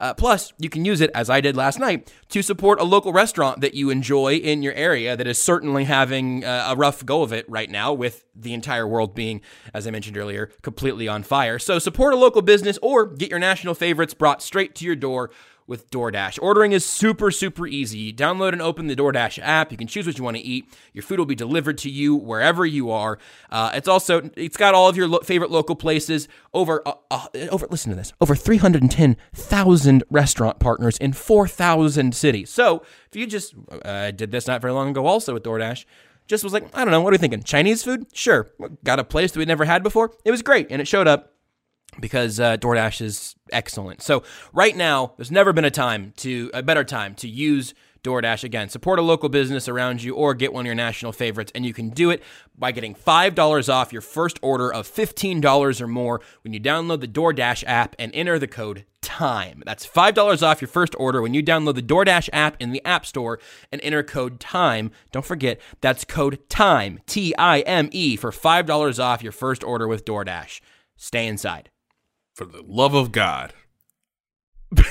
Uh, 0.00 0.14
plus, 0.14 0.52
you 0.58 0.70
can 0.70 0.84
use 0.84 1.02
it, 1.02 1.10
as 1.14 1.28
I 1.28 1.42
did 1.42 1.56
last 1.56 1.78
night, 1.78 2.10
to 2.30 2.42
support 2.42 2.80
a 2.80 2.84
local 2.84 3.12
restaurant 3.12 3.60
that 3.60 3.74
you 3.74 3.90
enjoy 3.90 4.34
in 4.36 4.62
your 4.62 4.72
area 4.72 5.14
that 5.14 5.26
is 5.26 5.38
certainly 5.38 5.84
having 5.84 6.42
uh, 6.42 6.68
a 6.68 6.76
rough 6.76 7.04
go 7.04 7.22
of 7.22 7.32
it 7.32 7.48
right 7.48 7.70
now, 7.70 7.92
with 7.92 8.24
the 8.34 8.54
entire 8.54 8.88
world 8.88 9.14
being, 9.14 9.42
as 9.74 9.86
I 9.86 9.90
mentioned 9.90 10.16
earlier, 10.16 10.50
completely 10.62 11.06
on 11.06 11.22
fire. 11.22 11.58
So, 11.58 11.78
support 11.78 12.14
a 12.14 12.16
local 12.16 12.40
business 12.40 12.78
or 12.80 13.06
get 13.06 13.28
your 13.28 13.38
national 13.38 13.74
favorites 13.74 14.14
brought 14.14 14.42
straight 14.42 14.74
to 14.76 14.86
your 14.86 14.96
door 14.96 15.30
with 15.70 15.88
DoorDash. 15.88 16.36
Ordering 16.42 16.72
is 16.72 16.84
super, 16.84 17.30
super 17.30 17.64
easy. 17.64 17.98
You 17.98 18.12
download 18.12 18.52
and 18.52 18.60
open 18.60 18.88
the 18.88 18.96
DoorDash 18.96 19.38
app. 19.40 19.70
You 19.70 19.78
can 19.78 19.86
choose 19.86 20.04
what 20.04 20.18
you 20.18 20.24
want 20.24 20.36
to 20.36 20.42
eat. 20.42 20.66
Your 20.92 21.02
food 21.02 21.20
will 21.20 21.26
be 21.26 21.36
delivered 21.36 21.78
to 21.78 21.88
you 21.88 22.16
wherever 22.16 22.66
you 22.66 22.90
are. 22.90 23.18
Uh, 23.50 23.70
it's 23.72 23.86
also 23.86 24.28
it's 24.36 24.56
got 24.56 24.74
all 24.74 24.88
of 24.88 24.96
your 24.96 25.06
lo- 25.06 25.20
favorite 25.20 25.52
local 25.52 25.76
places. 25.76 26.26
Over 26.52 26.82
uh, 26.84 26.94
uh, 27.12 27.28
over 27.50 27.68
listen 27.70 27.90
to 27.90 27.96
this. 27.96 28.12
Over 28.20 28.34
310,000 28.34 30.02
restaurant 30.10 30.58
partners 30.58 30.98
in 30.98 31.12
4,000 31.12 32.16
cities. 32.16 32.50
So 32.50 32.82
if 33.08 33.14
you 33.14 33.28
just 33.28 33.54
uh, 33.84 34.10
did 34.10 34.32
this 34.32 34.48
not 34.48 34.60
very 34.60 34.72
long 34.72 34.90
ago, 34.90 35.06
also 35.06 35.32
with 35.32 35.44
DoorDash. 35.44 35.84
Just 36.26 36.44
was 36.44 36.52
like, 36.52 36.64
I 36.74 36.84
don't 36.84 36.92
know, 36.92 37.00
what 37.00 37.10
are 37.10 37.14
we 37.14 37.18
thinking? 37.18 37.42
Chinese 37.42 37.82
food? 37.82 38.06
Sure. 38.12 38.48
Got 38.84 39.00
a 39.00 39.04
place 39.04 39.32
that 39.32 39.38
we'd 39.38 39.48
never 39.48 39.64
had 39.64 39.82
before? 39.82 40.12
It 40.24 40.30
was 40.30 40.42
great, 40.42 40.68
and 40.70 40.80
it 40.80 40.86
showed 40.86 41.08
up 41.08 41.32
because 41.98 42.38
uh, 42.38 42.56
DoorDash 42.56 43.00
is 43.00 43.34
excellent. 43.52 44.02
So 44.02 44.22
right 44.52 44.76
now, 44.76 45.14
there's 45.16 45.30
never 45.30 45.52
been 45.52 45.64
a 45.64 45.70
time 45.70 46.12
to 46.18 46.50
a 46.54 46.62
better 46.62 46.84
time 46.84 47.14
to 47.16 47.28
use 47.28 47.74
DoorDash 48.02 48.44
again. 48.44 48.70
Support 48.70 48.98
a 48.98 49.02
local 49.02 49.28
business 49.28 49.68
around 49.68 50.02
you 50.02 50.14
or 50.14 50.32
get 50.32 50.54
one 50.54 50.62
of 50.62 50.66
your 50.66 50.74
national 50.74 51.12
favorites, 51.12 51.52
and 51.54 51.66
you 51.66 51.74
can 51.74 51.90
do 51.90 52.08
it 52.08 52.22
by 52.56 52.72
getting 52.72 52.94
five 52.94 53.34
dollars 53.34 53.68
off 53.68 53.92
your 53.92 54.00
first 54.00 54.38
order 54.40 54.72
of 54.72 54.86
fifteen 54.86 55.38
dollars 55.38 55.82
or 55.82 55.86
more 55.86 56.22
when 56.42 56.54
you 56.54 56.60
download 56.60 57.00
the 57.00 57.08
DoorDash 57.08 57.62
app 57.66 57.94
and 57.98 58.10
enter 58.14 58.38
the 58.38 58.48
code 58.48 58.86
time. 59.02 59.62
That's 59.66 59.84
five 59.84 60.14
dollars 60.14 60.42
off 60.42 60.62
your 60.62 60.68
first 60.68 60.94
order 60.98 61.20
when 61.20 61.34
you 61.34 61.42
download 61.42 61.74
the 61.74 61.82
DoorDash 61.82 62.30
app 62.32 62.56
in 62.58 62.70
the 62.70 62.82
App 62.86 63.04
Store 63.04 63.38
and 63.70 63.82
enter 63.82 64.02
code 64.02 64.40
time. 64.40 64.92
Don't 65.12 65.26
forget 65.26 65.60
that's 65.82 66.06
code 66.06 66.48
time 66.48 67.00
T 67.04 67.34
I 67.36 67.60
M 67.60 67.90
E 67.92 68.16
for 68.16 68.32
five 68.32 68.64
dollars 68.64 68.98
off 68.98 69.22
your 69.22 69.32
first 69.32 69.62
order 69.62 69.86
with 69.86 70.06
DoorDash. 70.06 70.62
Stay 70.96 71.26
inside. 71.26 71.68
For 72.40 72.46
the 72.46 72.62
love 72.66 72.94
of 72.94 73.12
God. 73.12 73.52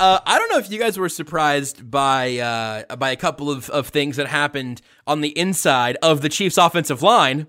Uh, 0.00 0.18
I 0.26 0.36
don't 0.36 0.50
know 0.50 0.58
if 0.58 0.68
you 0.68 0.80
guys 0.80 0.98
were 0.98 1.08
surprised 1.08 1.88
by 1.88 2.38
uh, 2.38 2.96
by 2.96 3.10
a 3.10 3.16
couple 3.16 3.52
of, 3.52 3.70
of 3.70 3.86
things 3.88 4.16
that 4.16 4.26
happened 4.26 4.82
on 5.06 5.20
the 5.20 5.28
inside 5.38 5.96
of 6.02 6.22
the 6.22 6.28
Chiefs' 6.28 6.58
offensive 6.58 7.02
line. 7.02 7.46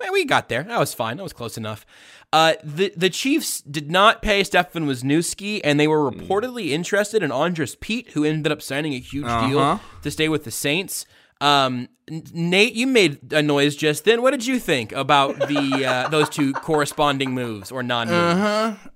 Man, 0.00 0.12
we 0.12 0.24
got 0.24 0.48
there. 0.48 0.62
That 0.62 0.78
was 0.78 0.94
fine. 0.94 1.16
That 1.16 1.24
was 1.24 1.32
close 1.32 1.58
enough. 1.58 1.84
Uh, 2.32 2.54
the 2.62 2.92
the 2.96 3.10
Chiefs 3.10 3.62
did 3.62 3.90
not 3.90 4.22
pay 4.22 4.44
Stefan 4.44 4.86
Wisniewski, 4.86 5.60
and 5.64 5.80
they 5.80 5.88
were 5.88 6.08
reportedly 6.08 6.68
interested 6.68 7.20
in 7.20 7.32
Andrus 7.32 7.76
Peat, 7.80 8.10
who 8.10 8.24
ended 8.24 8.52
up 8.52 8.62
signing 8.62 8.94
a 8.94 9.00
huge 9.00 9.26
deal 9.26 9.80
to 10.02 10.10
stay 10.12 10.28
with 10.28 10.44
the 10.44 10.52
Saints. 10.52 11.04
Um, 11.40 11.88
Nate, 12.32 12.74
you 12.74 12.86
made 12.86 13.32
a 13.32 13.42
noise 13.42 13.76
just 13.76 14.04
then. 14.04 14.22
What 14.22 14.32
did 14.32 14.46
you 14.46 14.58
think 14.58 14.92
about 14.92 15.38
the 15.38 15.84
uh, 15.86 16.08
those 16.10 16.28
two 16.28 16.52
corresponding 16.52 17.32
moves 17.32 17.70
or 17.70 17.82
non 17.82 18.08
moves? 18.08 18.14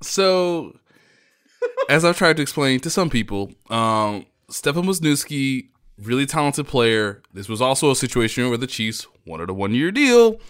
So, 0.02 0.78
as 1.88 2.04
I've 2.04 2.16
tried 2.16 2.36
to 2.36 2.42
explain 2.42 2.80
to 2.80 2.90
some 2.90 3.10
people, 3.10 3.52
um, 3.70 4.26
Stefan 4.48 4.84
Wisniewski, 4.84 5.68
really 5.98 6.26
talented 6.26 6.66
player. 6.66 7.22
This 7.32 7.48
was 7.48 7.60
also 7.60 7.90
a 7.90 7.96
situation 7.96 8.48
where 8.48 8.58
the 8.58 8.66
Chiefs 8.66 9.06
wanted 9.26 9.50
a 9.50 9.54
one 9.54 9.74
year 9.74 9.90
deal. 9.90 10.40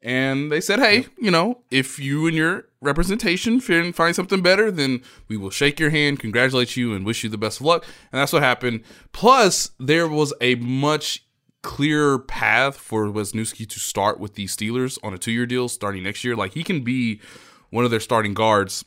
And 0.00 0.52
they 0.52 0.60
said, 0.60 0.78
hey, 0.78 1.06
you 1.18 1.30
know, 1.30 1.62
if 1.72 1.98
you 1.98 2.28
and 2.28 2.36
your 2.36 2.66
representation 2.80 3.60
find 3.60 4.14
something 4.14 4.42
better, 4.42 4.70
then 4.70 5.02
we 5.26 5.36
will 5.36 5.50
shake 5.50 5.80
your 5.80 5.90
hand, 5.90 6.20
congratulate 6.20 6.76
you, 6.76 6.94
and 6.94 7.04
wish 7.04 7.24
you 7.24 7.30
the 7.30 7.36
best 7.36 7.58
of 7.58 7.66
luck. 7.66 7.84
And 8.12 8.20
that's 8.20 8.32
what 8.32 8.42
happened. 8.42 8.82
Plus, 9.10 9.72
there 9.80 10.06
was 10.06 10.32
a 10.40 10.54
much 10.54 11.24
clearer 11.62 12.18
path 12.18 12.76
for 12.76 13.06
Wisniewski 13.06 13.68
to 13.68 13.80
start 13.80 14.20
with 14.20 14.34
the 14.34 14.46
Steelers 14.46 14.98
on 15.02 15.14
a 15.14 15.18
two 15.18 15.32
year 15.32 15.46
deal 15.46 15.68
starting 15.68 16.02
next 16.02 16.24
year. 16.24 16.36
Like, 16.36 16.54
he 16.54 16.62
can 16.62 16.82
be 16.82 17.20
one 17.70 17.84
of 17.84 17.90
their 17.90 18.00
starting 18.00 18.34
guards 18.34 18.84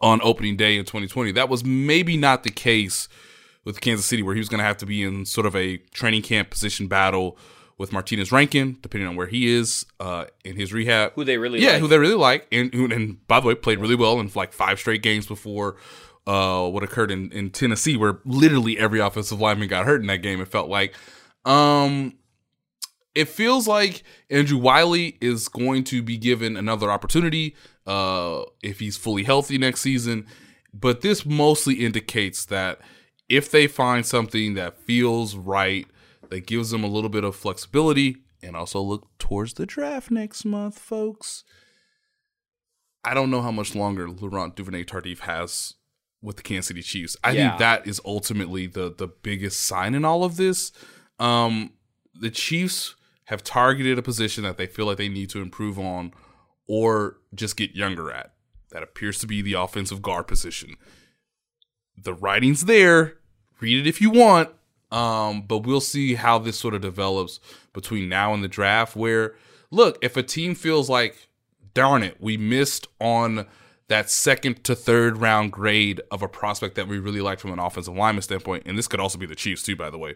on 0.00 0.20
opening 0.22 0.56
day 0.56 0.76
in 0.76 0.84
2020. 0.84 1.32
That 1.32 1.48
was 1.48 1.64
maybe 1.64 2.16
not 2.16 2.42
the 2.42 2.50
case 2.50 3.08
with 3.64 3.80
Kansas 3.80 4.06
City, 4.06 4.22
where 4.22 4.34
he 4.34 4.40
was 4.40 4.48
going 4.48 4.58
to 4.58 4.64
have 4.64 4.78
to 4.78 4.86
be 4.86 5.02
in 5.02 5.26
sort 5.26 5.46
of 5.46 5.54
a 5.54 5.78
training 5.92 6.22
camp 6.22 6.50
position 6.50 6.88
battle 6.88 7.36
with 7.76 7.92
Martinas 7.92 8.30
Rankin, 8.30 8.78
depending 8.82 9.08
on 9.08 9.16
where 9.16 9.26
he 9.26 9.48
is 9.48 9.86
uh, 10.00 10.26
in 10.44 10.56
his 10.56 10.72
rehab. 10.72 11.12
Who 11.14 11.24
they 11.24 11.38
really 11.38 11.60
yeah, 11.60 11.72
like. 11.72 11.80
who 11.80 11.88
they 11.88 11.98
really 11.98 12.14
like, 12.14 12.46
and 12.52 12.72
who, 12.74 12.84
and 12.92 13.26
by 13.26 13.40
the 13.40 13.46
way, 13.46 13.54
played 13.54 13.78
really 13.78 13.94
well 13.94 14.20
in 14.20 14.30
like 14.34 14.52
five 14.52 14.78
straight 14.78 15.02
games 15.02 15.26
before 15.26 15.76
uh, 16.26 16.68
what 16.68 16.82
occurred 16.82 17.10
in, 17.10 17.32
in 17.32 17.50
Tennessee, 17.50 17.96
where 17.96 18.18
literally 18.24 18.78
every 18.78 19.00
offensive 19.00 19.40
lineman 19.40 19.68
got 19.68 19.86
hurt 19.86 20.00
in 20.00 20.06
that 20.08 20.18
game. 20.18 20.40
It 20.40 20.48
felt 20.48 20.68
like. 20.68 20.94
Um, 21.44 22.14
it 23.14 23.28
feels 23.28 23.66
like 23.66 24.02
Andrew 24.30 24.58
Wylie 24.58 25.18
is 25.20 25.48
going 25.48 25.84
to 25.84 26.02
be 26.02 26.16
given 26.16 26.56
another 26.56 26.90
opportunity 26.90 27.56
uh, 27.86 28.42
if 28.62 28.78
he's 28.80 28.96
fully 28.96 29.24
healthy 29.24 29.58
next 29.58 29.80
season. 29.80 30.26
But 30.72 31.00
this 31.00 31.26
mostly 31.26 31.74
indicates 31.84 32.44
that 32.46 32.80
if 33.28 33.50
they 33.50 33.66
find 33.66 34.06
something 34.06 34.54
that 34.54 34.78
feels 34.78 35.34
right, 35.34 35.86
that 36.28 36.46
gives 36.46 36.70
them 36.70 36.84
a 36.84 36.88
little 36.88 37.10
bit 37.10 37.24
of 37.24 37.34
flexibility, 37.34 38.18
and 38.42 38.56
also 38.56 38.80
look 38.80 39.08
towards 39.18 39.54
the 39.54 39.66
draft 39.66 40.10
next 40.10 40.44
month, 40.44 40.78
folks. 40.78 41.44
I 43.04 43.14
don't 43.14 43.30
know 43.30 43.42
how 43.42 43.50
much 43.50 43.74
longer 43.74 44.08
Laurent 44.08 44.54
Duvernay 44.56 44.84
Tardif 44.84 45.20
has 45.20 45.74
with 46.22 46.36
the 46.36 46.42
Kansas 46.42 46.66
City 46.68 46.82
Chiefs. 46.82 47.16
I 47.24 47.32
Yeah. 47.32 47.48
think 47.50 47.58
that 47.60 47.86
is 47.86 48.00
ultimately 48.04 48.66
the 48.66 48.94
the 48.96 49.08
biggest 49.08 49.62
sign 49.62 49.94
in 49.94 50.04
all 50.04 50.22
of 50.22 50.36
this. 50.36 50.70
Um, 51.20 51.74
the 52.14 52.30
Chiefs 52.30 52.96
have 53.26 53.44
targeted 53.44 53.98
a 53.98 54.02
position 54.02 54.42
that 54.42 54.56
they 54.56 54.66
feel 54.66 54.86
like 54.86 54.96
they 54.96 55.08
need 55.08 55.30
to 55.30 55.40
improve 55.40 55.78
on 55.78 56.12
or 56.66 57.18
just 57.34 57.56
get 57.56 57.76
younger 57.76 58.10
at. 58.10 58.32
That 58.70 58.82
appears 58.82 59.18
to 59.18 59.26
be 59.26 59.42
the 59.42 59.52
offensive 59.52 60.02
guard 60.02 60.26
position. 60.26 60.76
The 61.96 62.14
writing's 62.14 62.64
there. 62.64 63.18
Read 63.60 63.86
it 63.86 63.88
if 63.88 64.00
you 64.00 64.10
want. 64.10 64.50
Um, 64.90 65.42
but 65.42 65.58
we'll 65.58 65.80
see 65.80 66.14
how 66.14 66.38
this 66.38 66.58
sort 66.58 66.74
of 66.74 66.80
develops 66.80 67.38
between 67.72 68.08
now 68.08 68.34
and 68.34 68.42
the 68.42 68.48
draft. 68.48 68.96
Where, 68.96 69.36
look, 69.70 69.98
if 70.02 70.16
a 70.16 70.22
team 70.22 70.54
feels 70.56 70.88
like, 70.88 71.28
darn 71.74 72.02
it, 72.02 72.16
we 72.20 72.36
missed 72.36 72.88
on 73.00 73.46
that 73.86 74.10
second 74.10 74.64
to 74.64 74.74
third 74.74 75.18
round 75.18 75.52
grade 75.52 76.00
of 76.10 76.22
a 76.22 76.28
prospect 76.28 76.76
that 76.76 76.88
we 76.88 76.98
really 76.98 77.20
like 77.20 77.38
from 77.38 77.52
an 77.52 77.58
offensive 77.58 77.94
lineman 77.94 78.22
standpoint, 78.22 78.62
and 78.66 78.78
this 78.78 78.88
could 78.88 79.00
also 79.00 79.18
be 79.18 79.26
the 79.26 79.34
Chiefs 79.34 79.62
too, 79.62 79.76
by 79.76 79.90
the 79.90 79.98
way. 79.98 80.14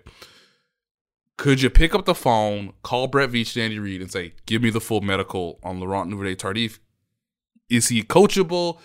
Could 1.37 1.63
you 1.63 1.71
pick 1.71 1.95
up 1.95 2.05
the 2.05 2.15
phone, 2.15 2.73
call 2.83 3.09
Brett 3.09 3.31
Veach, 3.31 3.61
Andy 3.61 3.79
Reid, 3.79 4.01
and 4.01 4.11
say, 4.11 4.35
"Give 4.47 4.63
me 4.63 4.71
the 4.71 4.81
full 4.81 5.01
medical 5.01 5.59
on 5.63 5.81
Laurent 5.81 6.11
Duvernay 6.11 6.37
Tardif"? 6.37 6.79
Is 7.69 7.89
he 7.89 8.03
coachable? 8.03 8.79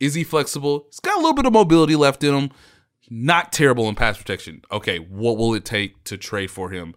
Is 0.00 0.14
he 0.14 0.24
flexible? 0.24 0.86
He's 0.90 1.00
got 1.00 1.16
a 1.16 1.20
little 1.20 1.34
bit 1.34 1.46
of 1.46 1.52
mobility 1.52 1.96
left 1.96 2.22
in 2.22 2.34
him. 2.34 2.50
Not 3.08 3.52
terrible 3.52 3.88
in 3.88 3.94
pass 3.94 4.18
protection. 4.18 4.62
Okay, 4.70 4.98
what 4.98 5.36
will 5.36 5.54
it 5.54 5.64
take 5.64 6.04
to 6.04 6.16
trade 6.16 6.50
for 6.50 6.70
him? 6.70 6.94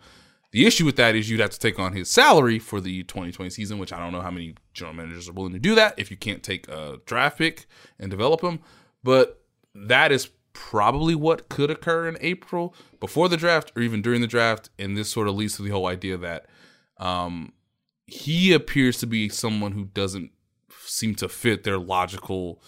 The 0.51 0.65
issue 0.65 0.85
with 0.85 0.95
that 0.95 1.15
is 1.15 1.29
you'd 1.29 1.41
have 1.41 1.51
to 1.51 1.59
take 1.59 1.77
on 1.77 1.93
his 1.93 2.09
salary 2.09 2.57
for 2.57 2.79
the 2.79 3.03
2020 3.03 3.49
season, 3.49 3.77
which 3.77 3.91
I 3.91 3.99
don't 3.99 4.13
know 4.13 4.21
how 4.21 4.31
many 4.31 4.55
general 4.73 4.95
managers 4.95 5.27
are 5.27 5.33
willing 5.33 5.53
to 5.53 5.59
do 5.59 5.75
that 5.75 5.93
if 5.97 6.09
you 6.09 6.17
can't 6.17 6.41
take 6.41 6.67
a 6.69 6.99
draft 7.05 7.37
pick 7.37 7.65
and 7.99 8.09
develop 8.09 8.41
him. 8.41 8.59
But 9.03 9.43
that 9.75 10.11
is 10.11 10.29
probably 10.57 11.13
what 11.13 11.49
could 11.49 11.69
occur 11.69 12.07
in 12.07 12.17
April 12.19 12.73
before 12.99 13.29
the 13.29 13.37
draft 13.37 13.71
or 13.75 13.83
even 13.83 14.01
during 14.01 14.21
the 14.21 14.27
draft. 14.27 14.71
And 14.79 14.97
this 14.97 15.07
sort 15.09 15.27
of 15.27 15.35
leads 15.35 15.55
to 15.57 15.61
the 15.61 15.69
whole 15.69 15.85
idea 15.85 16.17
that 16.17 16.47
um, 16.97 17.53
he 18.07 18.53
appears 18.53 18.97
to 18.97 19.05
be 19.05 19.29
someone 19.29 19.73
who 19.73 19.85
doesn't 19.85 20.31
seem 20.79 21.13
to 21.15 21.29
fit 21.29 21.63
their 21.63 21.77
logical 21.77 22.59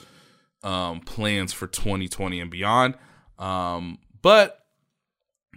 um, 0.62 1.00
plans 1.00 1.52
for 1.52 1.66
2020 1.66 2.40
and 2.40 2.52
beyond. 2.52 2.96
Um, 3.40 3.98
but 4.22 4.66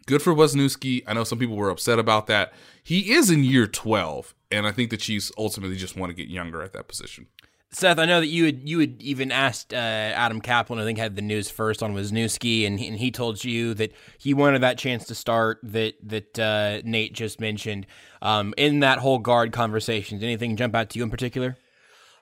good 0.07 0.23
for 0.23 0.33
Wisniewski. 0.35 1.03
I 1.07 1.12
know 1.12 1.25
some 1.25 1.38
people 1.38 1.57
were 1.57 1.71
upset 1.71 1.99
about 1.99 2.29
that. 2.29 2.55
He 2.83 3.12
is 3.12 3.31
in 3.31 3.45
year 3.45 3.66
12, 3.66 4.35
and 4.51 4.66
I 4.66 4.73
think 4.73 4.88
the 4.88 4.97
Chiefs 4.97 5.31
ultimately 5.37 5.77
just 5.77 5.97
want 5.97 6.11
to 6.11 6.14
get 6.14 6.29
younger 6.29 6.62
at 6.62 6.73
that 6.73 6.88
position. 6.88 7.27
Seth, 7.74 7.98
I 7.98 8.04
know 8.04 8.20
that 8.20 8.26
you 8.26 8.44
had 8.44 8.68
you 8.68 8.80
had 8.80 9.00
even 9.00 9.32
asked 9.32 9.72
uh, 9.72 9.76
Adam 9.76 10.42
Kaplan, 10.42 10.78
I 10.78 10.85
think 10.85 10.98
had 10.98 11.16
the 11.16 11.22
news 11.22 11.50
first 11.50 11.82
on 11.82 11.94
Wisniewski, 11.94 12.66
and 12.66 12.78
he, 12.78 12.87
and 12.87 12.98
he 12.98 13.11
told 13.11 13.42
you 13.42 13.72
that 13.74 13.92
he 14.18 14.35
wanted 14.35 14.61
that 14.61 14.76
chance 14.76 15.06
to 15.06 15.14
start 15.14 15.58
that 15.62 15.94
that 16.02 16.38
uh, 16.38 16.82
Nate 16.85 17.14
just 17.14 17.40
mentioned. 17.40 17.87
Um, 18.20 18.52
in 18.58 18.80
that 18.80 18.98
whole 18.98 19.18
guard 19.18 19.52
conversation, 19.52 20.18
did 20.18 20.26
anything 20.26 20.56
jump 20.56 20.74
out 20.74 20.90
to 20.90 20.98
you 20.98 21.02
in 21.02 21.11
particular? 21.11 21.56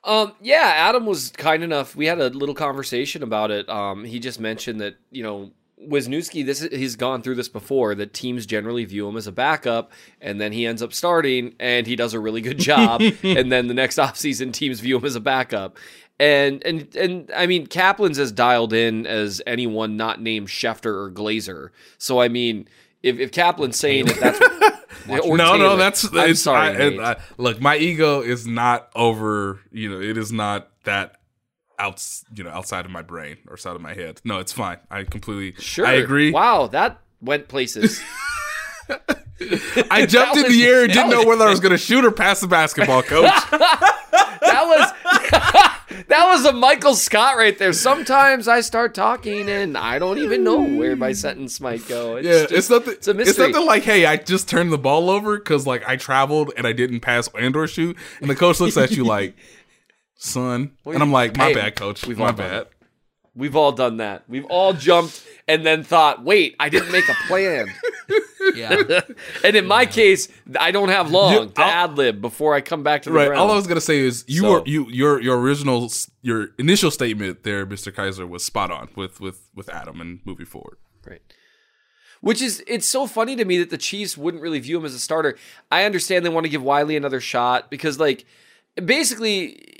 Um, 0.05 0.33
yeah, 0.41 0.73
Adam 0.77 1.05
was 1.05 1.31
kind 1.31 1.63
enough. 1.63 1.95
We 1.97 2.07
had 2.07 2.21
a 2.21 2.31
little 2.31 2.55
conversation 2.55 3.23
about 3.23 3.51
it. 3.51 3.69
Um, 3.69 4.05
he 4.05 4.21
just 4.21 4.39
mentioned 4.39 4.81
that 4.81 4.95
you 5.11 5.25
know 5.25 5.51
Wisniewski, 5.89 6.45
this 6.45 6.61
he's 6.61 6.97
gone 6.97 7.23
through 7.23 7.37
this 7.37 7.49
before. 7.49 7.95
That 7.95 8.13
teams 8.13 8.47
generally 8.47 8.85
view 8.85 9.09
him 9.09 9.17
as 9.17 9.27
a 9.27 9.33
backup, 9.33 9.93
and 10.21 10.41
then 10.41 10.53
he 10.53 10.67
ends 10.67 10.83
up 10.83 10.93
starting, 10.93 11.55
and 11.59 11.87
he 11.87 11.97
does 11.97 12.15
a 12.15 12.21
really 12.21 12.41
good 12.41 12.59
job. 12.59 13.01
and 13.23 13.51
then 13.51 13.67
the 13.69 13.75
next 13.75 13.97
offseason, 13.97 14.53
teams 14.53 14.81
view 14.81 14.97
him 14.99 15.05
as 15.05 15.17
a 15.17 15.21
backup. 15.21 15.79
And 16.19 16.63
and 16.67 16.95
and 16.97 17.31
I 17.35 17.47
mean, 17.47 17.67
Kaplan's 17.67 18.19
as 18.19 18.31
dialed 18.31 18.73
in 18.75 19.07
as 19.07 19.41
anyone 19.47 19.97
not 19.97 20.21
named 20.21 20.49
Schefter 20.49 20.95
or 20.95 21.11
Glazer. 21.11 21.71
So 21.97 22.21
I 22.21 22.29
mean, 22.29 22.69
if 23.03 23.19
if 23.19 23.31
Kaplan's 23.31 23.79
saying 23.79 24.05
that 24.07 24.21
that's 24.21 24.41
or 25.27 25.37
no, 25.39 25.57
no, 25.57 25.77
that's. 25.77 26.05
I'm 26.15 26.35
sorry. 26.35 26.99
I- 26.99 27.13
I- 27.13 27.17
look, 27.39 27.61
my 27.61 27.77
ego 27.79 28.21
is 28.21 28.47
not 28.47 28.91
over. 28.95 29.61
You 29.73 29.89
know, 29.91 30.01
it 30.01 30.19
is 30.19 30.31
not 30.31 30.69
that 30.85 31.17
outs. 31.81 32.25
You 32.35 32.45
know, 32.45 32.51
outside 32.51 32.85
of 32.85 32.91
my 32.91 33.03
brain 33.03 33.39
or 33.47 33.55
outside 33.55 33.75
of 33.75 33.83
my 33.83 33.95
head. 33.95 34.21
No, 34.25 34.39
it's 34.39 34.53
fine. 34.53 34.79
I 34.91 35.05
completely. 35.05 35.61
Sure. 35.61 35.87
I 35.87 35.95
agree. 35.95 36.31
Wow, 36.31 36.67
that 36.69 37.01
went 37.21 37.49
places. 37.49 38.01
I 39.91 40.05
jumped 40.07 40.37
in 40.37 40.51
the 40.51 40.65
air 40.65 40.85
and 40.85 40.93
didn't 40.93 41.11
know 41.11 41.25
whether 41.25 41.45
I 41.45 41.51
was 41.51 41.61
going 41.65 41.73
to 41.73 41.79
shoot 41.79 42.05
or 42.05 42.11
pass 42.11 42.41
the 42.41 42.49
basketball, 42.49 43.03
coach. 43.03 43.31
that 43.51 44.65
was 44.67 44.93
that 46.09 46.27
was 46.27 46.45
a 46.45 46.53
Michael 46.53 46.95
Scott 46.95 47.37
right 47.37 47.57
there. 47.57 47.73
Sometimes 47.73 48.49
I 48.49 48.61
start 48.61 48.95
talking 48.95 49.49
and 49.49 49.79
I 49.79 49.99
don't 49.99 50.19
even 50.19 50.45
know 50.45 50.61
where 50.61 50.97
my 50.97 51.13
sentence 51.13 51.61
might 51.61 51.87
go. 51.89 52.17
It's 52.17 52.27
yeah, 52.27 52.33
just- 52.43 52.53
it's 52.53 52.71
nothing. 52.71 52.95
It's 52.95 53.09
a 53.09 53.19
It's 53.19 53.39
nothing 53.39 53.67
like, 53.67 53.83
hey, 53.83 54.07
I 54.07 54.17
just 54.17 54.49
turned 54.49 54.73
the 54.73 54.79
ball 54.79 55.09
over 55.09 55.39
because 55.39 55.67
like 55.67 55.89
I 55.89 55.97
traveled 55.97 56.53
and 56.57 56.67
I 56.67 56.73
didn't 56.73 57.01
pass 57.01 57.29
and 57.39 57.55
or 57.57 57.67
shoot, 57.67 57.97
and 58.21 58.29
the 58.29 58.37
coach 58.37 58.61
looks 58.61 58.77
at 58.77 58.91
you 58.93 59.05
like, 59.05 59.35
son, 60.21 60.73
and 60.85 61.03
I'm 61.03 61.13
like, 61.13 61.37
my 61.37 61.47
Hey, 61.49 61.55
bad, 61.55 61.77
coach, 61.77 62.07
we've 62.07 62.19
my 62.19 62.27
all 62.27 62.33
done 62.33 62.37
bad. 62.51 62.63
it. 62.63 62.73
We've 63.35 63.57
all 63.57 63.73
done 63.73 63.99
that. 63.99 64.25
We've 64.29 64.45
all 64.47 64.73
jumped 64.73 65.23
and 65.47 65.65
then 65.65 65.85
thought, 65.85 66.25
"Wait, 66.25 66.57
I 66.59 66.69
didn't 66.69 66.93
make 66.93 67.09
a 67.09 67.15
plan." 67.27 67.69
Yeah, 68.55 68.83
and 69.45 69.55
in 69.55 69.67
my 69.67 69.85
case, 69.87 70.27
I 70.59 70.73
don't 70.73 70.89
have 70.89 71.11
long 71.11 71.33
You- 71.35 71.47
to 71.51 71.61
I'll- 71.61 71.91
ad 71.91 71.97
lib 71.99 72.21
before 72.23 72.55
I 72.55 72.63
come 72.63 72.83
back 72.83 73.03
to 73.03 73.11
the 73.11 73.15
Right. 73.15 73.27
ground. 73.29 73.39
All 73.41 73.51
I 73.51 73.55
was 73.55 73.67
gonna 73.69 73.81
say 73.83 73.99
is 73.99 74.25
you 74.27 74.41
So- 74.41 74.51
were 74.53 74.63
you 74.67 74.87
your 74.91 75.21
your 75.21 75.39
original 75.39 75.93
your 76.23 76.49
initial 76.59 76.91
statement 76.91 77.45
there, 77.45 77.65
Mr. 77.67 77.93
Keysor, 77.93 78.27
was 78.29 78.43
spot 78.45 78.71
on 78.73 78.89
with 78.97 79.21
with 79.21 79.43
with 79.55 79.69
Adam 79.69 80.01
and 80.01 80.21
moving 80.25 80.47
forward. 80.47 80.79
Right. 81.07 81.21
Which 82.23 82.41
is 82.43 82.65
it's 82.67 82.87
so 82.87 83.07
funny 83.07 83.37
to 83.37 83.45
me 83.45 83.59
that 83.59 83.71
the 83.71 83.79
Chiefs 83.79 84.17
wouldn't 84.19 84.43
really 84.43 84.59
view 84.59 84.79
him 84.79 84.85
as 84.87 84.95
a 84.95 84.99
starter. 85.01 85.37
I 85.71 85.85
understand 85.85 86.25
they 86.25 86.31
want 86.31 86.45
to 86.45 86.51
give 86.51 86.63
Wylie 86.63 86.97
another 86.97 87.21
shot 87.21 87.71
because 87.71 88.01
like 88.01 88.25
basically 88.83 89.80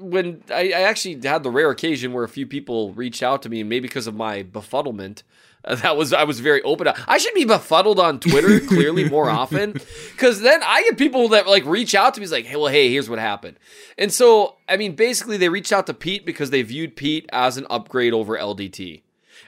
when 0.00 0.42
I, 0.50 0.72
I 0.74 0.80
actually 0.82 1.20
had 1.22 1.42
the 1.42 1.50
rare 1.50 1.70
occasion 1.70 2.12
where 2.12 2.24
a 2.24 2.28
few 2.28 2.46
people 2.46 2.92
reached 2.92 3.22
out 3.22 3.42
to 3.42 3.48
me, 3.48 3.60
and 3.60 3.68
maybe 3.68 3.88
because 3.88 4.06
of 4.06 4.14
my 4.14 4.42
befuddlement, 4.42 5.22
uh, 5.64 5.74
that 5.76 5.96
was 5.96 6.12
I 6.12 6.24
was 6.24 6.40
very 6.40 6.62
open. 6.62 6.88
I 7.06 7.18
should 7.18 7.34
be 7.34 7.44
befuddled 7.44 8.00
on 8.00 8.20
Twitter 8.20 8.60
clearly 8.66 9.08
more 9.08 9.28
often, 9.28 9.72
because 9.72 10.40
then 10.40 10.60
I 10.62 10.82
get 10.82 10.98
people 10.98 11.28
that 11.28 11.46
like 11.46 11.64
reach 11.64 11.94
out 11.94 12.14
to 12.14 12.20
me, 12.20 12.26
like, 12.26 12.46
hey, 12.46 12.56
well, 12.56 12.72
hey, 12.72 12.90
here's 12.90 13.10
what 13.10 13.18
happened, 13.18 13.58
and 13.98 14.12
so 14.12 14.56
I 14.68 14.76
mean, 14.76 14.94
basically, 14.94 15.36
they 15.36 15.48
reached 15.48 15.72
out 15.72 15.86
to 15.86 15.94
Peat 15.94 16.24
because 16.24 16.50
they 16.50 16.62
viewed 16.62 16.96
Peat 16.96 17.28
as 17.32 17.56
an 17.56 17.66
upgrade 17.70 18.12
over 18.12 18.36
LDT, 18.36 19.02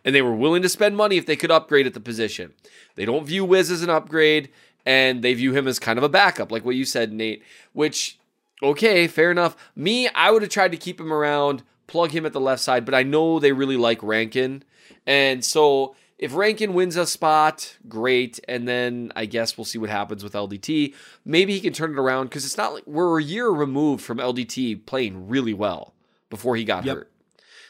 and 0.05 0.15
they 0.15 0.23
were 0.23 0.35
willing 0.35 0.63
to 0.63 0.69
spend 0.69 0.97
money 0.97 1.17
if 1.17 1.27
they 1.27 1.37
could 1.37 1.51
upgrade 1.51 1.87
at 1.87 1.95
the 1.95 2.01
position. 2.01 2.53
They 2.95 3.05
don't 3.05 3.27
view 3.27 3.45
Wiz 3.45 3.71
as 3.71 3.83
an 3.83 3.91
upgrade, 3.91 4.51
and 4.85 5.23
they 5.23 5.35
view 5.35 5.53
him 5.53 5.67
as 5.67 5.79
kind 5.79 5.99
of 5.99 6.03
a 6.03 6.09
backup, 6.09 6.53
like 6.53 6.65
what 6.65 6.75
you 6.75 6.85
said, 6.85 7.13
Nate, 7.13 7.43
which 7.73 8.19
okay, 8.63 9.07
fair 9.09 9.31
enough. 9.31 9.57
Me, 9.75 10.09
I 10.09 10.31
would 10.31 10.43
have 10.43 10.51
tried 10.51 10.73
to 10.73 10.77
keep 10.79 11.01
him 11.01 11.13
around, 11.13 11.63
plug 11.87 12.11
him 12.13 12.25
at 12.27 12.33
the 12.33 12.41
left 12.41 12.63
side, 12.63 12.85
but 12.85 12.95
I 12.95 13.03
know 13.03 13.39
they 13.39 13.53
really 13.53 13.77
like 13.77 14.03
Rankin. 14.03 14.63
And 15.07 15.45
so 15.45 15.97
if 16.19 16.35
Rankin 16.35 16.73
wins 16.75 16.97
a 16.97 17.07
spot, 17.07 17.77
great. 17.89 18.39
And 18.47 18.69
then 18.69 19.13
I 19.17 19.27
guess 19.27 19.59
we'll 19.59 19.65
see 19.65 19.79
what 19.79 19.91
happens 19.91 20.23
with 20.23 20.35
LDT. 20.35 20.95
Maybe 21.25 21.53
he 21.55 21.61
can 21.61 21.73
turn 21.73 21.93
it 21.93 21.99
around 21.99 22.27
because 22.27 22.45
it's 22.45 22.57
not 22.57 22.75
like 22.75 22.87
we're 22.87 23.19
a 23.21 23.23
year 23.23 23.49
removed 23.51 24.05
from 24.05 24.19
LDT 24.19 24.87
playing 24.87 25.29
really 25.29 25.55
well 25.55 25.95
before 26.31 26.55
he 26.57 26.65
got 26.65 26.85
Yep. 26.85 26.97
hurt. 26.97 27.13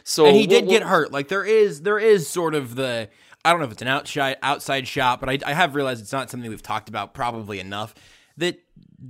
So 0.04 0.26
and 0.26 0.36
he 0.36 0.42
we'll- 0.42 0.60
did 0.60 0.66
we'll- 0.66 0.78
get 0.80 0.86
hurt. 0.88 1.12
Like 1.12 1.28
there 1.28 1.44
is 1.44 1.82
there 1.82 1.98
is 1.98 2.28
sort 2.28 2.54
of 2.54 2.74
the 2.74 3.08
I 3.44 3.50
don't 3.50 3.58
know 3.60 3.66
if 3.66 3.72
it's 3.72 3.82
an 3.82 3.88
outside 3.88 4.36
outside 4.42 4.86
shot, 4.86 5.18
but 5.20 5.28
I, 5.30 5.38
I 5.46 5.52
have 5.54 5.74
realized 5.74 6.00
it's 6.02 6.12
not 6.12 6.30
something 6.30 6.48
we've 6.50 6.62
talked 6.62 6.88
about 6.88 7.14
probably 7.14 7.58
enough. 7.60 7.94
That 8.36 8.60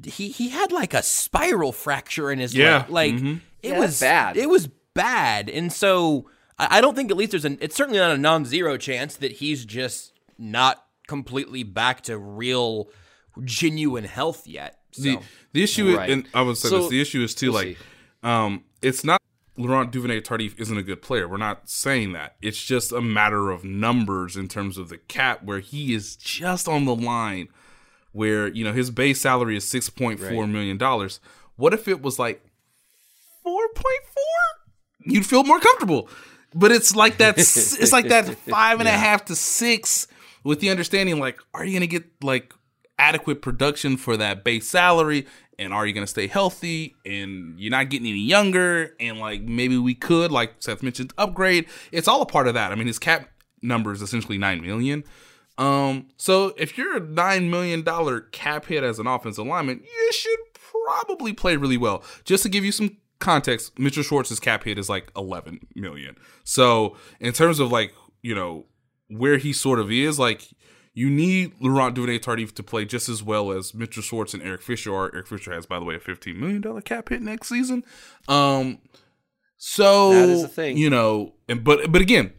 he 0.04 0.28
he 0.28 0.48
had 0.50 0.72
like 0.72 0.94
a 0.94 1.02
spiral 1.02 1.72
fracture 1.72 2.30
in 2.30 2.38
his 2.38 2.54
Yeah. 2.54 2.78
leg. 2.78 2.90
Like 2.90 3.14
Mhm. 3.14 3.40
it 3.62 3.70
Yeah, 3.72 3.78
was 3.78 4.00
bad. 4.00 4.36
It 4.36 4.48
was 4.48 4.68
bad, 4.94 5.48
and 5.48 5.72
so 5.72 6.28
I, 6.58 6.78
I 6.78 6.80
don't 6.80 6.94
think 6.94 7.10
at 7.10 7.16
least 7.16 7.32
there's 7.32 7.44
an. 7.44 7.58
It's 7.60 7.76
certainly 7.76 7.98
not 7.98 8.10
a 8.10 8.18
non-zero 8.18 8.76
chance 8.76 9.16
that 9.16 9.32
he's 9.32 9.64
just 9.64 10.12
not 10.38 10.84
completely 11.06 11.62
back 11.62 12.02
to 12.02 12.16
real 12.18 12.88
genuine 13.44 14.04
health 14.04 14.46
yet. 14.46 14.78
So. 14.92 15.02
The 15.02 15.18
the 15.52 15.62
issue, 15.62 15.96
Right. 15.96 16.10
and 16.10 16.28
I 16.34 16.42
would 16.42 16.56
say 16.56 16.68
So, 16.68 16.78
this: 16.82 16.90
the 16.90 17.00
issue 17.00 17.22
is 17.22 17.34
too 17.34 17.52
we'll 17.52 17.62
like, 17.64 17.78
um, 18.22 18.64
it's 18.82 19.04
not 19.04 19.20
Laurent 19.56 19.90
Duvernay 19.92 20.20
Tardif 20.22 20.58
isn't 20.58 20.76
a 20.76 20.82
good 20.82 21.02
player. 21.02 21.28
We're 21.28 21.36
not 21.36 21.68
saying 21.68 22.12
that. 22.12 22.36
It's 22.40 22.62
just 22.62 22.90
a 22.92 23.00
matter 23.02 23.50
of 23.50 23.64
numbers 23.64 24.36
in 24.36 24.48
terms 24.48 24.78
of 24.78 24.88
the 24.88 24.96
cap, 24.98 25.42
where 25.44 25.60
he 25.60 25.94
is 25.94 26.16
just 26.16 26.68
on 26.68 26.84
the 26.86 26.94
line, 26.94 27.48
where 28.12 28.48
you 28.48 28.64
know 28.64 28.72
his 28.72 28.90
base 28.90 29.20
salary 29.20 29.56
is 29.56 29.66
six 29.66 29.90
point 29.90 30.20
four 30.20 30.46
million 30.46 30.78
dollars. 30.78 31.20
What 31.56 31.74
if 31.74 31.88
it 31.88 32.02
was 32.02 32.18
like 32.18 32.44
four 33.42 33.68
point 33.74 34.02
four? 34.04 35.12
You'd 35.12 35.26
feel 35.26 35.44
more 35.44 35.60
comfortable. 35.60 36.08
But 36.54 36.70
it's 36.70 36.94
like 36.94 37.18
that. 37.18 37.38
it's 37.38 37.92
like 37.92 38.08
that 38.08 38.26
five 38.48 38.78
and 38.80 38.88
a 38.88 38.92
half 38.92 39.24
to 39.26 39.36
six, 39.36 40.06
with 40.44 40.60
the 40.60 40.70
understanding 40.70 41.18
like, 41.18 41.40
are 41.54 41.64
you 41.64 41.72
gonna 41.72 41.86
get 41.86 42.04
like 42.22 42.54
adequate 42.98 43.42
production 43.42 43.96
for 43.96 44.16
that 44.16 44.44
base 44.44 44.68
salary? 44.68 45.26
And 45.58 45.72
are 45.72 45.86
you 45.86 45.92
gonna 45.92 46.06
stay 46.06 46.26
healthy? 46.26 46.94
And 47.06 47.58
you're 47.58 47.70
not 47.70 47.88
getting 47.88 48.06
any 48.08 48.18
younger. 48.18 48.94
And 49.00 49.18
like 49.18 49.42
maybe 49.42 49.78
we 49.78 49.94
could, 49.94 50.30
like 50.30 50.54
Seth 50.60 50.82
mentioned, 50.82 51.12
upgrade. 51.16 51.66
It's 51.90 52.08
all 52.08 52.22
a 52.22 52.26
part 52.26 52.48
of 52.48 52.54
that. 52.54 52.72
I 52.72 52.74
mean, 52.74 52.86
his 52.86 52.98
cap 52.98 53.28
number 53.62 53.92
is 53.92 54.02
essentially 54.02 54.38
nine 54.38 54.60
million. 54.60 55.04
Um, 55.58 56.08
so 56.16 56.54
if 56.56 56.76
you're 56.78 56.96
a 56.96 57.00
nine 57.00 57.50
million 57.50 57.82
dollar 57.82 58.20
cap 58.20 58.66
hit 58.66 58.82
as 58.82 58.98
an 58.98 59.06
offensive 59.06 59.46
lineman, 59.46 59.82
you 59.84 60.12
should 60.12 60.38
probably 60.54 61.32
play 61.32 61.56
really 61.56 61.76
well. 61.76 62.02
Just 62.24 62.42
to 62.44 62.48
give 62.48 62.64
you 62.64 62.72
some 62.72 62.96
context, 63.18 63.78
Mitchell 63.78 64.02
Schwartz's 64.02 64.40
cap 64.40 64.64
hit 64.64 64.78
is 64.78 64.88
like 64.88 65.12
eleven 65.16 65.60
million. 65.74 66.16
So 66.44 66.96
in 67.20 67.32
terms 67.32 67.58
of 67.60 67.70
like 67.70 67.92
you 68.22 68.34
know 68.34 68.66
where 69.08 69.36
he 69.36 69.52
sort 69.52 69.78
of 69.78 69.90
is, 69.90 70.18
like 70.18 70.48
you 70.94 71.08
need 71.10 71.52
Laurent 71.60 71.94
Duvernay 71.94 72.18
Tardif 72.18 72.54
to 72.54 72.62
play 72.62 72.84
just 72.84 73.08
as 73.08 73.22
well 73.22 73.50
as 73.52 73.74
Mitchell 73.74 74.02
Schwartz 74.02 74.34
and 74.34 74.42
Eric 74.42 74.62
Fisher 74.62 74.94
are. 74.94 75.10
Eric 75.14 75.26
Fisher 75.28 75.52
has, 75.52 75.64
by 75.66 75.78
the 75.78 75.84
way, 75.84 75.94
a 75.94 76.00
fifteen 76.00 76.40
million 76.40 76.60
dollar 76.62 76.80
cap 76.80 77.10
hit 77.10 77.20
next 77.22 77.48
season. 77.48 77.84
Um, 78.26 78.78
so 79.58 80.12
That 80.12 80.28
is 80.28 80.42
the 80.42 80.48
thing. 80.48 80.76
you 80.76 80.90
know, 80.90 81.34
and 81.48 81.62
but 81.62 81.92
but 81.92 82.00
again, 82.00 82.32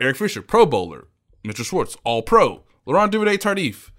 Eric 0.00 0.16
Fisher, 0.16 0.42
Pro 0.42 0.64
Bowler. 0.66 1.06
Mitchell 1.44 1.64
Schwartz, 1.64 1.96
All 2.04 2.22
Pro. 2.22 2.62
Laurent 2.86 3.10
Duvernay 3.12 3.36
Tardif. 3.36 3.90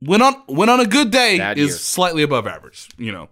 Went 0.00 0.22
on 0.22 0.34
went 0.48 0.70
on 0.70 0.80
a 0.80 0.86
good 0.86 1.10
day 1.10 1.38
Bad 1.38 1.58
is 1.58 1.68
year. 1.68 1.76
slightly 1.76 2.22
above 2.22 2.46
average. 2.46 2.88
You 2.98 3.12
know, 3.12 3.28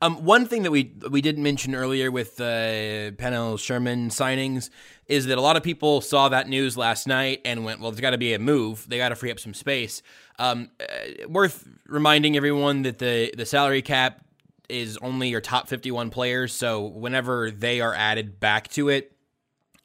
Um, 0.00 0.24
one 0.24 0.46
thing 0.46 0.62
that 0.62 0.70
we 0.70 0.92
we 1.10 1.20
didn't 1.20 1.42
mention 1.42 1.74
earlier 1.74 2.10
with 2.10 2.36
the 2.36 3.12
uh, 3.12 3.16
Pennel 3.20 3.58
Sherman 3.58 4.08
signings 4.08 4.70
is 5.06 5.26
that 5.26 5.36
a 5.36 5.40
lot 5.42 5.56
of 5.56 5.62
people 5.62 6.00
saw 6.00 6.30
that 6.30 6.48
news 6.48 6.78
last 6.78 7.06
night 7.06 7.42
and 7.44 7.62
went, 7.64 7.80
"Well, 7.80 7.90
there's 7.90 8.00
got 8.00 8.10
to 8.10 8.18
be 8.18 8.32
a 8.32 8.38
move. 8.38 8.86
They 8.88 8.96
got 8.96 9.10
to 9.10 9.16
free 9.16 9.30
up 9.30 9.38
some 9.38 9.52
space." 9.52 10.02
Um, 10.38 10.70
uh, 10.80 11.28
worth 11.28 11.68
reminding 11.86 12.36
everyone 12.38 12.82
that 12.82 12.98
the 12.98 13.30
the 13.36 13.44
salary 13.44 13.82
cap 13.82 14.24
is 14.70 14.96
only 15.02 15.28
your 15.28 15.42
top 15.42 15.68
51 15.68 16.08
players, 16.08 16.54
so 16.54 16.80
whenever 16.86 17.50
they 17.50 17.82
are 17.82 17.92
added 17.94 18.40
back 18.40 18.68
to 18.68 18.88
it, 18.88 19.12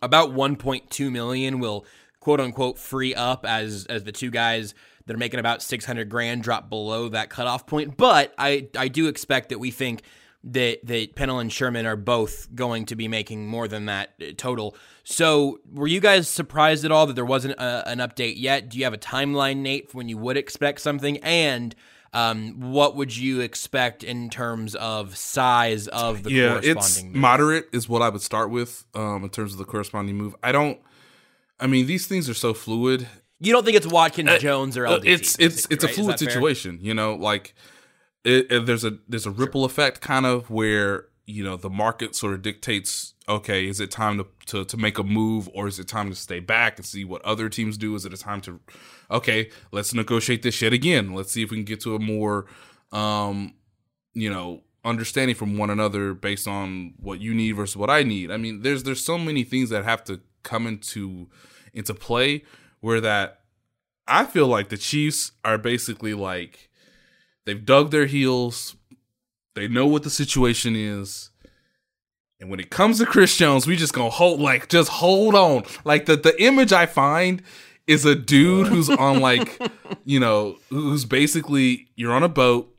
about 0.01 0.31
1.2 0.31 1.11
million 1.11 1.59
will 1.59 1.85
quote 2.29 2.41
unquote 2.41 2.77
free 2.77 3.15
up 3.15 3.43
as 3.43 3.87
as 3.89 4.03
the 4.03 4.11
two 4.11 4.29
guys 4.29 4.75
that 5.07 5.15
are 5.15 5.17
making 5.17 5.39
about 5.39 5.63
600 5.63 6.09
grand 6.09 6.43
drop 6.43 6.69
below 6.69 7.09
that 7.09 7.31
cutoff 7.31 7.65
point. 7.65 7.97
But 7.97 8.35
I 8.37 8.67
I 8.77 8.87
do 8.87 9.07
expect 9.07 9.49
that 9.49 9.57
we 9.57 9.71
think 9.71 10.03
that 10.43 10.85
that 10.85 11.15
Pennel 11.15 11.39
and 11.39 11.51
Sherman 11.51 11.87
are 11.87 11.95
both 11.95 12.53
going 12.53 12.85
to 12.85 12.95
be 12.95 13.07
making 13.07 13.47
more 13.47 13.67
than 13.67 13.87
that 13.87 14.13
uh, 14.21 14.25
total. 14.37 14.75
So 15.03 15.59
were 15.73 15.87
you 15.87 15.99
guys 15.99 16.27
surprised 16.27 16.85
at 16.85 16.91
all 16.91 17.07
that 17.07 17.15
there 17.15 17.25
wasn't 17.25 17.55
a, 17.55 17.89
an 17.89 17.97
update 17.97 18.35
yet? 18.37 18.69
Do 18.69 18.77
you 18.77 18.83
have 18.83 18.93
a 18.93 18.99
timeline, 18.99 19.57
Nate, 19.57 19.89
for 19.89 19.97
when 19.97 20.07
you 20.07 20.19
would 20.19 20.37
expect 20.37 20.81
something? 20.81 21.17
And 21.23 21.73
um, 22.13 22.59
what 22.59 22.95
would 22.95 23.17
you 23.17 23.41
expect 23.41 24.03
in 24.03 24.29
terms 24.29 24.75
of 24.75 25.17
size 25.17 25.87
of 25.87 26.21
the 26.21 26.31
yeah, 26.31 26.49
corresponding? 26.49 26.77
it's 26.77 27.03
move? 27.03 27.15
moderate 27.15 27.69
is 27.71 27.89
what 27.89 28.03
I 28.03 28.09
would 28.09 28.21
start 28.21 28.51
with 28.51 28.85
um, 28.93 29.23
in 29.23 29.31
terms 29.31 29.53
of 29.53 29.57
the 29.57 29.65
corresponding 29.65 30.15
move. 30.15 30.35
I 30.43 30.51
don't. 30.51 30.79
I 31.59 31.67
mean, 31.67 31.85
these 31.87 32.07
things 32.07 32.29
are 32.29 32.33
so 32.33 32.53
fluid. 32.53 33.07
You 33.39 33.53
don't 33.53 33.63
think 33.65 33.77
it's 33.77 33.87
Watkins 33.87 34.39
Jones 34.41 34.77
or 34.77 34.85
Uh, 34.87 34.97
LDT? 34.99 35.05
it's 35.05 35.39
it's 35.39 35.67
it's 35.69 35.83
a 35.83 35.87
right? 35.87 35.91
Is 35.91 35.95
fluid 35.97 36.11
that 36.13 36.19
fair? 36.19 36.29
situation, 36.33 36.79
you 36.81 36.93
know. 36.93 37.15
Like 37.15 37.53
it, 38.23 38.51
it- 38.51 38.65
there's 38.65 38.83
a 38.83 38.97
there's 39.07 39.25
a 39.25 39.31
ripple 39.31 39.65
effect 39.65 40.01
kind 40.01 40.25
of 40.25 40.49
where 40.49 41.05
you 41.25 41.43
know 41.43 41.55
the 41.55 41.69
market 41.69 42.15
sort 42.15 42.33
of 42.33 42.41
dictates. 42.41 43.13
Okay, 43.27 43.67
is 43.67 43.79
it 43.79 43.91
time 43.91 44.17
to, 44.17 44.25
to 44.47 44.65
to 44.65 44.75
make 44.77 44.97
a 44.97 45.03
move, 45.03 45.47
or 45.53 45.67
is 45.67 45.79
it 45.79 45.87
time 45.87 46.09
to 46.09 46.15
stay 46.15 46.39
back 46.39 46.77
and 46.77 46.85
see 46.85 47.05
what 47.05 47.21
other 47.23 47.47
teams 47.47 47.77
do? 47.77 47.93
Is 47.95 48.03
it 48.05 48.11
a 48.13 48.17
time 48.17 48.41
to, 48.41 48.59
okay, 49.11 49.49
let's 49.71 49.93
negotiate 49.93 50.41
this 50.41 50.55
shit 50.55 50.73
again. 50.73 51.13
Let's 51.13 51.31
see 51.31 51.43
if 51.43 51.51
we 51.51 51.57
can 51.57 51.63
get 51.65 51.79
to 51.81 51.93
a 51.95 51.99
more, 51.99 52.47
um, 52.91 53.53
you 54.15 54.31
know, 54.31 54.63
understanding 54.83 55.35
from 55.35 55.57
one 55.57 55.69
another 55.69 56.15
based 56.15 56.47
on 56.47 56.95
what 56.97 57.21
you 57.21 57.35
need 57.35 57.51
versus 57.51 57.77
what 57.77 57.89
I 57.91 58.01
need. 58.01 58.31
I 58.31 58.37
mean, 58.37 58.63
there's 58.63 58.81
there's 58.83 59.03
so 59.05 59.17
many 59.19 59.43
things 59.43 59.69
that 59.69 59.83
have 59.85 60.03
to 60.05 60.19
come 60.41 60.65
into 60.65 61.27
into 61.73 61.93
play 61.93 62.43
where 62.81 63.01
that 63.01 63.41
I 64.07 64.25
feel 64.25 64.47
like 64.47 64.69
the 64.69 64.77
Chiefs 64.77 65.31
are 65.45 65.57
basically 65.57 66.13
like 66.13 66.69
they've 67.45 67.63
dug 67.63 67.91
their 67.91 68.07
heels, 68.07 68.75
they 69.55 69.67
know 69.67 69.85
what 69.85 70.03
the 70.03 70.09
situation 70.09 70.75
is. 70.75 71.29
And 72.39 72.49
when 72.49 72.59
it 72.59 72.69
comes 72.69 72.99
to 72.99 73.05
Chris 73.05 73.35
Jones, 73.35 73.67
we 73.67 73.75
just 73.75 73.93
gonna 73.93 74.09
hold 74.09 74.39
like 74.39 74.69
just 74.69 74.89
hold 74.89 75.35
on. 75.35 75.63
Like 75.83 76.05
the 76.05 76.15
the 76.15 76.41
image 76.41 76.73
I 76.73 76.85
find 76.85 77.43
is 77.85 78.05
a 78.05 78.15
dude 78.15 78.67
who's 78.67 78.89
on 78.89 79.19
like, 79.21 79.61
you 80.05 80.19
know, 80.19 80.57
who's 80.69 81.05
basically 81.05 81.87
you're 81.95 82.13
on 82.13 82.23
a 82.23 82.29
boat, 82.29 82.73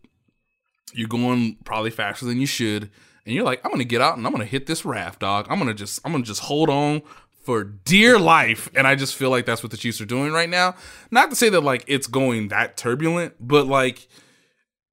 you're 0.94 1.08
going 1.08 1.58
probably 1.64 1.90
faster 1.90 2.24
than 2.24 2.40
you 2.40 2.46
should, 2.46 2.90
and 3.24 3.34
you're 3.34 3.44
like, 3.44 3.64
I'm 3.64 3.70
gonna 3.70 3.84
get 3.84 4.00
out 4.00 4.16
and 4.16 4.26
I'm 4.26 4.32
gonna 4.32 4.46
hit 4.46 4.66
this 4.66 4.84
raft, 4.84 5.20
dog. 5.20 5.46
I'm 5.48 5.58
gonna 5.58 5.74
just 5.74 6.00
I'm 6.04 6.12
gonna 6.12 6.24
just 6.24 6.42
hold 6.42 6.70
on 6.70 7.02
for 7.50 7.64
dear 7.64 8.16
life. 8.16 8.70
And 8.76 8.86
I 8.86 8.94
just 8.94 9.16
feel 9.16 9.28
like 9.30 9.44
that's 9.44 9.60
what 9.60 9.72
the 9.72 9.76
Chiefs 9.76 10.00
are 10.00 10.04
doing 10.06 10.30
right 10.32 10.48
now. 10.48 10.76
Not 11.10 11.30
to 11.30 11.36
say 11.36 11.48
that 11.48 11.62
like 11.62 11.82
it's 11.88 12.06
going 12.06 12.46
that 12.48 12.76
turbulent, 12.76 13.34
but 13.40 13.66
like 13.66 14.06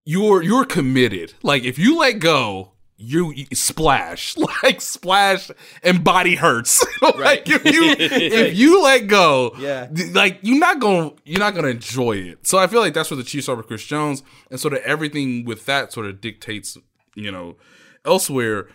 you're 0.06 0.42
you're 0.42 0.66
committed. 0.66 1.36
Like 1.44 1.64
if 1.64 1.78
you 1.78 2.00
let 2.00 2.14
go, 2.14 2.72
you, 2.96 3.32
you 3.32 3.46
splash, 3.54 4.36
like 4.64 4.82
splash, 4.82 5.52
and 5.84 6.04
body 6.04 6.34
hurts. 6.34 6.84
like 7.02 7.44
if 7.48 7.64
you 7.64 7.94
if 8.00 8.58
you 8.58 8.82
let 8.82 9.06
go, 9.06 9.54
Yeah. 9.60 9.88
like 10.14 10.40
you're 10.42 10.58
not 10.58 10.80
gonna 10.80 11.12
you're 11.26 11.40
not 11.40 11.54
gonna 11.54 11.68
enjoy 11.68 12.14
it. 12.18 12.48
So 12.48 12.58
I 12.58 12.66
feel 12.66 12.80
like 12.80 12.96
that's 12.96 13.12
where 13.12 13.18
the 13.18 13.24
Chiefs 13.24 13.48
are 13.50 13.56
with 13.56 13.68
Chris 13.68 13.84
Jones, 13.84 14.24
and 14.50 14.60
sort 14.60 14.74
of 14.74 14.80
everything 14.80 15.46
with 15.46 15.68
that 15.68 15.94
sort 15.94 16.08
of 16.08 16.22
dictates, 16.22 16.76
you 17.14 17.32
know, 17.32 17.56
elsewhere. 18.04 18.68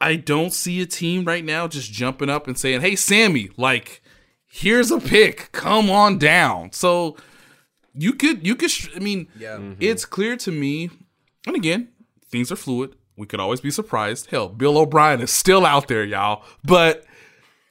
I 0.00 0.16
don't 0.16 0.52
see 0.52 0.80
a 0.80 0.86
team 0.86 1.24
right 1.24 1.44
now 1.44 1.66
just 1.68 1.92
jumping 1.92 2.30
up 2.30 2.46
and 2.46 2.58
saying, 2.58 2.80
"Hey, 2.80 2.96
Sammy, 2.96 3.50
like." 3.56 4.02
Here's 4.50 4.90
a 4.90 4.98
pick. 4.98 5.52
Come 5.52 5.90
on 5.90 6.16
down. 6.16 6.72
So 6.72 7.18
you 7.92 8.14
could 8.14 8.46
you 8.46 8.56
could 8.56 8.70
i 8.96 8.98
mean 8.98 9.28
Yeah. 9.38 9.56
Mm-hmm. 9.56 9.74
it's 9.80 10.06
clear 10.06 10.36
to 10.38 10.50
me 10.50 10.88
and 11.46 11.54
again 11.54 11.88
things 12.30 12.50
are 12.50 12.56
fluid 12.56 12.94
we 13.18 13.26
could 13.26 13.40
always 13.40 13.60
be 13.60 13.72
surprised. 13.72 14.30
Hell, 14.30 14.48
Bill 14.48 14.78
O'Brien 14.78 15.20
is 15.20 15.32
still 15.32 15.66
out 15.66 15.88
there, 15.88 16.04
y'all. 16.04 16.44
But 16.64 17.04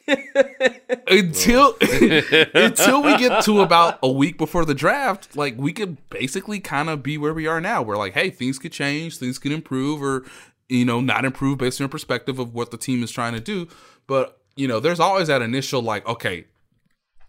until 1.08 1.76
until 1.82 3.02
we 3.02 3.18
get 3.18 3.44
to 3.46 3.62
about 3.62 3.98
a 4.04 4.12
week 4.12 4.38
before 4.38 4.66
the 4.66 4.74
draft, 4.74 5.38
like 5.38 5.56
we 5.58 5.72
could 5.72 6.10
basically 6.10 6.60
kind 6.60 6.90
of 6.90 7.02
be 7.02 7.18
where 7.18 7.34
we 7.34 7.48
are 7.48 7.62
now. 7.62 7.82
We're 7.82 7.98
like, 7.98 8.14
hey, 8.14 8.30
things 8.30 8.60
could 8.60 8.74
change, 8.74 9.18
things 9.20 9.40
could 9.40 9.54
improve, 9.54 10.04
or 10.04 10.26
you 10.70 10.86
know, 10.86 11.02
not 11.02 11.26
improve 11.26 11.58
based 11.58 11.80
on 11.80 11.86
your 11.86 11.90
perspective 11.90 12.40
of 12.40 12.54
what 12.54 12.72
the 12.72 12.78
team 12.78 13.04
is 13.04 13.12
trying 13.12 13.34
to 13.34 13.40
do. 13.40 13.68
But 14.08 14.42
you 14.56 14.68
know, 14.68 14.80
there's 14.80 15.00
always 15.00 15.28
that 15.28 15.42
initial 15.42 15.82
like, 15.82 16.06
okay, 16.08 16.46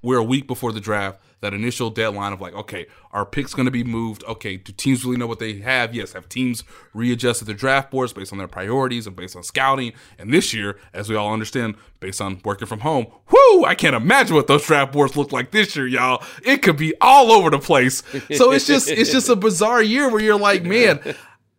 we're 0.03 0.18
a 0.18 0.24
week 0.24 0.47
before 0.47 0.72
the 0.72 0.80
draft. 0.80 1.20
That 1.41 1.55
initial 1.55 1.91
deadline 1.91 2.32
of 2.32 2.41
like, 2.41 2.53
okay, 2.55 2.86
our 3.12 3.24
pick's 3.24 3.55
going 3.55 3.66
to 3.66 3.70
be 3.70 3.84
moved. 3.84 4.24
Okay, 4.24 4.57
do 4.57 4.72
teams 4.72 5.05
really 5.05 5.18
know 5.18 5.28
what 5.28 5.39
they 5.39 5.59
have? 5.61 5.95
Yes, 5.95 6.14
have 6.14 6.28
teams 6.28 6.64
readjusted 6.95 7.47
their 7.47 7.55
draft 7.55 7.93
boards 7.93 8.12
based 8.12 8.32
on 8.32 8.39
their 8.39 8.49
priorities 8.49 9.07
and 9.07 9.14
based 9.14 9.36
on 9.36 9.45
scouting? 9.45 9.93
And 10.18 10.34
this 10.34 10.53
year, 10.53 10.78
as 10.93 11.09
we 11.09 11.14
all 11.14 11.32
understand, 11.32 11.76
based 12.01 12.20
on 12.20 12.41
working 12.45 12.66
from 12.66 12.80
home, 12.80 13.07
whoo, 13.30 13.64
I 13.64 13.76
can't 13.76 13.95
imagine 13.95 14.34
what 14.34 14.49
those 14.49 14.66
draft 14.66 14.93
boards 14.93 15.16
look 15.16 15.30
like 15.30 15.53
this 15.53 15.76
year, 15.76 15.86
y'all. 15.86 16.24
It 16.45 16.61
could 16.61 16.76
be 16.76 16.95
all 17.01 17.30
over 17.30 17.51
the 17.51 17.61
place. 17.61 18.03
So 18.34 18.51
it's 18.51 18.66
just 18.66 18.89
it's 18.91 19.12
just 19.12 19.28
a 19.28 19.36
bizarre 19.36 19.82
year 19.82 20.11
where 20.11 20.20
you're 20.20 20.39
like, 20.39 20.64
man, 20.64 20.99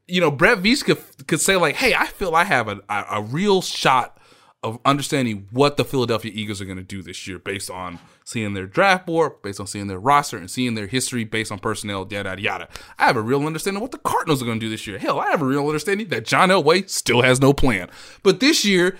you 0.09 0.21
know, 0.21 0.31
Brett 0.31 0.59
Veach 0.59 0.83
could, 0.83 0.97
could 1.27 1.41
say 1.41 1.55
like, 1.55 1.75
hey, 1.75 1.93
I 1.93 2.05
feel 2.07 2.35
I 2.35 2.43
have 2.43 2.67
a, 2.67 2.81
a, 2.89 3.05
a 3.11 3.21
real 3.21 3.61
shot 3.61 4.17
of 4.61 4.77
understanding 4.83 5.47
what 5.51 5.77
the 5.77 5.85
Philadelphia 5.85 6.31
Eagles 6.33 6.59
are 6.61 6.65
going 6.65 6.77
to 6.77 6.83
do 6.83 7.01
this 7.01 7.27
year 7.27 7.39
based 7.39 7.69
on 7.71 7.97
seeing 8.25 8.53
their 8.53 8.65
draft 8.65 9.05
board, 9.05 9.41
based 9.41 9.59
on 9.59 9.67
seeing 9.67 9.87
their 9.87 9.99
roster, 9.99 10.37
and 10.37 10.51
seeing 10.51 10.75
their 10.75 10.87
history 10.87 11.23
based 11.23 11.51
on 11.51 11.59
personnel, 11.59 12.05
yada, 12.09 12.29
yada, 12.29 12.41
yada. 12.41 12.67
I 12.97 13.05
have 13.05 13.15
a 13.15 13.21
real 13.21 13.45
understanding 13.45 13.77
of 13.77 13.81
what 13.83 13.91
the 13.91 13.97
Cardinals 13.99 14.41
are 14.41 14.45
going 14.45 14.59
to 14.59 14.65
do 14.65 14.69
this 14.69 14.85
year. 14.85 14.99
Hell, 14.99 15.19
I 15.19 15.29
have 15.29 15.41
a 15.41 15.45
real 15.45 15.65
understanding 15.65 16.09
that 16.09 16.25
John 16.25 16.49
Elway 16.49 16.89
still 16.89 17.21
has 17.21 17.39
no 17.39 17.53
plan. 17.53 17.89
But 18.21 18.41
this 18.41 18.65
year, 18.65 18.97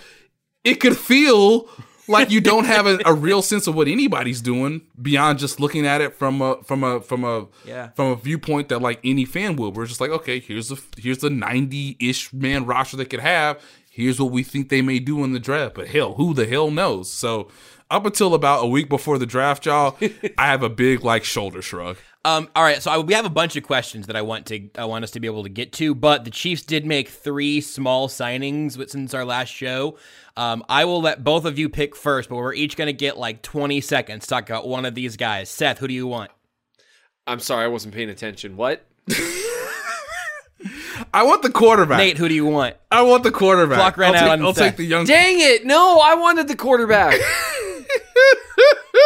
it 0.64 0.76
could 0.76 0.98
feel 0.98 1.70
like 2.10 2.32
you 2.32 2.42
don't 2.42 2.66
have 2.66 2.86
a, 2.86 3.00
a, 3.06 3.14
real 3.28 3.42
sense 3.42 3.68
of 3.68 3.76
what 3.76 3.88
anybody's 3.88 4.42
doing 4.42 4.82
beyond 5.02 5.40
just 5.40 5.60
looking 5.60 5.86
at 5.86 6.02
it 6.02 6.16
from 6.16 6.42
a 6.42 6.62
from 6.64 6.84
a 6.84 7.00
from 7.00 7.24
a 7.24 7.48
Yeah. 7.66 7.90
from 7.92 8.08
a 8.12 8.16
viewpoint 8.16 8.70
that 8.70 8.82
like 8.82 9.00
any 9.04 9.24
fan 9.26 9.56
will. 9.56 9.72
We're 9.72 9.86
just 9.86 10.02
like, 10.02 10.12
okay, 10.12 10.40
here's 10.40 10.70
the 10.70 10.82
here's 10.98 11.20
the 11.20 11.30
ninety 11.30 11.96
ish 12.00 12.34
man 12.34 12.66
roster 12.66 12.98
they 12.98 13.06
could 13.06 13.20
have. 13.22 13.64
Here's 13.92 14.20
what 14.20 14.32
we 14.32 14.44
think 14.44 14.70
they 14.70 14.82
may 14.82 15.00
do 15.00 15.24
in 15.24 15.34
the 15.34 15.40
draft. 15.40 15.76
But 15.76 15.88
hell, 15.88 16.14
who 16.16 16.34
the 16.34 16.46
hell 16.48 16.72
knows? 16.72 17.12
So 17.12 17.50
up 17.92 18.06
until 18.06 18.34
about 18.34 18.64
a 18.64 18.68
week 18.68 18.88
before 18.88 19.18
the 19.18 19.26
draft, 19.26 19.66
y'all, 19.66 19.98
I 20.38 20.48
have 20.48 20.64
a 20.64 20.70
big 20.70 21.04
like 21.04 21.24
shoulder 21.24 21.62
shrug. 21.62 21.98
Um, 22.26 22.50
all 22.54 22.64
right, 22.64 22.82
so 22.82 22.92
I, 22.92 22.98
we 22.98 23.14
have 23.14 23.26
a 23.26 23.30
bunch 23.30 23.56
of 23.56 23.64
questions 23.64 24.08
that 24.08 24.18
I 24.18 24.22
want 24.22 24.46
to 24.48 24.70
I 24.76 24.84
want 24.86 25.06
us 25.06 25.12
to 25.12 25.22
be 25.22 25.28
able 25.28 25.44
to 25.44 25.50
get 25.50 25.72
to, 25.74 25.96
but 25.96 26.26
the 26.26 26.32
Chiefs 26.32 26.64
did 26.64 26.86
make 26.86 27.08
three 27.08 27.62
small 27.62 28.10
signings 28.10 28.90
since 28.90 29.14
our 29.14 29.24
last 29.24 29.50
show. 29.54 29.98
Um, 30.36 30.64
I 30.68 30.84
will 30.84 31.02
let 31.02 31.24
both 31.24 31.46
of 31.46 31.58
you 31.58 31.70
pick 31.70 31.96
first, 31.96 32.28
but 32.28 32.36
we're 32.36 32.54
each 32.54 32.76
going 32.76 32.88
to 32.88 32.94
get 32.94 33.18
like 33.18 33.42
20 33.42 33.80
seconds 33.80 34.24
to 34.24 34.30
talk 34.30 34.50
about 34.50 34.68
one 34.68 34.84
of 34.86 34.96
these 34.96 35.16
guys. 35.16 35.50
Seth, 35.50 35.80
who 35.80 35.88
do 35.88 35.94
you 35.94 36.08
want? 36.08 36.30
I'm 37.26 37.40
sorry, 37.40 37.64
I 37.64 37.68
wasn't 37.68 37.94
paying 37.94 38.10
attention. 38.10 38.58
What? 38.58 38.86
I 41.14 41.24
want 41.24 41.42
the 41.42 41.52
quarterback. 41.52 42.00
Nate, 42.00 42.18
who 42.18 42.28
do 42.28 42.36
you 42.36 42.46
want? 42.46 42.76
I 42.92 43.02
want 43.04 43.24
the 43.24 43.32
quarterback. 43.32 43.78
Clock 43.78 43.98
ran 43.98 44.10
I'll 44.16 44.16
out 44.16 44.24
take, 44.26 44.32
on 44.32 44.42
I'll 44.44 44.54
Seth. 44.54 44.68
take 44.72 44.78
the 44.78 44.84
young. 44.86 45.06
Dang 45.06 45.40
it! 45.40 45.66
No, 45.66 46.00
I 46.00 46.16
wanted 46.16 46.50
the 46.50 46.56
quarterback. 46.58 47.14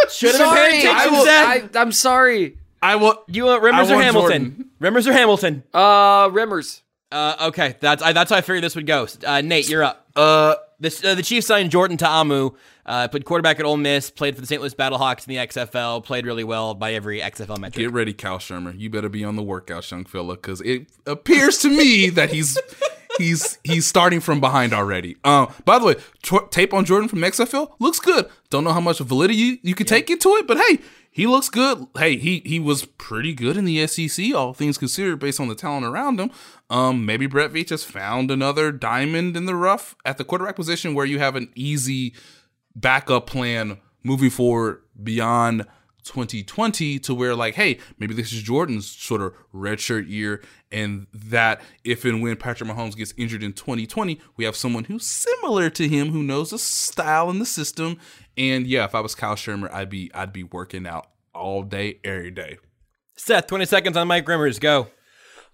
Should 0.09 0.31
have 0.31 0.39
been 0.39 0.47
sorry, 0.47 0.71
paying 0.71 0.87
I 0.87 0.89
attention, 0.89 1.11
will, 1.13 1.25
Seth. 1.25 1.75
I, 1.75 1.79
I'm 1.79 1.91
sorry. 1.91 2.57
I 2.83 2.95
want. 2.97 3.19
you 3.27 3.45
want 3.45 3.63
Remmers 3.63 3.73
I 3.73 3.91
or 3.91 3.95
want 3.95 4.03
Hamilton? 4.05 4.43
Jordan. 4.43 4.69
Remmers 4.81 5.07
or 5.07 5.13
Hamilton? 5.13 5.63
Uh, 5.73 6.29
Remmers. 6.29 6.81
Uh, 7.11 7.35
okay, 7.49 7.75
that's 7.79 8.01
I, 8.03 8.11
that's 8.13 8.31
how 8.31 8.37
I 8.37 8.41
figured 8.41 8.63
this 8.63 8.75
would 8.75 8.87
go. 8.87 9.07
Uh, 9.25 9.41
Nate, 9.41 9.69
you're 9.69 9.83
up. 9.83 10.07
Uh, 10.15 10.55
This, 10.79 11.03
uh, 11.05 11.13
the 11.15 11.21
Chiefs 11.21 11.45
signed 11.47 11.69
Jordan 11.71 11.95
Ta'amu, 11.95 12.55
uh, 12.87 13.07
played 13.07 13.23
quarterback 13.23 13.59
at 13.59 13.65
Ole 13.65 13.77
Miss, 13.77 14.09
played 14.09 14.33
for 14.35 14.41
the 14.41 14.47
St. 14.47 14.59
Louis 14.61 14.73
Battlehawks 14.73 15.27
in 15.27 15.33
the 15.35 15.37
XFL, 15.47 16.03
played 16.03 16.25
really 16.25 16.43
well 16.43 16.73
by 16.73 16.93
every 16.93 17.21
XFL 17.21 17.59
metric. 17.59 17.75
get 17.85 17.93
ready, 17.93 18.13
Kyle 18.13 18.39
Shurmur. 18.39 18.77
You 18.77 18.89
better 18.89 19.09
be 19.09 19.23
on 19.23 19.35
the 19.35 19.43
workout, 19.43 19.89
young 19.91 20.05
fella, 20.05 20.33
because 20.35 20.59
it 20.61 20.87
appears 21.05 21.59
to 21.59 21.69
me 21.69 22.09
that 22.09 22.31
he's 22.31 22.57
he's 23.17 23.57
he's 23.63 23.87
starting 23.87 24.19
from 24.19 24.39
behind 24.39 24.73
already. 24.73 25.17
Um, 25.23 25.53
by 25.65 25.79
the 25.79 25.85
way, 25.85 25.95
tw- 26.21 26.49
tape 26.51 26.73
on 26.73 26.85
Jordan 26.85 27.09
from 27.09 27.19
XFL 27.19 27.73
looks 27.79 27.99
good. 27.99 28.29
Don't 28.49 28.63
know 28.63 28.73
how 28.73 28.81
much 28.81 28.99
validity 28.99 29.35
you, 29.39 29.57
you 29.61 29.75
could 29.75 29.87
take 29.87 30.09
into 30.09 30.29
it, 30.35 30.47
but 30.47 30.57
hey, 30.57 30.79
he 31.11 31.27
looks 31.27 31.49
good. 31.49 31.85
Hey, 31.97 32.17
he 32.17 32.41
he 32.45 32.59
was 32.59 32.85
pretty 32.85 33.33
good 33.33 33.57
in 33.57 33.65
the 33.65 33.85
SEC, 33.87 34.33
all 34.33 34.53
things 34.53 34.77
considered, 34.77 35.19
based 35.19 35.39
on 35.39 35.47
the 35.47 35.55
talent 35.55 35.85
around 35.85 36.19
him. 36.19 36.31
Um, 36.69 37.05
maybe 37.05 37.27
Brett 37.27 37.51
Veach 37.51 37.69
has 37.69 37.83
found 37.83 38.31
another 38.31 38.71
diamond 38.71 39.37
in 39.37 39.45
the 39.45 39.55
rough 39.55 39.95
at 40.05 40.17
the 40.17 40.23
quarterback 40.23 40.55
position 40.55 40.93
where 40.95 41.05
you 41.05 41.19
have 41.19 41.35
an 41.35 41.49
easy 41.55 42.13
backup 42.75 43.27
plan 43.27 43.77
moving 44.03 44.29
forward 44.29 44.81
beyond 45.01 45.65
2020 46.03 46.99
to 46.99 47.13
where 47.13 47.35
like 47.35 47.55
hey 47.55 47.77
maybe 47.97 48.13
this 48.13 48.31
is 48.31 48.41
jordan's 48.41 48.89
sort 48.89 49.21
of 49.21 49.33
redshirt 49.53 50.07
year 50.07 50.41
and 50.71 51.07
that 51.13 51.61
if 51.83 52.05
and 52.05 52.21
when 52.21 52.35
patrick 52.35 52.69
mahomes 52.69 52.95
gets 52.95 53.13
injured 53.17 53.43
in 53.43 53.53
2020 53.53 54.19
we 54.37 54.45
have 54.45 54.55
someone 54.55 54.83
who's 54.85 55.05
similar 55.05 55.69
to 55.69 55.87
him 55.87 56.09
who 56.09 56.21
knows 56.23 56.51
the 56.51 56.59
style 56.59 57.29
and 57.29 57.39
the 57.41 57.45
system 57.45 57.97
and 58.37 58.67
yeah 58.67 58.83
if 58.85 58.93
i 58.93 58.99
was 58.99 59.15
kyle 59.15 59.35
shurmur 59.35 59.71
i'd 59.73 59.89
be 59.89 60.11
i'd 60.13 60.33
be 60.33 60.43
working 60.43 60.85
out 60.85 61.07
all 61.33 61.63
day 61.63 61.99
every 62.03 62.31
day 62.31 62.57
Seth, 63.15 63.47
20 63.47 63.65
seconds 63.65 63.95
on 63.95 64.07
Mike 64.07 64.25
Remmers. 64.25 64.59
Go. 64.59 64.87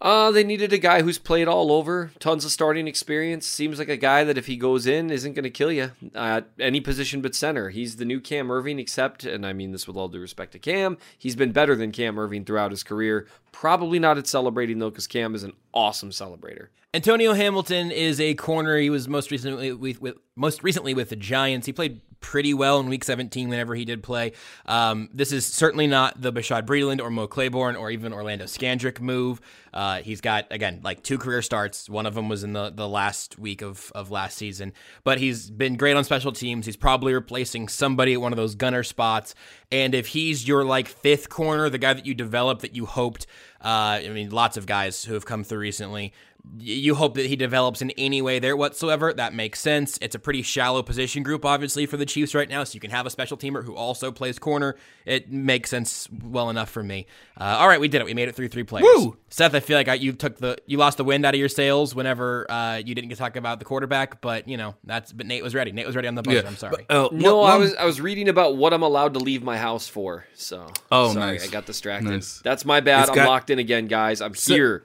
Uh, 0.01 0.31
they 0.31 0.45
needed 0.45 0.71
a 0.71 0.77
guy 0.77 1.01
who's 1.01 1.17
played 1.17 1.47
all 1.47 1.73
over, 1.73 2.11
tons 2.19 2.45
of 2.45 2.51
starting 2.51 2.87
experience. 2.87 3.45
Seems 3.45 3.79
like 3.79 3.89
a 3.89 3.97
guy 3.97 4.23
that 4.23 4.37
if 4.37 4.47
he 4.47 4.55
goes 4.55 4.87
in, 4.87 5.09
isn't 5.09 5.33
going 5.33 5.43
to 5.43 5.49
kill 5.49 5.71
you 5.71 5.91
at 6.15 6.47
any 6.57 6.79
position 6.79 7.21
but 7.21 7.35
center. 7.35 7.69
He's 7.69 7.97
the 7.97 8.05
new 8.05 8.21
Cam 8.21 8.47
Erving, 8.47 8.79
except, 8.79 9.25
and 9.25 9.45
I 9.45 9.51
mean 9.51 9.73
this 9.73 9.87
with 9.87 9.97
all 9.97 10.07
due 10.07 10.21
respect 10.21 10.53
to 10.53 10.59
Cam, 10.59 10.97
he's 11.17 11.35
been 11.35 11.51
better 11.51 11.75
than 11.75 11.91
Cam 11.91 12.15
Erving 12.15 12.45
throughout 12.45 12.71
his 12.71 12.83
career. 12.83 13.27
Probably 13.51 13.99
not 13.99 14.17
at 14.17 14.27
celebrating 14.27 14.79
though, 14.79 14.89
because 14.89 15.07
Cam 15.07 15.35
is 15.35 15.43
an 15.43 15.53
awesome 15.73 16.11
celebrator. 16.11 16.67
Antonio 16.93 17.33
Hamilton 17.33 17.91
is 17.91 18.19
a 18.19 18.33
corner. 18.35 18.77
He 18.77 18.89
was 18.89 19.07
most 19.07 19.29
recently 19.31 19.73
with, 19.73 20.01
with 20.01 20.15
most 20.35 20.63
recently 20.63 20.93
with 20.93 21.09
the 21.09 21.15
Giants. 21.15 21.67
He 21.67 21.73
played 21.73 22.01
pretty 22.21 22.53
well 22.53 22.79
in 22.79 22.89
Week 22.89 23.03
17 23.03 23.49
whenever 23.49 23.75
he 23.75 23.85
did 23.85 24.03
play. 24.03 24.33
Um, 24.65 25.09
this 25.13 25.31
is 25.31 25.45
certainly 25.45 25.87
not 25.87 26.21
the 26.21 26.31
Bashaud 26.31 26.65
Breeland 26.65 27.01
or 27.01 27.09
Mo 27.09 27.27
Claiborne 27.27 27.75
or 27.75 27.91
even 27.91 28.13
Orlando 28.13 28.45
Scandrick 28.45 28.99
move. 28.99 29.41
Uh, 29.73 30.01
he's 30.01 30.21
got 30.21 30.47
again 30.51 30.81
like 30.83 31.03
two 31.03 31.17
career 31.17 31.41
starts. 31.41 31.89
One 31.89 32.05
of 32.05 32.15
them 32.15 32.27
was 32.27 32.43
in 32.43 32.53
the, 32.53 32.71
the 32.71 32.87
last 32.87 33.37
week 33.37 33.61
of, 33.61 33.91
of 33.93 34.09
last 34.11 34.37
season, 34.37 34.73
but 35.03 35.19
he's 35.19 35.49
been 35.49 35.75
great 35.75 35.95
on 35.95 36.03
special 36.03 36.31
teams. 36.31 36.65
He's 36.65 36.77
probably 36.77 37.13
replacing 37.13 37.67
somebody 37.67 38.13
at 38.13 38.21
one 38.21 38.33
of 38.33 38.37
those 38.37 38.55
gunner 38.55 38.83
spots. 38.83 39.35
And 39.71 39.93
if 39.93 40.07
he's 40.07 40.47
your 40.47 40.63
like 40.63 40.87
fifth 40.87 41.29
corner, 41.29 41.69
the 41.69 41.77
guy 41.77 41.93
that 41.93 42.05
you 42.05 42.15
developed 42.15 42.61
that 42.61 42.75
you 42.75 42.85
hoped, 42.85 43.27
uh, 43.63 44.01
I 44.03 44.09
mean, 44.09 44.29
lots 44.29 44.57
of 44.57 44.65
guys 44.65 45.03
who 45.03 45.13
have 45.13 45.25
come 45.25 45.43
through 45.43 45.59
recently 45.59 46.13
you 46.59 46.95
hope 46.95 47.15
that 47.15 47.27
he 47.27 47.35
develops 47.35 47.81
in 47.81 47.91
any 47.91 48.21
way 48.21 48.39
there 48.39 48.55
whatsoever. 48.57 49.13
That 49.13 49.33
makes 49.33 49.59
sense. 49.59 49.97
It's 50.01 50.15
a 50.15 50.19
pretty 50.19 50.41
shallow 50.41 50.81
position 50.83 51.21
group, 51.23 51.45
obviously, 51.45 51.85
for 51.85 51.95
the 51.97 52.05
Chiefs 52.05 52.33
right 52.35 52.49
now. 52.49 52.63
So 52.63 52.73
you 52.73 52.79
can 52.79 52.91
have 52.91 53.05
a 53.05 53.09
special 53.09 53.37
teamer 53.37 53.63
who 53.63 53.75
also 53.75 54.11
plays 54.11 54.39
corner. 54.39 54.75
It 55.05 55.31
makes 55.31 55.69
sense 55.69 56.07
well 56.23 56.49
enough 56.49 56.69
for 56.69 56.83
me. 56.83 57.05
Uh, 57.39 57.57
all 57.59 57.67
right, 57.67 57.79
we 57.79 57.87
did 57.87 58.01
it. 58.01 58.05
We 58.05 58.13
made 58.13 58.27
it 58.29 58.35
through 58.35 58.47
three 58.49 58.63
players. 58.63 58.83
Woo! 58.95 59.17
Seth, 59.29 59.53
I 59.53 59.59
feel 59.59 59.77
like 59.77 59.87
I, 59.87 59.93
you 59.93 60.11
took 60.13 60.37
the 60.37 60.57
you 60.65 60.77
lost 60.77 60.97
the 60.97 61.03
wind 61.03 61.25
out 61.25 61.33
of 61.33 61.39
your 61.39 61.49
sails 61.49 61.93
whenever 61.93 62.49
uh, 62.51 62.77
you 62.77 62.95
didn't 62.95 63.09
get 63.09 63.15
to 63.15 63.19
talk 63.21 63.35
about 63.35 63.59
the 63.59 63.65
quarterback. 63.65 64.21
But 64.21 64.47
you 64.47 64.57
know 64.57 64.75
that's 64.83 65.11
but 65.13 65.25
Nate 65.27 65.43
was 65.43 65.53
ready. 65.55 65.71
Nate 65.71 65.85
was 65.85 65.95
ready 65.95 66.07
on 66.07 66.15
the 66.15 66.23
buzzer. 66.23 66.45
I'm 66.45 66.55
sorry. 66.57 66.85
But, 66.87 66.95
uh, 66.95 67.09
No, 67.11 67.37
one- 67.37 67.51
I 67.51 67.55
was 67.57 67.75
I 67.75 67.85
was 67.85 68.01
reading 68.01 68.27
about 68.27 68.57
what 68.57 68.73
I'm 68.73 68.83
allowed 68.83 69.13
to 69.13 69.19
leave 69.19 69.43
my 69.43 69.57
house 69.57 69.87
for. 69.87 70.25
So 70.33 70.67
Oh, 70.91 71.13
sorry, 71.13 71.33
nice. 71.33 71.47
I 71.47 71.51
got 71.51 71.65
distracted. 71.65 72.09
Nice. 72.09 72.41
That's 72.43 72.65
my 72.65 72.79
bad. 72.79 73.01
It's 73.01 73.09
I'm 73.09 73.15
got- 73.15 73.27
locked 73.27 73.49
in 73.49 73.59
again, 73.59 73.87
guys. 73.87 74.21
I'm 74.21 74.33
here. 74.33 74.83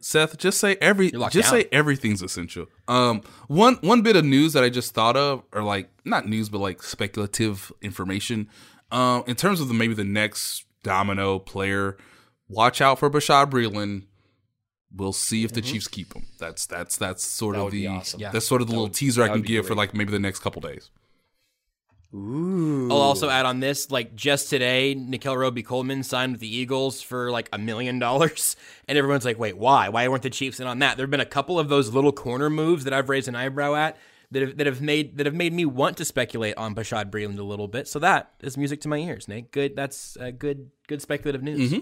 Seth, 0.00 0.36
just 0.38 0.58
say 0.58 0.76
every 0.80 1.10
just 1.10 1.32
down. 1.32 1.42
say 1.44 1.68
everything's 1.72 2.22
essential. 2.22 2.66
Um 2.86 3.22
one 3.48 3.74
one 3.80 4.02
bit 4.02 4.16
of 4.16 4.24
news 4.24 4.52
that 4.52 4.62
I 4.64 4.68
just 4.68 4.94
thought 4.94 5.16
of, 5.16 5.42
or 5.52 5.62
like 5.62 5.90
not 6.04 6.28
news, 6.28 6.48
but 6.48 6.58
like 6.58 6.82
speculative 6.82 7.72
information. 7.82 8.48
Um, 8.92 9.24
in 9.26 9.34
terms 9.34 9.60
of 9.60 9.68
the 9.68 9.74
maybe 9.74 9.94
the 9.94 10.04
next 10.04 10.64
domino 10.84 11.38
player, 11.40 11.96
watch 12.48 12.80
out 12.80 12.98
for 12.98 13.10
Bashaud 13.10 13.50
Breeland. 13.50 14.04
We'll 14.94 15.12
see 15.12 15.44
if 15.44 15.52
the 15.52 15.60
Chiefs 15.60 15.88
keep 15.88 16.14
him. 16.14 16.26
That's 16.38 16.66
that's 16.66 16.96
that's 16.96 17.24
sort 17.24 17.56
That 17.56 17.62
of 17.66 17.72
the 17.72 17.88
awesome. 17.88 18.20
Yeah. 18.20 18.30
that's 18.30 18.46
sort 18.46 18.62
of 18.62 18.68
the 18.68 18.72
little 18.74 18.88
teaser 18.88 19.22
I 19.22 19.26
can 19.26 19.38
would 19.38 19.46
give 19.46 19.66
for 19.66 19.74
like 19.74 19.92
maybe 19.94 20.12
the 20.12 20.20
next 20.20 20.38
couple 20.38 20.62
days. 20.62 20.90
I'll 22.90 23.00
also 23.00 23.28
add 23.28 23.46
on 23.46 23.60
this, 23.60 23.90
like 23.90 24.14
just 24.14 24.48
today, 24.48 24.94
Nickell 24.94 25.36
Robey 25.36 25.62
Coleman 25.62 26.02
signed 26.02 26.32
with 26.32 26.40
the 26.40 26.56
Eagles 26.56 27.02
for 27.02 27.30
like 27.30 27.48
a 27.52 27.58
million 27.58 27.98
dollars, 27.98 28.56
and 28.88 28.96
everyone's 28.96 29.24
like, 29.24 29.38
"Wait, 29.38 29.56
why? 29.56 29.88
Why 29.88 30.06
weren't 30.08 30.22
the 30.22 30.30
Chiefs 30.30 30.60
in 30.60 30.66
on 30.66 30.78
that?" 30.78 30.96
There 30.96 31.04
have 31.04 31.10
been 31.10 31.20
a 31.20 31.26
couple 31.26 31.58
of 31.58 31.68
those 31.68 31.92
little 31.92 32.12
corner 32.12 32.48
moves 32.48 32.84
that 32.84 32.92
I've 32.92 33.08
raised 33.08 33.28
an 33.28 33.34
eyebrow 33.34 33.74
at 33.74 33.96
that 34.30 34.42
have, 34.42 34.56
that 34.56 34.66
have 34.66 34.80
made 34.80 35.18
that 35.18 35.26
have 35.26 35.34
made 35.34 35.52
me 35.52 35.64
want 35.64 35.96
to 35.98 36.04
speculate 36.04 36.56
on 36.56 36.74
Bashaud 36.74 37.10
Breeland 37.10 37.38
a 37.38 37.42
little 37.42 37.68
bit. 37.68 37.88
So 37.88 37.98
that 37.98 38.32
is 38.40 38.56
music 38.56 38.80
to 38.82 38.88
my 38.88 38.98
ears, 38.98 39.28
Nate. 39.28 39.50
Good, 39.50 39.76
that's 39.76 40.16
uh, 40.16 40.30
good, 40.30 40.70
good 40.86 41.02
speculative 41.02 41.42
news. 41.42 41.72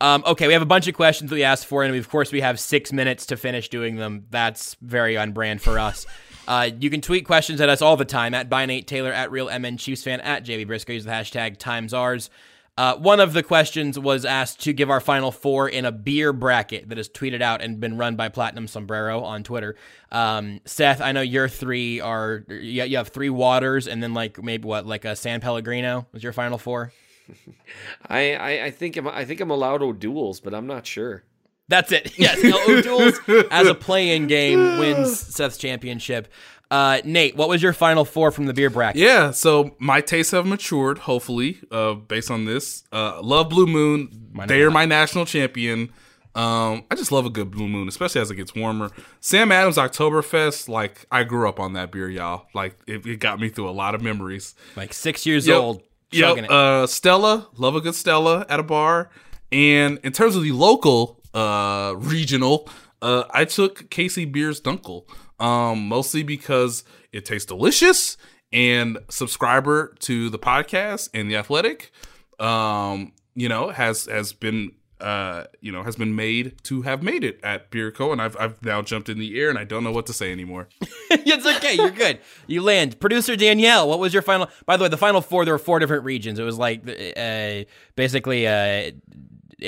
Um, 0.00 0.24
okay, 0.26 0.48
we 0.48 0.52
have 0.52 0.62
a 0.62 0.66
bunch 0.66 0.88
of 0.88 0.94
questions 0.94 1.30
that 1.30 1.36
we 1.36 1.44
asked 1.44 1.66
for, 1.66 1.84
and 1.84 1.94
of 1.94 2.08
course 2.08 2.32
we 2.32 2.40
have 2.40 2.58
six 2.58 2.92
minutes 2.92 3.26
to 3.26 3.36
finish 3.36 3.68
doing 3.68 3.96
them. 3.96 4.26
That's 4.30 4.76
very 4.80 5.16
on 5.16 5.32
brand 5.32 5.62
for 5.62 5.78
us. 5.78 6.06
Uh, 6.46 6.70
you 6.78 6.90
can 6.90 7.00
tweet 7.00 7.24
questions 7.24 7.60
at 7.60 7.68
us 7.68 7.80
all 7.80 7.96
the 7.96 8.04
time 8.04 8.34
at 8.34 8.50
by 8.50 8.66
Nate 8.66 8.86
Taylor 8.86 9.12
at 9.12 9.30
Real 9.30 9.46
MN 9.46 9.76
Chiefs 9.76 10.02
fan 10.02 10.20
at 10.20 10.44
JB 10.44 10.66
Briscoe. 10.66 10.92
Use 10.92 11.04
the 11.04 11.10
hashtag 11.10 11.58
times 11.58 11.94
ours. 11.94 12.30
Uh, 12.76 12.96
one 12.96 13.20
of 13.20 13.32
the 13.32 13.42
questions 13.42 13.96
was 13.98 14.24
asked 14.24 14.60
to 14.60 14.72
give 14.72 14.90
our 14.90 15.00
final 15.00 15.30
four 15.30 15.68
in 15.68 15.84
a 15.84 15.92
beer 15.92 16.32
bracket 16.32 16.88
that 16.88 16.98
is 16.98 17.08
tweeted 17.08 17.40
out 17.40 17.62
and 17.62 17.78
been 17.78 17.96
run 17.96 18.16
by 18.16 18.28
Platinum 18.28 18.66
Sombrero 18.66 19.22
on 19.22 19.44
Twitter. 19.44 19.76
Um, 20.10 20.60
Seth, 20.64 21.00
I 21.00 21.12
know 21.12 21.20
your 21.20 21.48
three 21.48 22.00
are 22.00 22.44
you 22.48 22.82
you 22.82 22.96
have 22.96 23.08
three 23.08 23.30
waters 23.30 23.86
and 23.86 24.02
then 24.02 24.12
like 24.12 24.42
maybe 24.42 24.66
what 24.66 24.86
like 24.86 25.04
a 25.04 25.14
San 25.14 25.40
Pellegrino 25.40 26.06
was 26.12 26.24
your 26.24 26.32
final 26.32 26.58
four. 26.58 26.92
I, 28.08 28.34
I, 28.34 28.64
I 28.64 28.70
think 28.72 28.96
I'm 28.96 29.06
I 29.06 29.24
think 29.24 29.40
I'm 29.40 29.50
allowed 29.50 29.80
O'Doul's, 29.80 30.40
but 30.40 30.52
I'm 30.52 30.66
not 30.66 30.84
sure. 30.84 31.22
That's 31.68 31.92
it. 31.92 32.12
Yes, 32.18 32.38
O'Doul's 32.44 33.18
as 33.50 33.66
a 33.66 33.74
play-in 33.74 34.26
game 34.26 34.78
wins 34.78 35.18
Seth's 35.18 35.56
championship. 35.56 36.28
Uh, 36.70 37.00
Nate, 37.04 37.36
what 37.36 37.48
was 37.48 37.62
your 37.62 37.72
final 37.72 38.04
four 38.04 38.30
from 38.30 38.46
the 38.46 38.52
beer 38.54 38.70
bracket? 38.70 39.00
Yeah, 39.00 39.30
so 39.30 39.74
my 39.78 40.00
tastes 40.00 40.32
have 40.32 40.46
matured, 40.46 40.98
hopefully, 40.98 41.60
uh, 41.70 41.94
based 41.94 42.30
on 42.30 42.46
this. 42.46 42.84
Uh, 42.92 43.20
love 43.22 43.48
Blue 43.50 43.66
Moon. 43.66 44.08
they 44.46 44.62
are 44.62 44.70
my 44.70 44.84
national 44.84 45.24
champion. 45.26 45.90
Um, 46.34 46.84
I 46.90 46.96
just 46.96 47.12
love 47.12 47.26
a 47.26 47.30
good 47.30 47.50
Blue 47.52 47.68
Moon, 47.68 47.86
especially 47.86 48.20
as 48.20 48.30
it 48.30 48.34
gets 48.34 48.54
warmer. 48.56 48.90
Sam 49.20 49.52
Adams 49.52 49.76
Oktoberfest, 49.76 50.68
like 50.68 51.06
I 51.12 51.22
grew 51.22 51.48
up 51.48 51.60
on 51.60 51.74
that 51.74 51.92
beer, 51.92 52.08
y'all. 52.10 52.46
Like 52.54 52.76
it, 52.88 53.06
it 53.06 53.20
got 53.20 53.38
me 53.38 53.50
through 53.50 53.68
a 53.68 53.72
lot 53.72 53.94
of 53.94 54.02
memories. 54.02 54.54
Like 54.74 54.92
six 54.92 55.26
years 55.26 55.46
Yep. 55.46 55.56
old, 55.56 55.82
it. 56.10 56.50
Uh, 56.50 56.86
Stella, 56.88 57.46
love 57.56 57.76
a 57.76 57.80
good 57.80 57.94
Stella 57.94 58.44
at 58.48 58.58
a 58.58 58.64
bar. 58.64 59.10
And 59.52 59.98
in 60.02 60.10
terms 60.12 60.34
of 60.34 60.42
the 60.42 60.50
local, 60.52 61.20
uh, 61.34 61.94
regional, 61.96 62.68
uh, 63.02 63.24
I 63.30 63.44
took 63.44 63.90
KC 63.90 64.32
Biers 64.32 64.60
Dunkel, 64.60 65.04
um, 65.38 65.88
mostly 65.88 66.22
because 66.22 66.84
it 67.12 67.24
tastes 67.24 67.46
delicious 67.46 68.16
and 68.52 68.98
subscriber 69.10 69.94
to 70.00 70.30
the 70.30 70.38
podcast 70.38 71.10
and 71.12 71.30
the 71.30 71.36
athletic, 71.36 71.90
um, 72.38 73.12
you 73.34 73.48
know, 73.48 73.70
has, 73.70 74.06
has 74.06 74.32
been, 74.32 74.72
uh, 75.00 75.44
you 75.60 75.70
know, 75.72 75.82
has 75.82 75.96
been 75.96 76.14
made 76.14 76.62
to 76.62 76.82
have 76.82 77.02
made 77.02 77.24
it 77.24 77.40
at 77.42 77.70
Beer 77.70 77.90
Co. 77.90 78.12
And 78.12 78.22
I've, 78.22 78.36
I've 78.38 78.64
now 78.64 78.80
jumped 78.80 79.08
in 79.08 79.18
the 79.18 79.38
air 79.38 79.50
and 79.50 79.58
I 79.58 79.64
don't 79.64 79.84
know 79.84 79.92
what 79.92 80.06
to 80.06 80.12
say 80.12 80.32
anymore. 80.32 80.68
it's 81.10 81.44
okay. 81.44 81.74
You're 81.74 81.90
good. 81.90 82.20
You 82.46 82.62
land. 82.62 83.00
Producer 83.00 83.36
Danielle, 83.36 83.88
what 83.88 83.98
was 83.98 84.14
your 84.14 84.22
final? 84.22 84.48
By 84.66 84.76
the 84.76 84.84
way, 84.84 84.88
the 84.88 84.96
final 84.96 85.20
four, 85.20 85.44
there 85.44 85.52
were 85.52 85.58
four 85.58 85.78
different 85.78 86.04
regions. 86.04 86.38
It 86.38 86.44
was 86.44 86.56
like 86.56 86.88
uh, 86.88 87.64
basically 87.96 88.46
uh, 88.46 88.92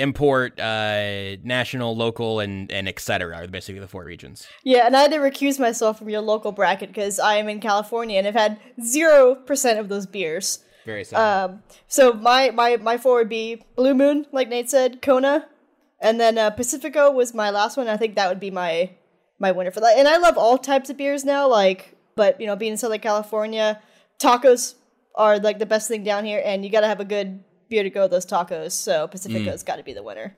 import, 0.00 0.58
uh, 0.60 1.36
national, 1.42 1.96
local, 1.96 2.40
and 2.40 2.70
and 2.70 2.88
et 2.88 3.00
cetera 3.00 3.36
are 3.36 3.46
basically 3.46 3.80
the 3.80 3.88
four 3.88 4.04
regions. 4.04 4.46
Yeah, 4.64 4.86
and 4.86 4.96
I 4.96 5.02
had 5.02 5.10
to 5.12 5.18
recuse 5.18 5.58
myself 5.58 5.98
from 5.98 6.08
your 6.08 6.20
local 6.20 6.52
bracket 6.52 6.90
because 6.90 7.18
I 7.18 7.36
am 7.36 7.48
in 7.48 7.60
California 7.60 8.18
and 8.18 8.26
have 8.26 8.34
had 8.34 8.60
zero 8.82 9.34
percent 9.34 9.78
of 9.78 9.88
those 9.88 10.06
beers. 10.06 10.60
Very 10.84 11.04
sad. 11.04 11.18
Um, 11.18 11.62
so 11.88 12.12
my 12.12 12.50
my 12.50 12.76
my 12.76 12.98
four 12.98 13.16
would 13.16 13.28
be 13.28 13.62
Blue 13.74 13.94
Moon, 13.94 14.26
like 14.32 14.48
Nate 14.48 14.70
said, 14.70 15.02
Kona, 15.02 15.48
and 16.00 16.20
then 16.20 16.38
uh, 16.38 16.50
Pacifico 16.50 17.10
was 17.10 17.34
my 17.34 17.50
last 17.50 17.76
one. 17.76 17.88
I 17.88 17.96
think 17.96 18.14
that 18.14 18.28
would 18.28 18.40
be 18.40 18.50
my 18.50 18.90
my 19.38 19.52
winner 19.52 19.70
for 19.70 19.80
that. 19.80 19.98
And 19.98 20.06
I 20.06 20.18
love 20.18 20.38
all 20.38 20.58
types 20.58 20.90
of 20.90 20.96
beers 20.96 21.24
now, 21.24 21.48
like 21.48 21.96
but 22.14 22.40
you 22.40 22.46
know, 22.46 22.56
being 22.56 22.72
in 22.72 22.78
Southern 22.78 23.00
California, 23.00 23.80
tacos 24.18 24.74
are 25.14 25.38
like 25.38 25.58
the 25.58 25.66
best 25.66 25.88
thing 25.88 26.02
down 26.02 26.24
here, 26.24 26.42
and 26.44 26.64
you 26.64 26.70
got 26.70 26.80
to 26.80 26.88
have 26.88 27.00
a 27.00 27.04
good 27.04 27.42
beer 27.68 27.82
to 27.82 27.90
go 27.90 28.02
with 28.02 28.10
those 28.10 28.26
tacos. 28.26 28.72
So 28.72 29.06
Pacifico's 29.08 29.62
mm. 29.62 29.66
got 29.66 29.76
to 29.76 29.82
be 29.82 29.92
the 29.92 30.02
winner. 30.02 30.36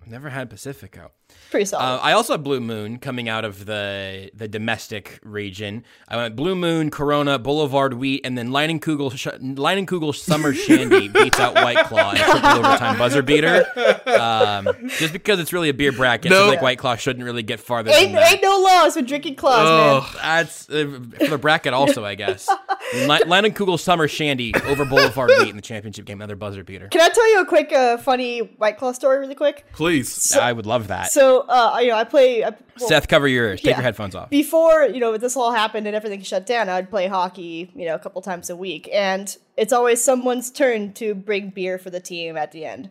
I've 0.00 0.08
never 0.08 0.30
had 0.30 0.50
Pacifico. 0.50 1.12
Pretty 1.50 1.66
solid. 1.66 1.84
Uh, 1.84 1.98
I 1.98 2.12
also 2.12 2.32
have 2.32 2.42
Blue 2.42 2.60
Moon 2.60 2.98
coming 2.98 3.28
out 3.28 3.44
of 3.44 3.66
the 3.66 4.30
the 4.34 4.48
domestic 4.48 5.20
region. 5.22 5.84
I 6.08 6.16
went 6.16 6.34
Blue 6.34 6.54
Moon, 6.54 6.90
Corona, 6.90 7.38
Boulevard 7.38 7.94
Wheat, 7.94 8.22
and 8.24 8.38
then 8.38 8.48
Leinenkugel, 8.48 9.16
sh- 9.16 9.26
Leinenkugel 9.38 10.14
Summer 10.14 10.54
Shandy 10.54 11.08
beats 11.12 11.38
out 11.38 11.54
White 11.54 11.84
Claw 11.86 12.12
in 12.12 12.16
triple 12.16 12.48
overtime 12.48 12.96
buzzer 12.96 13.22
beater. 13.22 13.66
Um, 14.06 14.88
just 14.98 15.12
because 15.12 15.40
it's 15.40 15.52
really 15.52 15.68
a 15.68 15.74
beer 15.74 15.92
bracket, 15.92 16.32
so 16.32 16.46
like 16.46 16.62
White 16.62 16.78
Claw 16.78 16.96
shouldn't 16.96 17.24
really 17.24 17.42
get 17.42 17.60
farther 17.60 17.90
ain't, 17.90 18.12
than 18.12 18.14
that. 18.14 18.32
ain't 18.32 18.42
no 18.42 18.58
laws 18.58 18.96
with 18.96 19.06
drinking 19.06 19.36
claws, 19.36 20.04
man. 20.14 20.20
That's 20.22 20.70
uh, 20.70 21.00
for 21.18 21.26
the 21.26 21.38
bracket 21.38 21.74
also, 21.74 22.04
I 22.04 22.14
guess. 22.14 22.48
Le- 22.94 23.20
Leinenkugel 23.20 23.78
Summer 23.78 24.08
Shandy 24.08 24.54
over 24.66 24.84
Boulevard 24.84 25.30
Wheat 25.38 25.50
in 25.50 25.56
the 25.56 25.62
championship 25.62 26.06
game, 26.06 26.18
another 26.18 26.36
buzzer 26.36 26.64
beater. 26.64 26.88
Can 26.88 27.00
I 27.00 27.08
tell 27.08 27.30
you 27.32 27.40
a 27.40 27.46
quick, 27.46 27.72
uh, 27.72 27.98
funny 27.98 28.40
White 28.40 28.78
Claw 28.78 28.92
story, 28.92 29.18
really 29.18 29.34
quick? 29.34 29.64
Please. 29.72 30.34
I 30.36 30.52
would 30.52 30.66
love 30.66 30.88
that. 30.88 31.10
So, 31.12 31.21
uh, 31.48 31.78
you 31.80 31.88
know, 31.88 31.96
I 31.96 32.04
play. 32.04 32.44
I, 32.44 32.50
well, 32.50 32.88
Seth, 32.88 33.08
cover 33.08 33.26
your 33.28 33.46
ears. 33.48 33.60
Take 33.60 33.70
yeah. 33.70 33.76
your 33.76 33.82
headphones 33.82 34.14
off. 34.14 34.30
Before 34.30 34.84
you 34.84 35.00
know 35.00 35.16
this 35.16 35.36
all 35.36 35.52
happened 35.52 35.86
and 35.86 35.94
everything 35.96 36.22
shut 36.22 36.46
down, 36.46 36.68
I'd 36.68 36.90
play 36.90 37.06
hockey, 37.06 37.70
you 37.74 37.86
know, 37.86 37.94
a 37.94 37.98
couple 37.98 38.22
times 38.22 38.50
a 38.50 38.56
week, 38.56 38.88
and 38.92 39.34
it's 39.56 39.72
always 39.72 40.02
someone's 40.02 40.50
turn 40.50 40.92
to 40.94 41.14
bring 41.14 41.50
beer 41.50 41.78
for 41.78 41.90
the 41.90 42.00
team 42.00 42.36
at 42.36 42.52
the 42.52 42.64
end. 42.64 42.90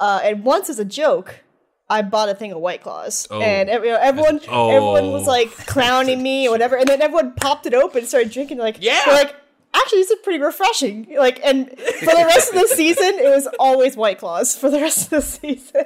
Uh, 0.00 0.20
and 0.22 0.44
once, 0.44 0.68
as 0.70 0.78
a 0.78 0.84
joke, 0.84 1.42
I 1.90 2.02
bought 2.02 2.28
a 2.28 2.34
thing 2.34 2.52
of 2.52 2.58
White 2.58 2.82
Claws, 2.82 3.26
and 3.30 3.68
you 3.68 3.74
know, 3.90 3.98
everyone, 4.00 4.40
Oh. 4.48 4.70
everyone 4.70 5.10
was 5.12 5.26
like 5.26 5.50
clowning 5.66 6.22
me 6.22 6.46
or 6.48 6.50
whatever, 6.50 6.76
and 6.76 6.86
then 6.88 7.02
everyone 7.02 7.34
popped 7.34 7.66
it 7.66 7.74
open, 7.74 7.98
and 8.00 8.08
started 8.08 8.30
drinking. 8.30 8.58
Like, 8.58 8.76
Yeah. 8.80 9.02
like. 9.08 9.34
Actually, 9.74 9.98
this 10.00 10.10
is 10.12 10.18
pretty 10.24 10.42
refreshing. 10.42 11.06
Like, 11.18 11.40
and 11.44 11.68
for 11.68 12.06
the 12.06 12.24
rest 12.26 12.54
of 12.54 12.58
the 12.58 12.68
season, 12.74 13.04
it 13.18 13.28
was 13.28 13.46
always 13.60 13.98
White 13.98 14.18
Claws 14.18 14.56
for 14.56 14.70
the 14.70 14.80
rest 14.80 15.04
of 15.04 15.10
the 15.10 15.20
season. 15.22 15.84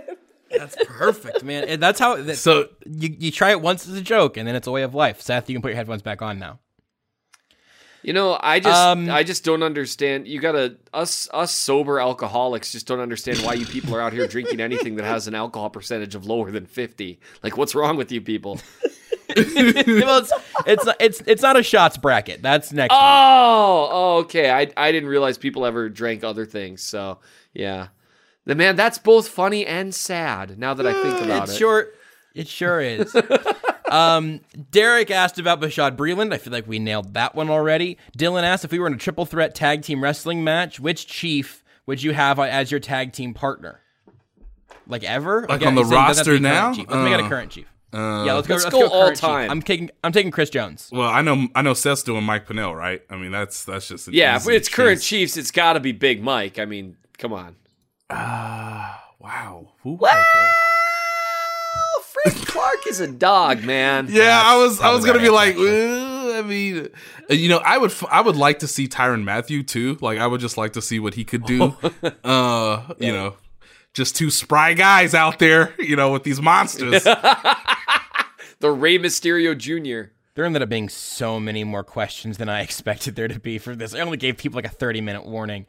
That's 0.57 0.77
perfect, 0.87 1.43
man. 1.43 1.65
And 1.65 1.83
that's 1.83 1.99
how. 1.99 2.17
That, 2.17 2.37
So 2.37 2.69
you, 2.87 3.15
you 3.19 3.31
try 3.31 3.51
it 3.51 3.61
once 3.61 3.89
as 3.89 3.95
a 3.95 4.03
joke, 4.03 4.37
and 4.37 4.47
then 4.47 4.55
it's 4.55 4.67
a 4.67 4.71
way 4.71 4.83
of 4.83 4.95
life. 4.95 5.21
Seth, 5.21 5.49
you 5.49 5.55
can 5.55 5.63
put 5.63 5.69
your 5.69 5.77
headphones 5.77 6.03
back 6.03 6.23
on 6.23 6.39
now. 6.39 6.59
You 8.03 8.13
know, 8.13 8.37
I 8.41 8.59
just 8.59 8.77
Um, 8.77 9.09
I 9.11 9.23
just 9.23 9.45
don't 9.45 9.63
understand. 9.63 10.27
You 10.27 10.41
gotta 10.41 10.77
us 10.93 11.29
us 11.33 11.53
sober 11.53 12.01
alcoholics 12.01 12.73
just 12.73 12.87
don't 12.87 12.99
understand 12.99 13.39
why 13.39 13.55
you 13.55 13.65
people 13.65 13.95
are 13.95 14.01
out 14.01 14.13
here 14.13 14.27
drinking 14.27 14.61
anything 14.61 14.97
that 14.97 15.05
has 15.05 15.29
an 15.29 15.37
alcohol 15.37 15.71
percentage 15.71 16.17
of 16.17 16.27
lower 16.27 16.51
than 16.51 16.67
fifty. 16.67 17.21
Like, 17.45 17.57
what's 17.57 17.77
wrong 17.77 17.97
with 17.97 18.11
you 18.11 18.21
people? 18.21 18.61
well, 19.37 20.19
it's, 20.19 20.33
it's 20.67 20.89
it's 20.99 21.23
it's 21.27 21.43
not 21.43 21.57
a 21.57 21.63
shots 21.63 21.97
bracket. 21.97 22.43
That's 22.43 22.73
next. 22.73 22.93
week. 22.93 23.01
Oh, 23.01 23.89
oh, 23.93 24.17
okay. 24.19 24.51
I 24.51 24.69
I 24.77 24.91
didn't 24.91 25.09
realize 25.09 25.39
people 25.39 25.65
ever 25.65 25.89
drank 25.89 26.25
other 26.25 26.45
things. 26.45 26.83
So 26.83 27.21
yeah, 27.55 27.89
the 28.45 28.55
man 28.55 28.77
that's 28.77 28.99
both 28.99 29.29
funny 29.29 29.65
and 29.67 29.95
sad. 29.95 30.59
Now 30.59 30.75
that 30.75 30.87
I 30.87 30.93
think 31.03 31.21
about 31.25 31.49
it 31.49 31.53
it, 31.53 31.57
sure, 31.59 31.89
it 32.35 32.49
sure 32.49 32.81
is. 32.81 33.15
um, 33.91 34.41
Derek 34.71 35.11
asked 35.11 35.39
about 35.39 35.61
Bashaud 35.61 35.97
Breeland. 35.97 36.33
I 36.33 36.39
feel 36.39 36.53
like 36.53 36.67
we 36.67 36.79
nailed 36.79 37.15
that 37.15 37.35
one 37.35 37.51
already. 37.51 37.99
Dylan 38.17 38.43
asked 38.43 38.65
if 38.65 38.73
we 38.73 38.79
were 38.79 38.87
in 38.87 38.95
a 38.95 38.99
triple 38.99 39.27
threat 39.27 39.55
tag 39.55 39.83
team 39.83 40.03
wrestling 40.03 40.43
match, 40.45 40.81
which 40.81 41.07
chief 41.07 41.63
would 41.87 42.03
you 42.03 42.13
have 42.13 42.39
as 42.39 42.71
your 42.71 42.81
tag 42.81 43.13
team 43.13 43.35
partner? 43.35 43.81
Like 44.87 45.05
ever? 45.05 45.43
Like 45.49 45.61
Okay, 45.61 45.67
on 45.67 45.75
the 45.75 45.83
he's 45.83 45.91
saying 45.91 46.03
it 46.03 46.07
doesn't 46.09 46.17
have 46.17 46.25
to 46.27 46.31
roster 46.33 46.41
now? 46.41 46.73
chief. 46.75 46.87
Let's 46.91 47.05
make 47.05 47.15
it 47.15 47.21
a 47.21 47.25
Uh, 47.25 47.29
current 47.29 47.51
chief. 47.53 47.67
yeah, 47.93 48.33
let's 48.33 48.49
go. 48.49 48.55
let's 48.55 48.65
Let's, 48.65 48.75
go 48.75 48.81
go, 48.81 48.89
all 48.89 49.03
current 49.05 49.17
chief. 49.17 49.21
time. 49.21 49.51
I'm 49.51 49.63
taking. 49.63 49.91
I'm 50.03 50.13
taking 50.13 50.31
Chris 50.33 50.51
Jones. 50.51 50.89
Well, 50.93 51.09
I 51.09 51.21
know 51.23 51.47
I 51.55 51.63
know 51.63 51.75
Seth's 51.75 52.03
doing 52.03 52.25
Mike 52.25 52.47
Pennel, 52.49 52.75
right? 52.75 53.03
I 53.11 53.17
mean, 53.17 53.31
that's 53.31 53.65
that's 53.65 53.87
just 53.89 54.09
an 54.09 54.15
yeah, 54.15 54.35
if 54.37 54.43
easy 54.43 54.55
it's 54.55 54.69
current 54.69 54.99
choice. 55.01 55.07
Chiefs, 55.07 55.37
it's 55.37 55.51
got 55.51 55.75
to 55.75 55.81
be 55.81 55.93
Big 55.93 56.23
Mike. 56.23 56.59
I 56.59 56.65
mean, 56.65 56.97
come 57.19 57.33
on. 57.33 57.55
Ah, 58.13 59.03
wow. 59.19 59.73
Who 59.83 59.99
Oh, 60.03 62.03
Frank 62.05 62.47
Clark 62.47 62.87
is 62.89 63.01
a 63.01 63.09
dog, 63.09 63.65
man. 63.65 64.07
Yeah, 64.11 64.41
I 64.45 64.57
was 64.59 64.81
I 64.81 64.93
was 64.93 65.05
gonna 65.05 65.19
be 65.19 65.31
like, 65.31 65.57
"Uh, 65.57 66.39
I 66.39 66.43
mean, 66.43 66.89
uh, 67.31 67.35
you 67.35 67.49
know, 67.49 67.59
I 67.59 67.79
would 67.79 67.91
f- 67.91 68.05
I 68.11 68.21
would 68.21 68.37
like 68.37 68.59
to 68.61 68.69
see 68.69 68.89
Tyrann 68.89 69.25
Mathieu 69.25 69.63
too. 69.63 69.99
Like, 70.01 70.19
I 70.19 70.27
would 70.27 70.41
just 70.41 70.57
like 70.59 70.75
to 70.75 70.83
see 70.83 70.99
what 71.01 71.15
he 71.15 71.25
could 71.25 71.45
do. 71.45 71.75
uh, 72.25 72.93
you 72.99 73.13
know, 73.13 73.35
just 73.95 74.17
two 74.17 74.31
spry 74.31 74.75
guys 74.75 75.15
out 75.15 75.39
there, 75.39 75.75
you 75.79 75.97
know, 75.97 76.13
with 76.13 76.23
these 76.25 76.41
monsters. 76.41 77.05
The 77.05 78.71
Rey 78.71 78.99
Mysterio 78.99 79.57
Jr. 79.57 80.11
There 80.35 80.45
ended 80.45 80.63
up 80.63 80.69
being 80.69 80.89
so 80.89 81.39
many 81.41 81.65
more 81.65 81.85
questions 81.85 82.39
than 82.39 82.49
I 82.49 82.63
expected 82.63 83.17
there 83.17 83.29
to 83.29 83.39
be 83.41 83.59
for 83.59 83.75
this. 83.75 83.95
I 83.95 84.01
only 84.01 84.17
gave 84.17 84.37
people 84.39 84.57
like 84.57 84.67
a 84.67 84.75
30 84.75 85.01
minute 85.01 85.27
warning. 85.27 85.67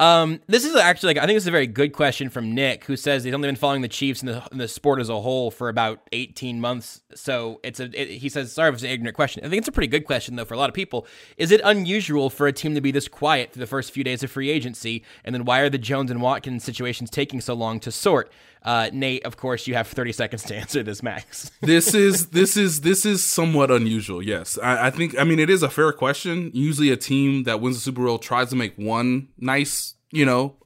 Um, 0.00 0.40
this 0.46 0.64
is 0.64 0.76
actually 0.76 1.14
like 1.14 1.24
I 1.24 1.26
think 1.26 1.36
this 1.36 1.42
is 1.42 1.48
a 1.48 1.52
very 1.52 1.66
good 1.66 1.92
question 1.92 2.30
from 2.30 2.54
Nick, 2.54 2.84
who 2.84 2.96
says 2.96 3.24
he's 3.24 3.34
only 3.34 3.48
been 3.48 3.56
following 3.56 3.82
the 3.82 3.88
Chiefs 3.88 4.20
and 4.20 4.28
the, 4.28 4.48
and 4.52 4.60
the 4.60 4.68
sport 4.68 5.00
as 5.00 5.08
a 5.08 5.20
whole 5.20 5.50
for 5.50 5.68
about 5.68 6.00
18 6.12 6.60
months. 6.60 7.02
So 7.16 7.58
it's 7.64 7.80
a 7.80 7.90
it, 8.00 8.18
he 8.18 8.28
says 8.28 8.52
sorry 8.52 8.68
if 8.68 8.74
it's 8.76 8.84
an 8.84 8.90
ignorant 8.90 9.16
question. 9.16 9.44
I 9.44 9.48
think 9.48 9.58
it's 9.58 9.68
a 9.68 9.72
pretty 9.72 9.88
good 9.88 10.04
question 10.04 10.36
though 10.36 10.44
for 10.44 10.54
a 10.54 10.56
lot 10.56 10.70
of 10.70 10.74
people. 10.74 11.04
Is 11.36 11.50
it 11.50 11.60
unusual 11.64 12.30
for 12.30 12.46
a 12.46 12.52
team 12.52 12.76
to 12.76 12.80
be 12.80 12.92
this 12.92 13.08
quiet 13.08 13.52
through 13.52 13.60
the 13.60 13.66
first 13.66 13.90
few 13.90 14.04
days 14.04 14.22
of 14.22 14.30
free 14.30 14.50
agency, 14.50 15.02
and 15.24 15.34
then 15.34 15.44
why 15.44 15.60
are 15.60 15.70
the 15.70 15.78
Jones 15.78 16.12
and 16.12 16.22
Watkins 16.22 16.62
situations 16.62 17.10
taking 17.10 17.40
so 17.40 17.54
long 17.54 17.80
to 17.80 17.90
sort? 17.90 18.30
Uh, 18.62 18.90
Nate, 18.92 19.24
of 19.24 19.36
course, 19.36 19.66
you 19.66 19.74
have 19.74 19.86
30 19.86 20.12
seconds 20.12 20.42
to 20.44 20.56
answer 20.56 20.82
this, 20.82 21.02
Max. 21.02 21.50
this 21.60 21.94
is 21.94 22.28
this 22.28 22.56
is 22.56 22.80
this 22.82 23.06
is 23.06 23.24
somewhat 23.24 23.70
unusual. 23.70 24.22
Yes, 24.22 24.58
I, 24.62 24.88
I 24.88 24.90
think 24.90 25.18
I 25.18 25.24
mean 25.24 25.38
it 25.38 25.50
is 25.50 25.62
a 25.62 25.70
fair 25.70 25.92
question. 25.92 26.50
Usually, 26.54 26.90
a 26.90 26.96
team 26.96 27.44
that 27.44 27.60
wins 27.60 27.76
the 27.76 27.82
Super 27.82 28.04
Bowl 28.04 28.18
tries 28.18 28.50
to 28.50 28.56
make 28.56 28.76
one 28.76 29.28
nice, 29.38 29.94
you 30.10 30.24
know, 30.26 30.56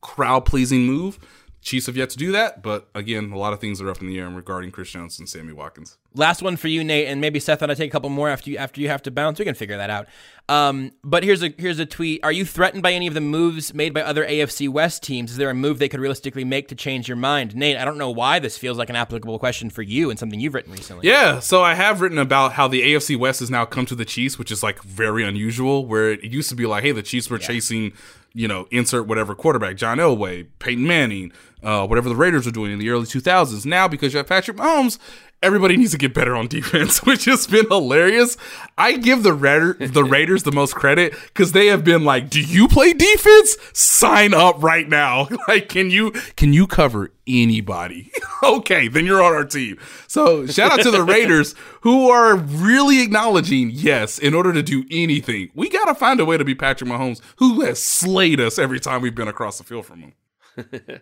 crowd 0.00 0.44
pleasing 0.44 0.84
move. 0.84 1.18
Chiefs 1.62 1.86
have 1.86 1.96
yet 1.96 2.10
to 2.10 2.18
do 2.18 2.32
that, 2.32 2.60
but 2.60 2.88
again, 2.92 3.30
a 3.30 3.38
lot 3.38 3.52
of 3.52 3.60
things 3.60 3.80
are 3.80 3.88
up 3.88 4.00
in 4.00 4.08
the 4.08 4.18
air 4.18 4.28
regarding 4.28 4.72
Chris 4.72 4.90
Jones 4.90 5.20
and 5.20 5.28
Sammy 5.28 5.52
Watkins. 5.52 5.96
Last 6.12 6.42
one 6.42 6.56
for 6.56 6.66
you, 6.66 6.82
Nate, 6.82 7.06
and 7.06 7.20
maybe 7.20 7.38
Seth. 7.38 7.62
And 7.62 7.70
I 7.70 7.76
take 7.76 7.88
a 7.88 7.92
couple 7.92 8.10
more 8.10 8.28
after 8.28 8.50
you 8.50 8.58
after 8.58 8.80
you 8.80 8.88
have 8.88 9.00
to 9.02 9.12
bounce. 9.12 9.38
We 9.38 9.44
can 9.44 9.54
figure 9.54 9.76
that 9.76 9.88
out. 9.88 10.08
Um, 10.48 10.90
but 11.04 11.22
here's 11.22 11.40
a 11.40 11.54
here's 11.56 11.78
a 11.78 11.86
tweet. 11.86 12.24
Are 12.24 12.32
you 12.32 12.44
threatened 12.44 12.82
by 12.82 12.92
any 12.92 13.06
of 13.06 13.14
the 13.14 13.20
moves 13.20 13.72
made 13.72 13.94
by 13.94 14.02
other 14.02 14.26
AFC 14.26 14.68
West 14.68 15.04
teams? 15.04 15.30
Is 15.30 15.36
there 15.36 15.50
a 15.50 15.54
move 15.54 15.78
they 15.78 15.88
could 15.88 16.00
realistically 16.00 16.44
make 16.44 16.66
to 16.68 16.74
change 16.74 17.06
your 17.06 17.16
mind, 17.16 17.54
Nate? 17.54 17.76
I 17.76 17.84
don't 17.84 17.96
know 17.96 18.10
why 18.10 18.40
this 18.40 18.58
feels 18.58 18.76
like 18.76 18.90
an 18.90 18.96
applicable 18.96 19.38
question 19.38 19.70
for 19.70 19.82
you 19.82 20.10
and 20.10 20.18
something 20.18 20.40
you've 20.40 20.54
written 20.54 20.72
recently. 20.72 21.08
Yeah, 21.08 21.38
so 21.38 21.62
I 21.62 21.74
have 21.74 22.00
written 22.00 22.18
about 22.18 22.54
how 22.54 22.66
the 22.66 22.82
AFC 22.82 23.16
West 23.16 23.38
has 23.38 23.50
now 23.50 23.64
come 23.64 23.86
to 23.86 23.94
the 23.94 24.04
Chiefs, 24.04 24.36
which 24.36 24.50
is 24.50 24.64
like 24.64 24.82
very 24.82 25.24
unusual. 25.24 25.86
Where 25.86 26.10
it 26.10 26.24
used 26.24 26.48
to 26.48 26.56
be 26.56 26.66
like, 26.66 26.82
hey, 26.82 26.92
the 26.92 27.04
Chiefs 27.04 27.30
were 27.30 27.38
chasing, 27.38 27.92
you 28.34 28.48
know, 28.48 28.66
insert 28.70 29.06
whatever 29.06 29.34
quarterback, 29.34 29.76
John 29.76 29.98
Elway, 29.98 30.46
Peyton 30.58 30.86
Manning, 30.86 31.32
uh, 31.62 31.86
whatever 31.86 32.08
the 32.08 32.16
Raiders 32.16 32.46
were 32.46 32.52
doing 32.52 32.72
in 32.72 32.78
the 32.78 32.88
early 32.90 33.06
2000s. 33.06 33.66
Now, 33.66 33.88
because 33.88 34.12
you 34.12 34.18
have 34.18 34.26
Patrick 34.26 34.56
Mahomes, 34.56 34.98
everybody 35.42 35.76
needs 35.76 35.92
to 35.92 35.98
get 35.98 36.14
better 36.14 36.34
on 36.36 36.46
defense, 36.46 37.02
which 37.04 37.24
has 37.26 37.46
been 37.46 37.66
hilarious. 37.68 38.36
I 38.78 38.96
give 38.96 39.22
the 39.22 39.32
Raider, 39.32 39.74
the 39.74 40.04
Raiders 40.04 40.44
the 40.44 40.52
most 40.52 40.74
credit 40.74 41.12
because 41.28 41.52
they 41.52 41.66
have 41.66 41.84
been 41.84 42.04
like, 42.04 42.30
"Do 42.30 42.40
you 42.40 42.68
play 42.68 42.92
defense? 42.92 43.56
Sign 43.72 44.34
up 44.34 44.62
right 44.62 44.88
now! 44.88 45.28
Like, 45.48 45.68
can 45.68 45.90
you 45.90 46.12
can 46.36 46.52
you 46.52 46.68
cover 46.68 47.10
anybody? 47.26 48.12
okay, 48.44 48.86
then 48.86 49.04
you're 49.04 49.22
on 49.22 49.32
our 49.34 49.44
team." 49.44 49.76
So 50.06 50.46
shout 50.46 50.72
out 50.72 50.82
to 50.82 50.90
the 50.90 51.02
Raiders 51.02 51.54
who 51.80 52.10
are 52.10 52.36
really 52.36 53.02
acknowledging, 53.02 53.70
yes, 53.70 54.18
in 54.18 54.34
order 54.34 54.52
to 54.52 54.62
do 54.62 54.84
anything, 54.90 55.50
we 55.54 55.68
got 55.68 55.86
to 55.86 55.94
find 55.94 56.20
a 56.20 56.24
way 56.24 56.38
to 56.38 56.44
be 56.44 56.54
Patrick 56.54 56.88
Mahomes, 56.88 57.20
who 57.36 57.62
has 57.62 57.82
slayed 57.82 58.40
us 58.40 58.58
every 58.58 58.78
time 58.78 59.02
we've 59.02 59.16
been 59.16 59.28
across 59.28 59.58
the 59.58 59.64
field 59.64 59.84
from 59.84 60.00
him. 60.00 61.00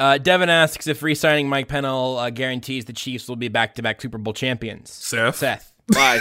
Uh, 0.00 0.16
Devin 0.18 0.48
asks 0.48 0.86
if 0.86 1.02
re-signing 1.02 1.48
Mike 1.48 1.68
Pennel 1.68 2.16
uh, 2.18 2.30
guarantees 2.30 2.86
the 2.86 2.92
Chiefs 2.94 3.28
will 3.28 3.36
be 3.36 3.48
back-to-back 3.48 4.00
Super 4.00 4.16
Bowl 4.18 4.32
champions. 4.32 4.90
Seth, 4.90 5.36
Seth. 5.36 5.72
I, 5.94 6.20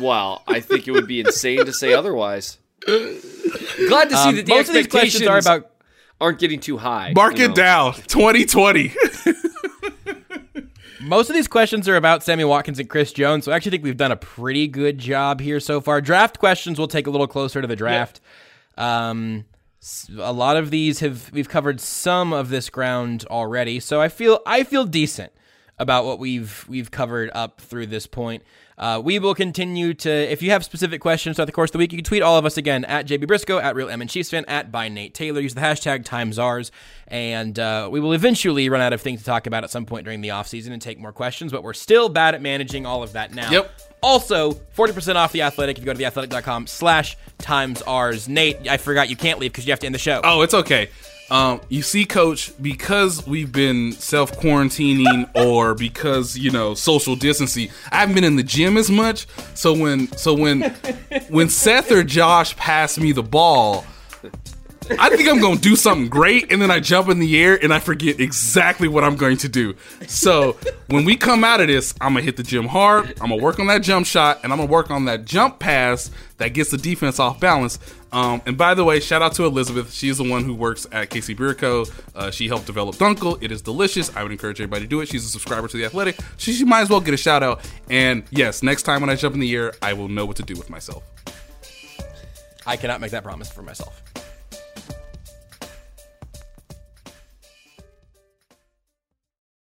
well, 0.00 0.42
I 0.48 0.58
think 0.60 0.88
it 0.88 0.90
would 0.90 1.06
be 1.06 1.20
insane 1.20 1.64
to 1.64 1.72
say 1.72 1.94
otherwise. 1.94 2.58
Glad 2.86 4.08
to 4.10 4.16
see 4.16 4.28
Um, 4.30 4.36
that 4.36 4.46
the 4.46 4.52
most 4.52 4.68
of 4.68 4.74
these 4.74 4.86
questions 4.88 5.22
expectations 5.22 5.28
are 5.28 5.38
about 5.38 5.70
aren't 6.20 6.38
getting 6.40 6.58
too 6.60 6.76
high. 6.76 7.12
mark 7.14 7.38
it 7.38 7.48
know. 7.48 7.54
down, 7.54 7.94
2020. 7.94 8.92
Most 11.02 11.30
of 11.30 11.34
these 11.34 11.48
questions 11.48 11.88
are 11.88 11.96
about 11.96 12.22
Sammy 12.22 12.44
Watkins 12.44 12.78
and 12.78 12.88
Chris 12.88 13.12
Jones, 13.12 13.46
so 13.46 13.52
I 13.52 13.56
actually 13.56 13.70
think 13.70 13.84
we've 13.84 13.96
done 13.96 14.12
a 14.12 14.16
pretty 14.16 14.66
good 14.68 14.98
job 14.98 15.40
here 15.40 15.58
so 15.58 15.80
far. 15.80 16.00
Draft 16.02 16.38
questions 16.38 16.78
will 16.78 16.88
take 16.88 17.06
a 17.06 17.10
little 17.10 17.26
closer 17.26 17.62
to 17.62 17.66
the 17.66 17.76
draft. 17.76 18.20
Um, 18.76 19.38
s- 19.38 19.59
a 20.18 20.32
lot 20.32 20.56
of 20.56 20.70
these 20.70 21.00
have 21.00 21.30
we've 21.32 21.48
covered 21.48 21.80
some 21.80 22.32
of 22.32 22.48
this 22.50 22.68
ground 22.68 23.24
already, 23.30 23.80
so 23.80 24.00
I 24.00 24.08
feel 24.08 24.40
I 24.46 24.62
feel 24.62 24.84
decent 24.84 25.32
about 25.78 26.04
what 26.04 26.18
we've 26.18 26.66
we've 26.68 26.90
covered 26.90 27.30
up 27.34 27.60
through 27.60 27.86
this 27.86 28.06
point. 28.06 28.42
Uh, 28.76 29.00
we 29.02 29.18
will 29.18 29.34
continue 29.34 29.92
to. 29.92 30.10
If 30.10 30.42
you 30.42 30.50
have 30.50 30.64
specific 30.64 31.00
questions 31.00 31.36
throughout 31.36 31.46
the 31.46 31.52
course 31.52 31.68
of 31.68 31.72
the 31.72 31.78
week, 31.78 31.92
you 31.92 31.98
can 31.98 32.04
tweet 32.04 32.22
all 32.22 32.38
of 32.38 32.46
us 32.46 32.56
again 32.56 32.84
at 32.84 33.06
JB 33.06 33.26
Briscoe, 33.26 33.58
at 33.58 33.74
Real 33.74 33.88
M 33.88 34.00
and 34.00 34.08
Chiefs 34.08 34.30
fan, 34.30 34.44
at 34.46 34.70
by 34.70 34.88
Nate 34.88 35.14
Taylor. 35.14 35.40
Use 35.40 35.54
the 35.54 35.60
hashtag 35.60 36.04
times 36.04 36.38
ours, 36.38 36.70
and 37.08 37.58
uh, 37.58 37.88
we 37.90 38.00
will 38.00 38.12
eventually 38.12 38.68
run 38.68 38.80
out 38.80 38.92
of 38.92 39.00
things 39.00 39.20
to 39.20 39.26
talk 39.26 39.46
about 39.46 39.64
at 39.64 39.70
some 39.70 39.86
point 39.86 40.04
during 40.04 40.20
the 40.20 40.28
offseason 40.28 40.72
and 40.72 40.80
take 40.80 40.98
more 40.98 41.12
questions. 41.12 41.52
But 41.52 41.62
we're 41.62 41.72
still 41.72 42.08
bad 42.08 42.34
at 42.34 42.42
managing 42.42 42.86
all 42.86 43.02
of 43.02 43.12
that 43.14 43.34
now. 43.34 43.50
Yep. 43.50 43.89
Also, 44.02 44.52
40% 44.76 45.16
off 45.16 45.32
The 45.32 45.42
Athletic 45.42 45.76
if 45.76 45.82
you 45.82 45.86
go 45.86 45.92
to 45.92 45.98
the 45.98 46.04
theathletic.com 46.04 46.66
slash 46.66 47.16
times 47.38 47.82
ours. 47.82 48.28
Nate, 48.28 48.68
I 48.68 48.76
forgot 48.76 49.10
you 49.10 49.16
can't 49.16 49.38
leave 49.38 49.52
because 49.52 49.66
you 49.66 49.72
have 49.72 49.80
to 49.80 49.86
end 49.86 49.94
the 49.94 49.98
show. 49.98 50.20
Oh, 50.24 50.42
it's 50.42 50.54
okay. 50.54 50.88
Um, 51.30 51.60
you 51.68 51.82
see, 51.82 52.04
Coach, 52.06 52.52
because 52.60 53.24
we've 53.24 53.52
been 53.52 53.92
self 53.92 54.32
quarantining 54.32 55.30
or 55.34 55.74
because 55.74 56.36
you 56.36 56.50
know 56.50 56.74
social 56.74 57.14
distancing, 57.14 57.70
I 57.92 57.98
haven't 57.98 58.16
been 58.16 58.24
in 58.24 58.36
the 58.36 58.42
gym 58.42 58.76
as 58.76 58.90
much. 58.90 59.26
So 59.54 59.72
when 59.72 60.10
so 60.16 60.34
when 60.34 60.62
when 61.28 61.48
Seth 61.48 61.92
or 61.92 62.02
Josh 62.02 62.56
pass 62.56 62.98
me 62.98 63.12
the 63.12 63.22
ball, 63.22 63.84
I 64.98 65.08
think 65.10 65.28
I'm 65.28 65.40
gonna 65.40 65.60
do 65.60 65.76
something 65.76 66.08
great, 66.08 66.50
and 66.52 66.60
then 66.60 66.70
I 66.70 66.80
jump 66.80 67.08
in 67.08 67.18
the 67.18 67.40
air 67.40 67.62
and 67.62 67.72
I 67.72 67.78
forget 67.78 68.20
exactly 68.20 68.88
what 68.88 69.04
I'm 69.04 69.16
going 69.16 69.36
to 69.38 69.48
do. 69.48 69.74
So 70.06 70.56
when 70.88 71.04
we 71.04 71.16
come 71.16 71.44
out 71.44 71.60
of 71.60 71.68
this, 71.68 71.94
I'm 72.00 72.14
gonna 72.14 72.24
hit 72.24 72.36
the 72.36 72.42
gym 72.42 72.66
hard. 72.66 73.10
I'm 73.20 73.30
gonna 73.30 73.42
work 73.42 73.58
on 73.58 73.66
that 73.68 73.82
jump 73.82 74.06
shot, 74.06 74.40
and 74.42 74.52
I'm 74.52 74.58
gonna 74.58 74.70
work 74.70 74.90
on 74.90 75.04
that 75.04 75.24
jump 75.24 75.58
pass 75.58 76.10
that 76.38 76.54
gets 76.54 76.70
the 76.70 76.78
defense 76.78 77.18
off 77.18 77.38
balance. 77.38 77.78
Um, 78.12 78.42
and 78.46 78.58
by 78.58 78.74
the 78.74 78.82
way, 78.82 78.98
shout 78.98 79.22
out 79.22 79.34
to 79.34 79.44
Elizabeth. 79.44 79.92
She 79.92 80.08
is 80.08 80.18
the 80.18 80.28
one 80.28 80.44
who 80.44 80.54
works 80.54 80.86
at 80.90 81.10
KC 81.10 81.36
Bier 81.36 81.54
Co. 81.54 81.84
Uh, 82.14 82.30
she 82.30 82.48
helped 82.48 82.66
develop 82.66 82.96
Dunkel. 82.96 83.40
It 83.40 83.52
is 83.52 83.62
delicious. 83.62 84.14
I 84.16 84.22
would 84.22 84.32
encourage 84.32 84.60
everybody 84.60 84.82
to 84.82 84.88
do 84.88 85.00
it. 85.00 85.08
She's 85.08 85.24
a 85.24 85.28
subscriber 85.28 85.68
to 85.68 85.76
the 85.76 85.84
Athletic. 85.84 86.18
She, 86.36 86.52
she 86.52 86.64
might 86.64 86.80
as 86.80 86.90
well 86.90 87.00
get 87.00 87.14
a 87.14 87.18
shout 87.18 87.42
out. 87.42 87.60
And 87.88 88.24
yes, 88.30 88.62
next 88.62 88.82
time 88.82 89.00
when 89.00 89.10
I 89.10 89.14
jump 89.14 89.34
in 89.34 89.40
the 89.40 89.54
air, 89.54 89.74
I 89.80 89.92
will 89.92 90.08
know 90.08 90.26
what 90.26 90.36
to 90.36 90.42
do 90.42 90.54
with 90.56 90.70
myself. 90.70 91.04
I 92.66 92.76
cannot 92.76 93.00
make 93.00 93.12
that 93.12 93.22
promise 93.22 93.50
for 93.50 93.62
myself. 93.62 94.02